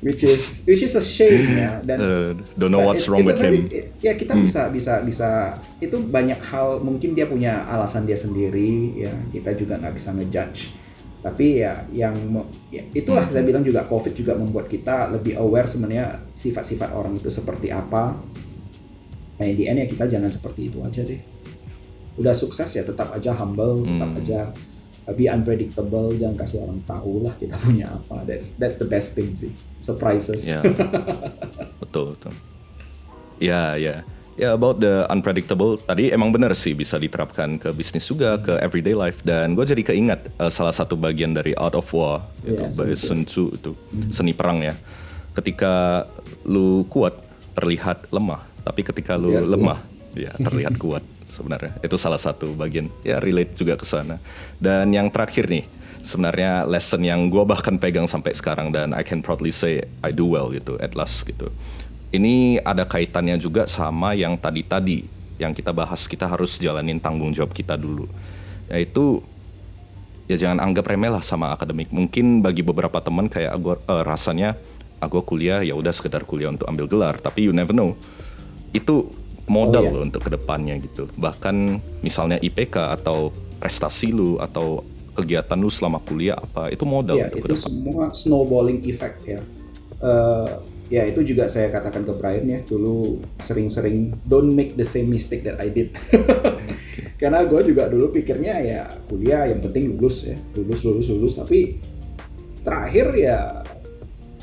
which 0.00 0.22
is 0.22 0.64
which 0.64 0.80
is 0.80 0.92
a 0.92 1.00
shame 1.00 1.56
ya 1.56 1.80
dan 1.80 1.96
Uh, 1.96 2.30
don't 2.54 2.68
know 2.68 2.84
what's 2.84 3.04
it's- 3.04 3.08
wrong 3.08 3.24
it's 3.24 3.30
with 3.32 3.40
very- 3.40 3.64
him. 3.64 3.72
it- 3.72 3.88
ya 3.98 4.12
kita 4.12 4.36
Hmm. 4.36 4.44
bisa 4.44 4.68
bisa 4.68 5.00
bisa 5.00 5.28
itu 5.78 5.96
banyak 6.02 6.36
hal 6.42 6.78
mungkin 6.78 7.12
dia 7.12 7.24
punya 7.24 7.64
alasan 7.64 8.04
dia 8.04 8.14
sendiri 8.14 8.92
ya 8.94 9.12
kita 9.30 9.54
juga 9.54 9.76
nggak 9.76 9.94
bisa 9.94 10.12
ngejudge 10.12 10.76
tapi 11.24 11.58
ya 11.58 11.74
yang 11.90 12.14
ya, 12.68 12.84
itulah 12.92 13.24
Hmm. 13.24 13.32
saya 13.32 13.42
bilang 13.42 13.64
juga 13.64 13.82
covid 13.84 14.12
juga 14.12 14.36
membuat 14.36 14.68
kita 14.68 15.10
lebih 15.10 15.34
aware 15.34 15.66
sebenarnya 15.66 16.22
sifat-sifat 16.32 16.92
orang 16.92 17.16
itu 17.16 17.26
seperti 17.26 17.68
apa 17.68 18.14
nah 19.36 19.44
the 19.44 19.64
end 19.64 19.76
ya 19.76 19.86
kita 19.86 20.06
jangan 20.06 20.28
seperti 20.28 20.68
itu 20.68 20.78
aja 20.80 21.02
deh 21.02 21.18
udah 22.16 22.32
sukses 22.32 22.68
ya 22.70 22.80
tetap 22.80 23.12
aja 23.12 23.32
humble 23.34 23.80
tetap 23.82 24.08
Hmm. 24.08 24.20
aja 24.20 24.40
uh, 24.48 24.75
be 25.14 25.30
unpredictable 25.30 26.10
jangan 26.10 26.34
kasih 26.34 26.66
orang 26.66 26.82
tahu 26.82 27.22
lah 27.22 27.30
kita 27.38 27.54
punya 27.62 27.94
apa 27.94 28.26
that's 28.26 28.58
that's 28.58 28.74
the 28.74 28.88
best 28.88 29.14
thing 29.14 29.30
sih 29.38 29.54
surprises 29.78 30.42
Ya, 30.42 30.58
betul 31.78 32.16
betul. 32.18 32.32
Ya 33.38 33.76
ya. 33.76 34.02
Ya 34.36 34.52
about 34.52 34.84
the 34.84 35.08
unpredictable 35.08 35.80
tadi 35.80 36.12
emang 36.12 36.28
benar 36.28 36.52
sih 36.52 36.76
bisa 36.76 37.00
diterapkan 37.00 37.56
ke 37.56 37.72
bisnis 37.72 38.04
juga 38.04 38.36
ke 38.36 38.60
everyday 38.60 38.92
life 38.92 39.24
dan 39.24 39.56
gue 39.56 39.64
jadi 39.64 39.80
keingat 39.80 40.28
eh, 40.28 40.52
salah 40.52 40.76
satu 40.76 40.92
bagian 40.92 41.32
dari 41.32 41.56
Art 41.56 41.72
of 41.72 41.88
War 41.96 42.20
itu 42.44 42.52
Iya, 42.52 42.68
by 42.68 42.92
Sun 42.92 43.24
Tzu 43.24 43.56
itu 43.56 43.72
seni 44.12 44.36
perang 44.36 44.60
ya. 44.60 44.76
Ketika 45.32 46.04
lu 46.44 46.84
kuat 46.92 47.16
terlihat 47.56 48.12
lemah, 48.12 48.44
tapi 48.60 48.84
ketika 48.84 49.16
lu 49.16 49.32
kuat. 49.32 49.48
lemah 49.48 49.78
ya 50.12 50.32
terlihat 50.36 50.76
kuat 50.76 51.00
sebenarnya. 51.30 51.76
Itu 51.82 51.98
salah 52.00 52.20
satu 52.20 52.54
bagian 52.54 52.90
ya 53.02 53.20
relate 53.20 53.54
juga 53.58 53.74
ke 53.76 53.86
sana. 53.86 54.18
Dan 54.56 54.90
yang 54.94 55.10
terakhir 55.10 55.46
nih 55.50 55.64
sebenarnya 56.06 56.64
lesson 56.70 57.02
yang 57.02 57.26
gue 57.26 57.42
bahkan 57.42 57.74
pegang 57.76 58.06
sampai 58.06 58.30
sekarang 58.30 58.70
dan 58.70 58.94
I 58.94 59.02
can 59.02 59.20
proudly 59.20 59.50
say 59.50 59.82
I 60.06 60.14
do 60.14 60.30
well 60.30 60.54
gitu 60.54 60.78
at 60.78 60.94
last 60.94 61.26
gitu. 61.26 61.50
Ini 62.14 62.62
ada 62.62 62.86
kaitannya 62.86 63.36
juga 63.36 63.66
sama 63.66 64.14
yang 64.14 64.38
tadi-tadi 64.38 65.04
yang 65.36 65.52
kita 65.52 65.74
bahas 65.74 66.06
kita 66.08 66.24
harus 66.24 66.56
jalanin 66.56 67.02
tanggung 67.02 67.34
jawab 67.34 67.52
kita 67.52 67.74
dulu. 67.74 68.06
Yaitu 68.70 69.20
ya 70.30 70.38
jangan 70.38 70.62
anggap 70.62 70.86
remeh 70.86 71.10
lah 71.10 71.22
sama 71.22 71.52
akademik. 71.52 71.90
Mungkin 71.90 72.40
bagi 72.40 72.62
beberapa 72.62 73.02
teman 73.02 73.26
kayak 73.26 73.52
aku 73.58 73.78
rasanya 74.06 74.54
aku 75.02 75.20
kuliah 75.26 75.60
ya 75.60 75.76
udah 75.76 75.92
sekedar 75.92 76.24
kuliah 76.24 76.54
untuk 76.54 76.70
ambil 76.70 76.86
gelar, 76.88 77.18
tapi 77.20 77.50
you 77.50 77.52
never 77.52 77.74
know. 77.74 77.98
Itu 78.72 79.12
modal 79.46 79.82
Oh, 79.82 79.88
iya. 79.88 79.94
lo 79.94 80.00
untuk 80.02 80.22
ke 80.22 80.30
depannya 80.30 80.74
gitu. 80.78 81.06
Bahkan 81.14 81.56
misalnya 82.00 82.38
IPK 82.38 82.76
atau 82.94 83.30
prestasi 83.56 84.10
lu 84.10 84.36
atau 84.36 84.82
kegiatan 85.12 85.56
lu 85.56 85.66
selama 85.66 85.96
kuliah 85.98 86.36
apa 86.36 86.68
itu 86.68 86.84
modal 86.84 87.16
Ya, 87.16 87.26
untuk 87.26 87.38
itu 87.38 87.46
ke 87.46 87.50
depan. 87.54 87.64
semua 87.64 88.04
snowballing 88.10 88.84
effect 88.84 89.24
ya. 89.24 89.40
Eh, 89.96 90.50
ya 90.86 91.02
itu 91.02 91.24
juga 91.24 91.48
saya 91.48 91.66
katakan 91.66 92.04
ke 92.04 92.12
Brian 92.12 92.44
ya 92.44 92.60
dulu 92.62 93.18
sering-sering 93.40 94.12
don't 94.22 94.52
make 94.52 94.74
the 94.74 94.84
same 94.84 95.08
mistake 95.08 95.40
that 95.40 95.56
I 95.56 95.72
did. 95.72 95.90
Karena 97.20 97.42
gue 97.42 97.60
juga 97.64 97.88
dulu 97.88 98.12
pikirnya 98.12 98.54
ya 98.60 98.80
kuliah 99.06 99.48
yang 99.48 99.64
penting 99.64 99.96
lulus 99.96 100.28
ya, 100.28 100.36
lulus 100.52 100.84
lulus 100.84 101.06
lulus. 101.08 101.32
Tapi 101.34 101.80
terakhir 102.60 103.06
ya 103.16 103.64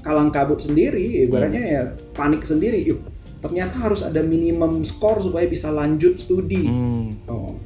kalang 0.02 0.34
kabut 0.34 0.58
sendiri, 0.58 1.22
ibaratnya 1.22 1.62
ya 1.62 1.82
panik 2.12 2.44
sendiri. 2.44 2.82
Yuk, 2.82 2.98
ternyata 3.44 3.76
harus 3.76 4.02
ada 4.02 4.24
minimum 4.24 4.82
skor 4.82 5.20
supaya 5.20 5.44
bisa 5.46 5.68
lanjut 5.70 6.16
studi. 6.16 6.64
Hmm, 6.64 7.12
Oh, 7.28 7.60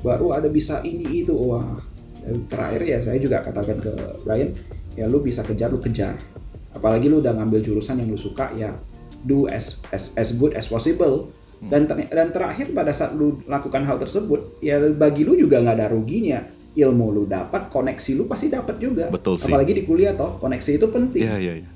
baru 0.00 0.36
ada 0.36 0.46
bisa 0.46 0.84
ini 0.84 1.24
itu 1.24 1.32
wah. 1.32 1.80
Dan 2.20 2.44
terakhir 2.46 2.80
ya 2.84 2.98
saya 3.00 3.16
juga 3.16 3.40
katakan 3.40 3.80
ke 3.80 3.92
Brian, 4.22 4.52
ya 4.92 5.08
lu 5.08 5.24
bisa 5.24 5.40
kejar 5.40 5.72
lu 5.72 5.80
kejar. 5.80 6.20
Apalagi 6.70 7.08
lu 7.08 7.18
udah 7.18 7.32
ngambil 7.32 7.64
jurusan 7.64 7.98
yang 7.98 8.12
lu 8.12 8.20
suka 8.20 8.52
ya 8.54 8.76
do 9.24 9.48
as 9.48 9.80
as 9.90 10.12
as 10.14 10.36
good 10.36 10.52
as 10.52 10.68
possible. 10.68 11.32
Dan 11.60 11.84
ter- 11.84 12.08
dan 12.08 12.32
terakhir 12.32 12.72
pada 12.72 12.88
saat 12.88 13.12
lu 13.12 13.40
lakukan 13.44 13.84
hal 13.84 13.96
tersebut, 13.96 14.60
ya 14.60 14.80
bagi 14.92 15.24
lu 15.24 15.36
juga 15.36 15.60
nggak 15.60 15.76
ada 15.76 15.88
ruginya. 15.88 16.40
Ilmu 16.70 17.06
lu 17.10 17.22
dapat, 17.26 17.66
koneksi 17.66 18.14
lu 18.14 18.24
pasti 18.24 18.46
dapat 18.46 18.78
juga. 18.78 19.10
Betul 19.10 19.34
sih. 19.36 19.50
Apalagi 19.50 19.74
di 19.74 19.82
kuliah 19.82 20.14
toh, 20.14 20.38
koneksi 20.38 20.78
itu 20.78 20.86
penting 20.86 21.26
Iya 21.26 21.36
iya 21.36 21.54
iya. 21.60 21.68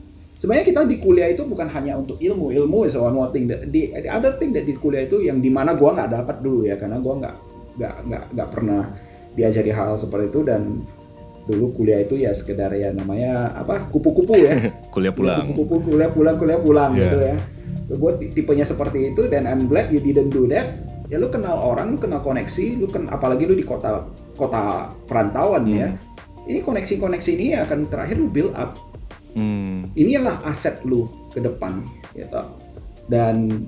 Sebenarnya 0.44 0.66
kita 0.68 0.80
di 0.84 1.00
kuliah 1.00 1.32
itu 1.32 1.40
bukan 1.48 1.72
hanya 1.72 1.96
untuk 1.96 2.20
ilmu. 2.20 2.52
Ilmu 2.52 2.84
is 2.84 3.00
one 3.00 3.16
more 3.16 3.32
thing 3.32 3.48
the, 3.48 3.64
the 3.64 3.96
the 3.96 4.12
other 4.12 4.36
thing 4.36 4.52
that 4.52 4.68
di 4.68 4.76
kuliah 4.76 5.08
itu 5.08 5.24
yang 5.24 5.40
di 5.40 5.48
mana 5.48 5.72
gua 5.72 5.96
nggak 5.96 6.12
dapat 6.12 6.36
dulu 6.44 6.68
ya 6.68 6.76
karena 6.76 7.00
gua 7.00 7.16
nggak 7.24 7.36
nggak 7.80 7.94
nggak 8.04 8.24
nggak 8.36 8.48
pernah 8.52 8.82
diajari 9.32 9.72
hal, 9.72 9.96
hal 9.96 9.98
seperti 9.98 10.28
itu 10.28 10.40
dan 10.44 10.84
dulu 11.48 11.72
kuliah 11.80 12.04
itu 12.04 12.20
ya 12.20 12.36
sekedar 12.36 12.76
ya 12.76 12.92
namanya 12.92 13.56
apa 13.56 13.88
kupu-kupu 13.88 14.36
ya. 14.36 14.52
Kuliah 14.94 15.16
pulang. 15.16 15.48
kupu-kupu 15.48 15.96
kuliah 15.96 16.12
pulang 16.12 16.36
kuliah 16.36 16.60
pulang 16.60 16.90
Yeah. 16.92 17.00
gitu 17.08 17.18
ya. 17.24 17.36
Gue 17.84 18.12
tipenya 18.32 18.64
seperti 18.68 19.12
itu 19.12 19.28
dan 19.32 19.48
I'm 19.48 19.64
glad 19.64 19.88
you 19.88 20.00
didn't 20.00 20.28
do 20.28 20.44
that. 20.52 20.76
Ya 21.08 21.16
lu 21.20 21.28
kenal 21.32 21.56
orang 21.56 21.96
lu 21.96 21.98
kenal 22.00 22.20
koneksi 22.20 22.80
lu 22.80 22.88
kan 22.88 23.08
apalagi 23.08 23.48
lu 23.48 23.56
di 23.56 23.64
kota 23.64 24.08
kota 24.36 24.92
perantauan 25.08 25.64
ya. 25.68 25.88
Ini 26.44 26.60
koneksi-koneksi 26.60 27.30
ini 27.40 27.56
akan 27.56 27.88
terakhir 27.88 28.20
lu 28.20 28.28
build 28.28 28.52
up 28.56 28.76
Hmm, 29.34 29.90
inilah 29.98 30.46
aset 30.46 30.78
lu 30.86 31.10
ke 31.34 31.42
depan 31.42 31.82
gitu 32.14 32.42
dan 33.10 33.66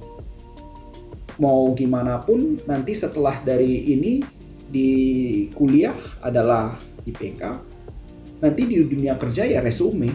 mau 1.36 1.74
gimana 1.76 2.22
pun 2.22 2.56
nanti 2.64 2.94
setelah 2.94 3.42
dari 3.42 3.92
ini 3.92 4.22
di 4.66 4.90
kuliah 5.52 5.94
adalah 6.22 6.78
IPK 7.02 7.42
nanti 8.40 8.62
di 8.68 8.76
dunia 8.84 9.16
kerja 9.16 9.48
ya 9.48 9.60
resume. 9.64 10.10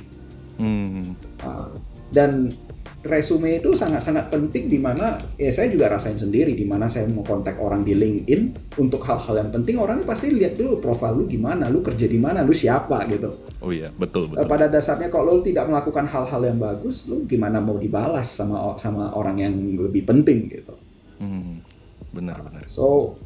Hmm, 0.62 1.18
Ah, 1.42 1.74
dan 2.14 2.54
resume 3.02 3.58
itu 3.58 3.74
sangat-sangat 3.74 4.30
penting 4.30 4.70
di 4.70 4.78
mana 4.78 5.18
ya 5.34 5.50
saya 5.50 5.74
juga 5.74 5.90
rasain 5.90 6.16
sendiri 6.16 6.54
di 6.54 6.70
mana 6.70 6.86
saya 6.86 7.10
mau 7.10 7.26
kontak 7.26 7.58
orang 7.58 7.82
di 7.82 7.98
LinkedIn 7.98 8.74
untuk 8.78 9.02
hal-hal 9.04 9.42
yang 9.42 9.50
penting 9.50 9.78
orang 9.82 10.06
pasti 10.06 10.30
lihat 10.30 10.54
dulu 10.54 10.78
profil 10.78 11.18
lu 11.18 11.24
gimana 11.26 11.66
lu 11.66 11.82
kerja 11.82 12.06
di 12.06 12.22
mana 12.22 12.46
lu 12.46 12.54
siapa 12.54 13.02
gitu 13.10 13.30
oh 13.58 13.74
iya 13.74 13.90
betul 13.90 14.30
Eh, 14.32 14.38
betul. 14.38 14.46
pada 14.48 14.66
dasarnya 14.70 15.10
kalau 15.10 15.38
lo 15.38 15.42
tidak 15.42 15.66
melakukan 15.66 16.06
hal-hal 16.06 16.42
yang 16.46 16.58
bagus, 16.58 17.06
lo 17.06 17.22
gimana 17.26 17.58
mau 17.58 17.78
dibalas 17.78 18.30
sama 18.30 18.78
sama 18.78 19.14
orang 19.14 19.38
yang 19.38 19.54
lebih 19.82 20.06
penting 20.06 20.50
gitu. 20.50 20.74
Hmm, 21.18 21.62
benar 22.10 22.42
benar. 22.42 22.66
So 22.66 23.18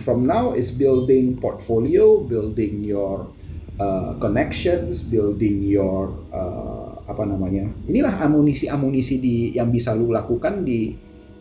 from 0.00 0.28
now 0.28 0.52
is 0.52 0.72
building 0.72 1.36
portfolio, 1.36 2.20
building 2.20 2.84
your 2.84 3.28
uh, 3.80 4.12
connections, 4.20 5.00
building 5.00 5.64
your 5.64 6.12
uh, 6.28 6.97
apa 7.08 7.24
namanya. 7.24 7.64
Inilah 7.88 8.20
amunisi-amunisi 8.20 9.16
di 9.16 9.36
yang 9.56 9.72
bisa 9.72 9.96
lo 9.96 10.12
lakukan 10.12 10.60
di 10.60 10.92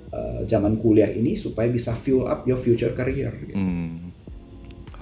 uh, 0.09 0.47
zaman 0.47 0.79
kuliah 0.79 1.11
ini 1.11 1.35
supaya 1.35 1.67
bisa 1.67 1.91
fuel 1.91 2.25
up 2.25 2.47
your 2.47 2.55
future 2.57 2.95
career. 2.95 3.35
gitu. 3.35 3.51
Hmm, 3.53 4.15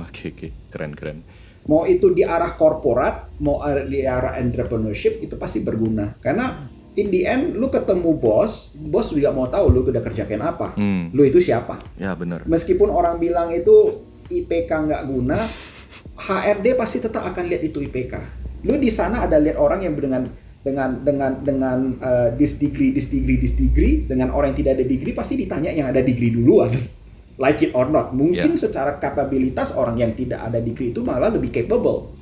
oke 0.02 0.34
oke 0.34 0.48
keren 0.74 0.94
keren. 0.98 1.20
mau 1.66 1.82
itu 1.86 2.14
di 2.14 2.22
arah 2.22 2.54
korporat, 2.54 3.42
mau 3.42 3.58
di 3.90 4.06
arah 4.06 4.38
entrepreneurship 4.38 5.18
itu 5.22 5.34
pasti 5.34 5.66
berguna. 5.66 6.14
Karena 6.22 6.62
in 6.94 7.10
the 7.10 7.26
end 7.26 7.58
lu 7.58 7.74
ketemu 7.74 8.14
bos, 8.14 8.78
bos 8.78 9.10
juga 9.10 9.34
mau 9.34 9.50
tahu 9.50 9.74
lu 9.74 9.82
udah 9.82 10.02
kerjakan 10.02 10.42
apa. 10.46 10.68
Hmm, 10.78 11.10
Lu 11.10 11.26
itu 11.26 11.42
siapa? 11.42 11.82
ya 11.98 12.14
benar. 12.14 12.46
Meskipun 12.46 12.94
orang 12.94 13.18
bilang 13.18 13.50
itu 13.50 13.98
IPK 14.30 14.70
nggak 14.70 15.04
guna, 15.10 15.42
HRD 16.16 16.78
pasti 16.78 17.02
tetap 17.02 17.26
akan 17.26 17.50
lihat 17.50 17.66
itu 17.66 17.82
IPK. 17.82 18.14
Lu 18.66 18.78
di 18.78 18.94
sana 18.94 19.26
ada 19.26 19.42
lihat 19.42 19.58
orang 19.58 19.90
yang 19.90 19.98
dengan 19.98 20.22
dengan 20.66 21.06
dengan 21.06 21.32
dengan 21.46 21.78
uh, 22.02 22.34
this 22.34 22.58
degree, 22.58 22.90
this 22.90 23.14
degree, 23.14 23.38
this 23.38 23.54
degree, 23.54 24.02
dengan 24.02 24.34
orang 24.34 24.58
yang 24.58 24.66
tidak 24.66 24.72
ada 24.82 24.86
degree 24.90 25.14
pasti 25.14 25.38
ditanya 25.38 25.70
yang 25.70 25.94
ada 25.94 26.02
degree 26.02 26.34
duluan. 26.34 26.74
Like 27.38 27.62
it 27.62 27.76
or 27.76 27.92
not, 27.92 28.16
mungkin 28.16 28.56
secara 28.56 28.96
kapabilitas 28.96 29.76
orang 29.76 30.00
yang 30.00 30.16
tidak 30.16 30.40
ada 30.40 30.58
degree 30.64 30.96
itu 30.96 31.04
malah 31.04 31.28
lebih 31.28 31.52
capable. 31.52 32.16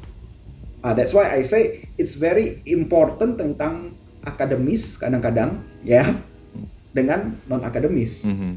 Ah, 0.82 0.98
that's 0.98 1.14
why 1.14 1.30
I 1.30 1.46
say 1.46 1.86
it's 1.96 2.18
very 2.18 2.60
important 2.66 3.38
tentang 3.38 3.94
akademis 4.26 4.98
kadang-kadang 4.98 5.62
ya 5.86 6.18
dengan 6.92 7.38
non 7.46 7.62
akademis 7.62 8.26
Mhm. 8.26 8.52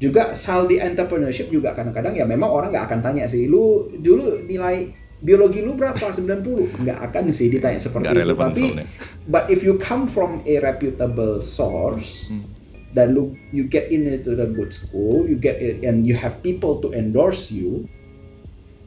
juga 0.00 0.34
hal 0.34 0.66
di 0.66 0.76
entrepreneurship 0.82 1.48
juga 1.48 1.72
kadang-kadang 1.72 2.16
ya 2.16 2.26
memang 2.26 2.50
orang 2.50 2.68
nggak 2.74 2.86
akan 2.90 3.00
tanya 3.00 3.24
sih 3.24 3.46
lu 3.46 3.88
dulu 3.94 4.44
nilai 4.44 4.90
biologi 5.24 5.64
lu 5.64 5.72
berapa? 5.72 5.96
90 6.04 6.84
nggak 6.84 6.98
akan 7.00 7.24
sih 7.32 7.48
ditanya 7.48 7.80
seperti 7.80 8.12
Nggak 8.12 8.16
itu 8.20 8.36
tapi 8.36 8.60
soalnya. 8.60 8.86
but 9.24 9.48
if 9.48 9.64
you 9.64 9.80
come 9.80 10.04
from 10.04 10.44
a 10.44 10.60
reputable 10.60 11.40
source 11.40 12.28
Hmm. 12.28 12.44
dan 12.92 13.10
lu 13.10 13.32
you 13.50 13.64
get 13.64 13.88
into 13.88 14.36
the 14.36 14.44
good 14.46 14.70
school 14.70 15.24
you 15.24 15.34
get 15.34 15.56
it 15.58 15.80
and 15.80 16.04
you 16.04 16.12
have 16.12 16.38
people 16.40 16.76
to 16.76 16.92
endorse 16.92 17.48
you 17.48 17.88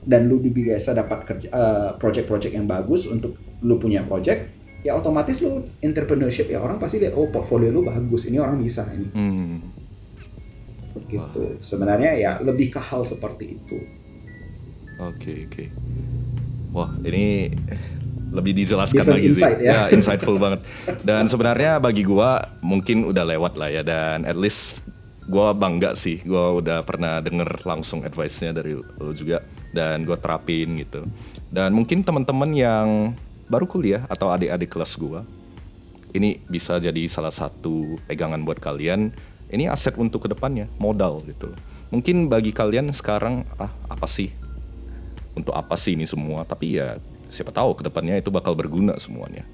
dan 0.05 0.29
lu 0.29 0.39
biasa 0.39 0.95
dapat 0.95 1.25
kerja 1.25 1.47
eh, 1.49 1.89
project-project 1.97 2.53
yang 2.53 2.63
bagus 2.63 3.03
untuk 3.03 3.35
lu 3.59 3.75
punya 3.75 4.05
project 4.05 4.47
ya 4.79 4.93
otomatis 4.93 5.41
lu 5.41 5.65
entrepreneurship 5.81 6.47
ya 6.47 6.61
orang 6.61 6.77
pasti 6.77 7.01
lihat 7.01 7.17
oh 7.17 7.27
portfolio 7.27 7.67
lu 7.67 7.81
bagus 7.81 8.23
ini 8.23 8.37
orang 8.37 8.55
bisa 8.55 8.87
ini. 8.93 9.09
Hmm, 9.11 9.57
gitu. 11.07 11.59
Sebenarnya 11.59 12.15
ya 12.15 12.31
lebih 12.39 12.71
ke 12.71 12.79
hal 12.79 13.03
seperti 13.03 13.57
itu 13.59 13.77
Oke 14.97 15.45
oke. 15.45 15.65
Wah 16.73 16.89
ini 17.05 17.53
lebih 18.27 18.53
dijelaskan 18.57 19.07
Different 19.07 19.17
lagi 19.23 19.29
insight, 19.31 19.57
sih. 19.61 19.69
ya. 19.69 19.87
insightful 19.93 20.37
banget. 20.41 20.59
Dan 21.05 21.29
sebenarnya 21.29 21.79
bagi 21.79 22.03
gua 22.03 22.43
mungkin 22.59 23.07
udah 23.07 23.23
lewat 23.23 23.55
lah 23.55 23.69
ya 23.71 23.81
dan 23.85 24.27
at 24.27 24.35
least 24.35 24.83
gua 25.29 25.53
bangga 25.55 25.95
sih. 25.95 26.19
Gua 26.25 26.57
udah 26.59 26.83
pernah 26.83 27.23
denger 27.23 27.63
langsung 27.63 28.03
advice-nya 28.03 28.51
dari 28.51 28.75
lo 28.75 29.11
juga 29.15 29.45
dan 29.71 30.03
gua 30.03 30.19
terapin 30.19 30.81
gitu. 30.81 31.05
Dan 31.47 31.71
mungkin 31.71 32.03
teman-teman 32.03 32.51
yang 32.51 32.87
baru 33.47 33.63
kuliah 33.63 34.03
atau 34.11 34.27
adik-adik 34.33 34.75
kelas 34.75 34.99
gua 34.99 35.23
ini 36.11 36.41
bisa 36.49 36.81
jadi 36.81 37.05
salah 37.07 37.31
satu 37.31 38.01
pegangan 38.09 38.41
buat 38.43 38.57
kalian. 38.59 39.13
Ini 39.47 39.71
aset 39.71 39.95
untuk 39.95 40.27
ke 40.27 40.29
depannya, 40.35 40.67
modal 40.75 41.23
gitu. 41.23 41.55
Mungkin 41.87 42.27
bagi 42.27 42.51
kalian 42.51 42.91
sekarang 42.91 43.47
ah 43.55 43.71
apa 43.87 44.03
sih 44.03 44.27
untuk 45.37 45.53
apa 45.53 45.77
sih 45.77 45.93
ini 45.93 46.09
semua? 46.09 46.43
Tapi 46.43 46.81
ya 46.81 46.97
siapa 47.29 47.53
tahu 47.53 47.77
ke 47.77 47.85
depannya 47.85 48.17
itu 48.17 48.33
bakal 48.33 48.57
berguna 48.57 48.97
semuanya. 48.97 49.45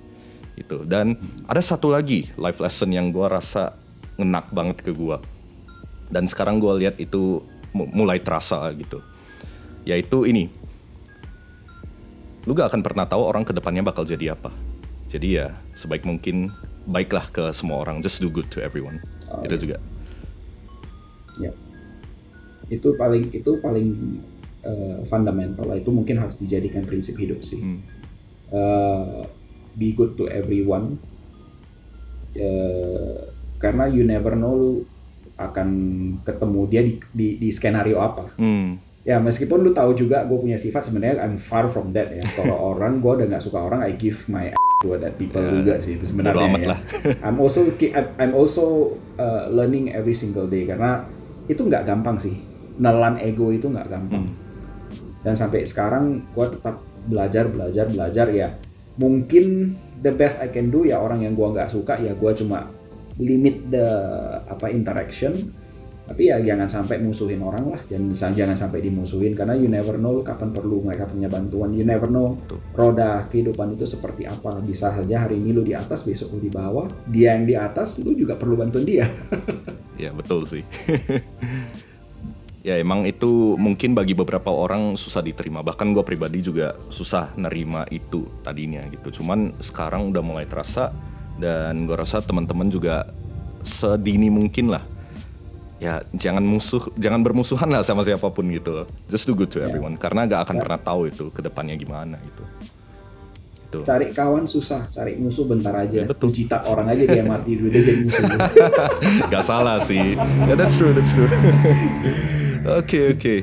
Itu 0.55 0.87
dan 0.87 1.19
ada 1.45 1.59
satu 1.59 1.91
lagi 1.91 2.31
life 2.39 2.63
lesson 2.63 2.95
yang 2.95 3.11
gua 3.11 3.27
rasa 3.37 3.75
ngenak 4.15 4.49
banget 4.55 4.77
ke 4.81 4.91
gua. 4.95 5.19
Dan 6.07 6.29
sekarang 6.29 6.63
gua 6.63 6.79
lihat 6.79 6.95
itu 6.97 7.43
mu- 7.75 7.89
mulai 7.91 8.23
terasa 8.23 8.63
gitu. 8.73 9.03
Yaitu 9.83 10.23
ini. 10.23 10.47
Lu 12.43 12.51
gak 12.51 12.75
akan 12.75 12.83
pernah 12.83 13.07
tahu 13.07 13.23
orang 13.23 13.47
ke 13.47 13.55
depannya 13.55 13.87
bakal 13.87 14.03
jadi 14.03 14.35
apa. 14.35 14.51
Jadi 15.07 15.39
ya 15.39 15.55
sebaik 15.79 16.03
mungkin 16.03 16.51
baiklah 16.83 17.31
ke 17.31 17.51
semua 17.55 17.79
orang. 17.79 18.03
Just 18.03 18.19
do 18.19 18.27
good 18.27 18.51
to 18.51 18.59
everyone. 18.59 18.99
Oh, 19.31 19.39
itu 19.47 19.63
juga. 19.63 19.79
Ya 21.39 21.55
itu 22.71 22.95
paling 22.95 23.29
itu 23.29 23.51
paling 23.59 23.87
eh, 24.63 25.03
fundamental 25.03 25.67
itu 25.71 25.89
mungkin 25.89 26.17
harus 26.17 26.35
dijadikan 26.35 26.83
prinsip 26.83 27.15
hidup 27.15 27.39
sih 27.39 27.59
Hmm. 27.59 27.79
Eh, 28.49 29.19
be 29.73 29.91
good 29.91 30.13
to 30.13 30.25
everyone 30.25 30.97
Eh, 32.33 33.13
karena 33.57 33.85
you 33.85 34.01
never 34.03 34.33
know 34.33 34.53
lu 34.53 34.71
akan 35.35 35.69
ketemu 36.21 36.59
dia 36.65 36.81
di, 36.81 36.93
di, 37.09 37.27
di 37.37 37.49
skenario 37.49 37.97
apa 37.97 38.33
Hmm. 38.35 38.81
ya 39.01 39.17
meskipun 39.17 39.59
lu 39.59 39.69
tahu 39.69 39.93
juga 39.93 40.21
gue 40.23 40.35
punya 40.35 40.55
sifat 40.55 40.81
sebenarnya 40.83 41.21
I'm 41.21 41.37
far 41.37 41.65
from 41.65 41.91
that 41.91 42.09
ya 42.09 42.25
kalau 42.33 42.57
orang 42.73 42.97
gue 42.99 43.11
udah 43.13 43.27
nggak 43.27 43.43
suka 43.43 43.61
orang 43.61 43.81
I 43.81 43.93
give 43.93 44.25
my 44.27 44.49
ass 44.49 44.57
to 44.79 44.93
that 44.95 45.13
people 45.15 45.39
Ya, 45.39 45.53
juga 45.53 45.73
sih 45.77 45.95
itu 45.95 46.05
sebenarnya 46.05 46.47
ya. 46.55 46.67
lah. 46.69 46.79
I'm 47.25 47.37
also 47.37 47.69
I'm 48.17 48.33
also 48.33 48.65
uh, 49.15 49.45
learning 49.47 49.89
every 49.89 50.13
single 50.13 50.45
day 50.45 50.65
karena 50.65 51.05
itu 51.45 51.61
nggak 51.61 51.85
gampang 51.85 52.17
sih 52.17 52.33
nelan 52.75 53.17
ego 53.17 53.49
itu 53.49 53.69
nggak 53.69 53.87
gampang 53.87 54.25
Hmm. 54.25 54.41
Dan 55.23 55.33
sampai 55.39 55.63
sekarang 55.63 56.27
gue 56.35 56.47
tetap 56.51 56.83
belajar 57.07 57.47
belajar 57.47 57.85
belajar. 57.89 58.27
Ya 58.31 58.55
mungkin 58.99 59.75
the 60.03 60.11
best 60.13 60.43
I 60.43 60.51
can 60.51 60.69
do 60.69 60.85
ya 60.85 60.99
orang 61.01 61.25
yang 61.25 61.33
gua 61.33 61.55
nggak 61.55 61.71
suka 61.71 61.97
ya 61.97 62.13
gua 62.13 62.35
cuma 62.35 62.69
limit 63.17 63.71
the 63.71 63.87
apa 64.47 64.69
interaction. 64.69 65.63
Tapi 66.03 66.27
ya 66.27 66.35
jangan 66.43 66.67
sampai 66.67 66.99
musuhin 66.99 67.39
orang 67.39 67.71
lah. 67.71 67.79
Jangan 67.87 68.35
jangan 68.35 68.57
sampai 68.59 68.83
dimusuhin 68.83 69.31
karena 69.39 69.55
you 69.55 69.71
never 69.71 69.95
know 69.95 70.19
kapan 70.19 70.51
perlu 70.51 70.83
mereka 70.83 71.07
punya 71.07 71.31
bantuan. 71.31 71.71
You 71.71 71.87
never 71.87 72.11
know 72.11 72.35
Betul. 72.43 72.59
roda 72.75 73.23
kehidupan 73.31 73.79
itu 73.79 73.87
seperti 73.87 74.27
apa. 74.27 74.59
Bisa 74.59 74.91
saja 74.91 75.23
hari 75.23 75.39
ini 75.39 75.55
lu 75.55 75.63
di 75.63 75.71
atas 75.71 76.03
besok 76.03 76.35
lu 76.35 76.39
di 76.43 76.51
bawah. 76.51 76.91
Dia 77.07 77.39
yang 77.39 77.47
di 77.47 77.55
atas 77.55 78.03
lu 78.03 78.11
juga 78.19 78.35
perlu 78.35 78.59
bantuan 78.59 78.83
dia. 78.83 79.07
Ya 79.93 80.09
betul 80.09 80.41
sih. 80.41 80.65
ya 82.63 82.79
emang 82.79 83.03
itu 83.03 83.59
mungkin 83.59 83.91
bagi 83.91 84.15
beberapa 84.15 84.49
orang 84.49 84.95
susah 84.95 85.19
diterima. 85.19 85.59
Bahkan 85.61 85.91
gue 85.91 86.03
pribadi 86.07 86.39
juga 86.39 86.73
susah 86.87 87.35
nerima 87.35 87.83
itu 87.91 88.25
tadinya 88.41 88.81
gitu. 88.87 89.21
Cuman 89.21 89.59
sekarang 89.59 90.15
udah 90.15 90.23
mulai 90.23 90.47
terasa 90.47 90.95
dan 91.37 91.83
gue 91.85 91.93
rasa 91.93 92.23
teman-teman 92.23 92.71
juga 92.71 93.11
sedini 93.61 94.31
mungkin 94.31 94.71
lah. 94.71 94.81
Ya 95.83 95.99
jangan 96.15 96.47
musuh, 96.47 96.87
jangan 96.95 97.19
bermusuhan 97.19 97.67
lah 97.67 97.83
sama 97.83 98.07
siapa 98.07 98.31
pun 98.31 98.47
gitu. 98.47 98.87
Just 99.11 99.27
do 99.27 99.35
good 99.35 99.51
to 99.51 99.59
everyone. 99.59 99.99
Karena 99.99 100.23
gak 100.23 100.47
akan 100.47 100.63
pernah 100.63 100.79
tahu 100.79 101.11
itu 101.11 101.27
ke 101.35 101.43
depannya 101.43 101.75
gimana 101.75 102.15
gitu. 102.23 102.43
Itu. 103.73 103.81
cari 103.89 104.13
kawan 104.13 104.45
susah 104.45 104.85
cari 104.93 105.17
musuh 105.17 105.49
bentar 105.49 105.73
aja 105.73 106.05
Ya, 106.05 106.07
betul. 106.07 106.29
Cita 106.29 106.61
orang 106.69 106.93
aja 106.93 107.09
dia 107.09 107.25
mati 107.25 107.57
dulu 107.57 107.73
dia 107.73 107.81
jadi 107.81 108.05
musuh. 108.05 108.23
Gak 109.33 109.43
salah 109.43 109.81
sih. 109.81 110.13
Ya 110.45 110.53
that's 110.53 110.77
true, 110.77 110.93
that's 110.93 111.09
true. 111.11 111.25
Oke 112.63 113.11
oke. 113.11 113.35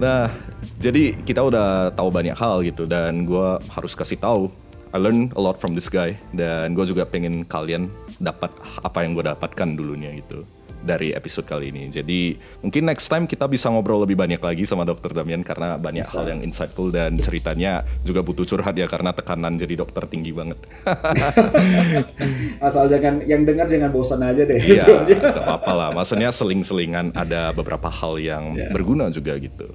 Nah 0.00 0.32
jadi 0.80 1.12
kita 1.28 1.44
udah 1.44 1.92
tahu 1.92 2.08
banyak 2.08 2.32
hal 2.32 2.64
gitu 2.64 2.88
dan 2.88 3.28
gue 3.28 3.60
harus 3.68 3.92
kasih 3.92 4.16
tahu. 4.16 4.48
I 4.92 5.00
learn 5.00 5.32
a 5.36 5.40
lot 5.40 5.56
from 5.60 5.76
this 5.76 5.88
guy 5.92 6.16
dan 6.36 6.72
gue 6.76 6.84
juga 6.84 7.04
pengen 7.08 7.44
kalian 7.48 7.88
dapat 8.20 8.52
apa 8.80 9.04
yang 9.04 9.16
gue 9.16 9.24
dapatkan 9.24 9.76
dulunya 9.76 10.12
gitu 10.20 10.44
dari 10.82 11.10
episode 11.10 11.46
kali 11.46 11.70
ini. 11.70 11.86
Jadi 11.86 12.34
mungkin 12.58 12.82
next 12.84 13.06
time 13.06 13.24
kita 13.24 13.46
bisa 13.46 13.70
ngobrol 13.70 14.02
lebih 14.02 14.14
banyak 14.14 14.38
lagi 14.38 14.66
sama 14.66 14.82
Dokter 14.82 15.14
Damian 15.14 15.40
karena 15.40 15.74
banyak 15.74 16.02
hal 16.04 16.26
yang 16.26 16.40
insightful 16.42 16.90
dan 16.90 17.14
ceritanya 17.16 17.86
juga 18.02 18.20
butuh 18.20 18.42
curhat 18.42 18.74
ya 18.74 18.84
karena 18.84 19.10
tekanan 19.10 19.54
jadi 19.54 19.78
dokter 19.78 20.04
tinggi 20.04 20.34
banget. 20.34 20.58
asal 22.66 22.86
jangan 22.86 23.22
yang 23.24 23.42
dengar 23.42 23.66
jangan 23.66 23.90
bosan 23.90 24.20
aja 24.20 24.42
deh 24.42 24.58
Iya, 24.58 24.82
Itu 24.82 24.92
aja. 24.98 25.14
gak 25.18 25.36
apa-apa 25.38 25.72
lah. 25.72 25.88
Maksudnya 25.92 26.30
seling-selingan 26.30 27.14
ada 27.14 27.50
beberapa 27.52 27.86
hal 27.86 28.18
yang 28.18 28.54
Iya. 28.54 28.70
berguna 28.70 29.08
juga 29.08 29.38
gitu. 29.38 29.70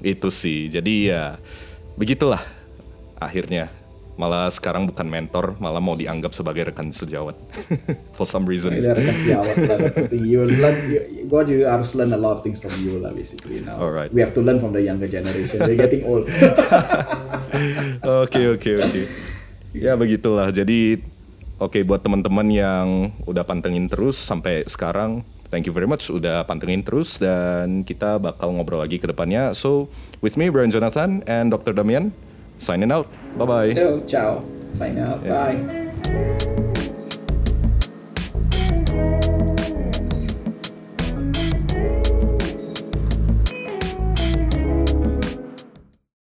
Itu 0.00 0.28
sih. 0.28 0.66
Jadi 0.66 1.08
ya 1.08 1.38
begitulah 1.94 2.42
akhirnya. 3.16 3.70
Malah 4.20 4.52
sekarang 4.52 4.84
bukan 4.84 5.08
mentor, 5.08 5.56
malah 5.56 5.80
mau 5.80 5.96
dianggap 5.96 6.36
sebagai 6.36 6.68
rekan 6.68 6.92
sejawat. 6.92 7.32
For 8.20 8.28
some 8.28 8.44
reasons. 8.44 8.84
Ini 8.84 8.92
rekan 8.92 9.16
sejawat 9.16 9.54
lah. 9.64 9.78
You 10.12 10.44
learn, 10.44 10.76
you, 10.92 11.00
gue 11.24 11.40
juga 11.48 11.64
harus 11.72 11.96
learn 11.96 12.12
a 12.12 12.20
lot 12.20 12.36
of 12.36 12.44
things 12.44 12.60
from 12.60 12.76
you 12.84 13.00
lah 13.00 13.16
basically. 13.16 13.64
Now. 13.64 13.80
Alright. 13.80 14.12
We 14.12 14.20
have 14.20 14.36
to 14.36 14.44
learn 14.44 14.60
from 14.60 14.76
the 14.76 14.84
younger 14.84 15.08
generation. 15.08 15.64
They're 15.64 15.80
getting 15.80 16.04
old. 16.04 16.28
Oke 18.00 18.60
oke 18.60 18.70
oke. 18.84 19.02
Ya 19.72 19.96
begitulah. 19.96 20.52
Jadi 20.52 21.00
oke 21.56 21.80
buat 21.88 22.04
teman-teman 22.04 22.46
yang 22.52 23.16
udah 23.24 23.48
pantengin 23.48 23.88
terus 23.88 24.20
sampai 24.20 24.68
sekarang, 24.68 25.24
thank 25.48 25.64
you 25.64 25.72
very 25.72 25.88
much 25.88 26.12
udah 26.12 26.44
pantengin 26.44 26.84
terus 26.84 27.16
dan 27.16 27.88
kita 27.88 28.20
bakal 28.20 28.52
ngobrol 28.52 28.84
lagi 28.84 29.00
ke 29.00 29.08
depannya. 29.08 29.56
So 29.56 29.88
with 30.20 30.36
me 30.36 30.52
Brian 30.52 30.68
Jonathan 30.68 31.24
and 31.24 31.48
Dr. 31.48 31.72
Damian 31.72 32.12
signing 32.60 32.92
out. 32.92 33.08
Bye 33.36 33.46
bye. 33.46 33.66
Yo, 33.74 34.00
ciao. 34.06 34.44
Sign 34.74 34.98
out. 34.98 35.24
Yeah. 35.24 35.52
Bye. 36.04 36.46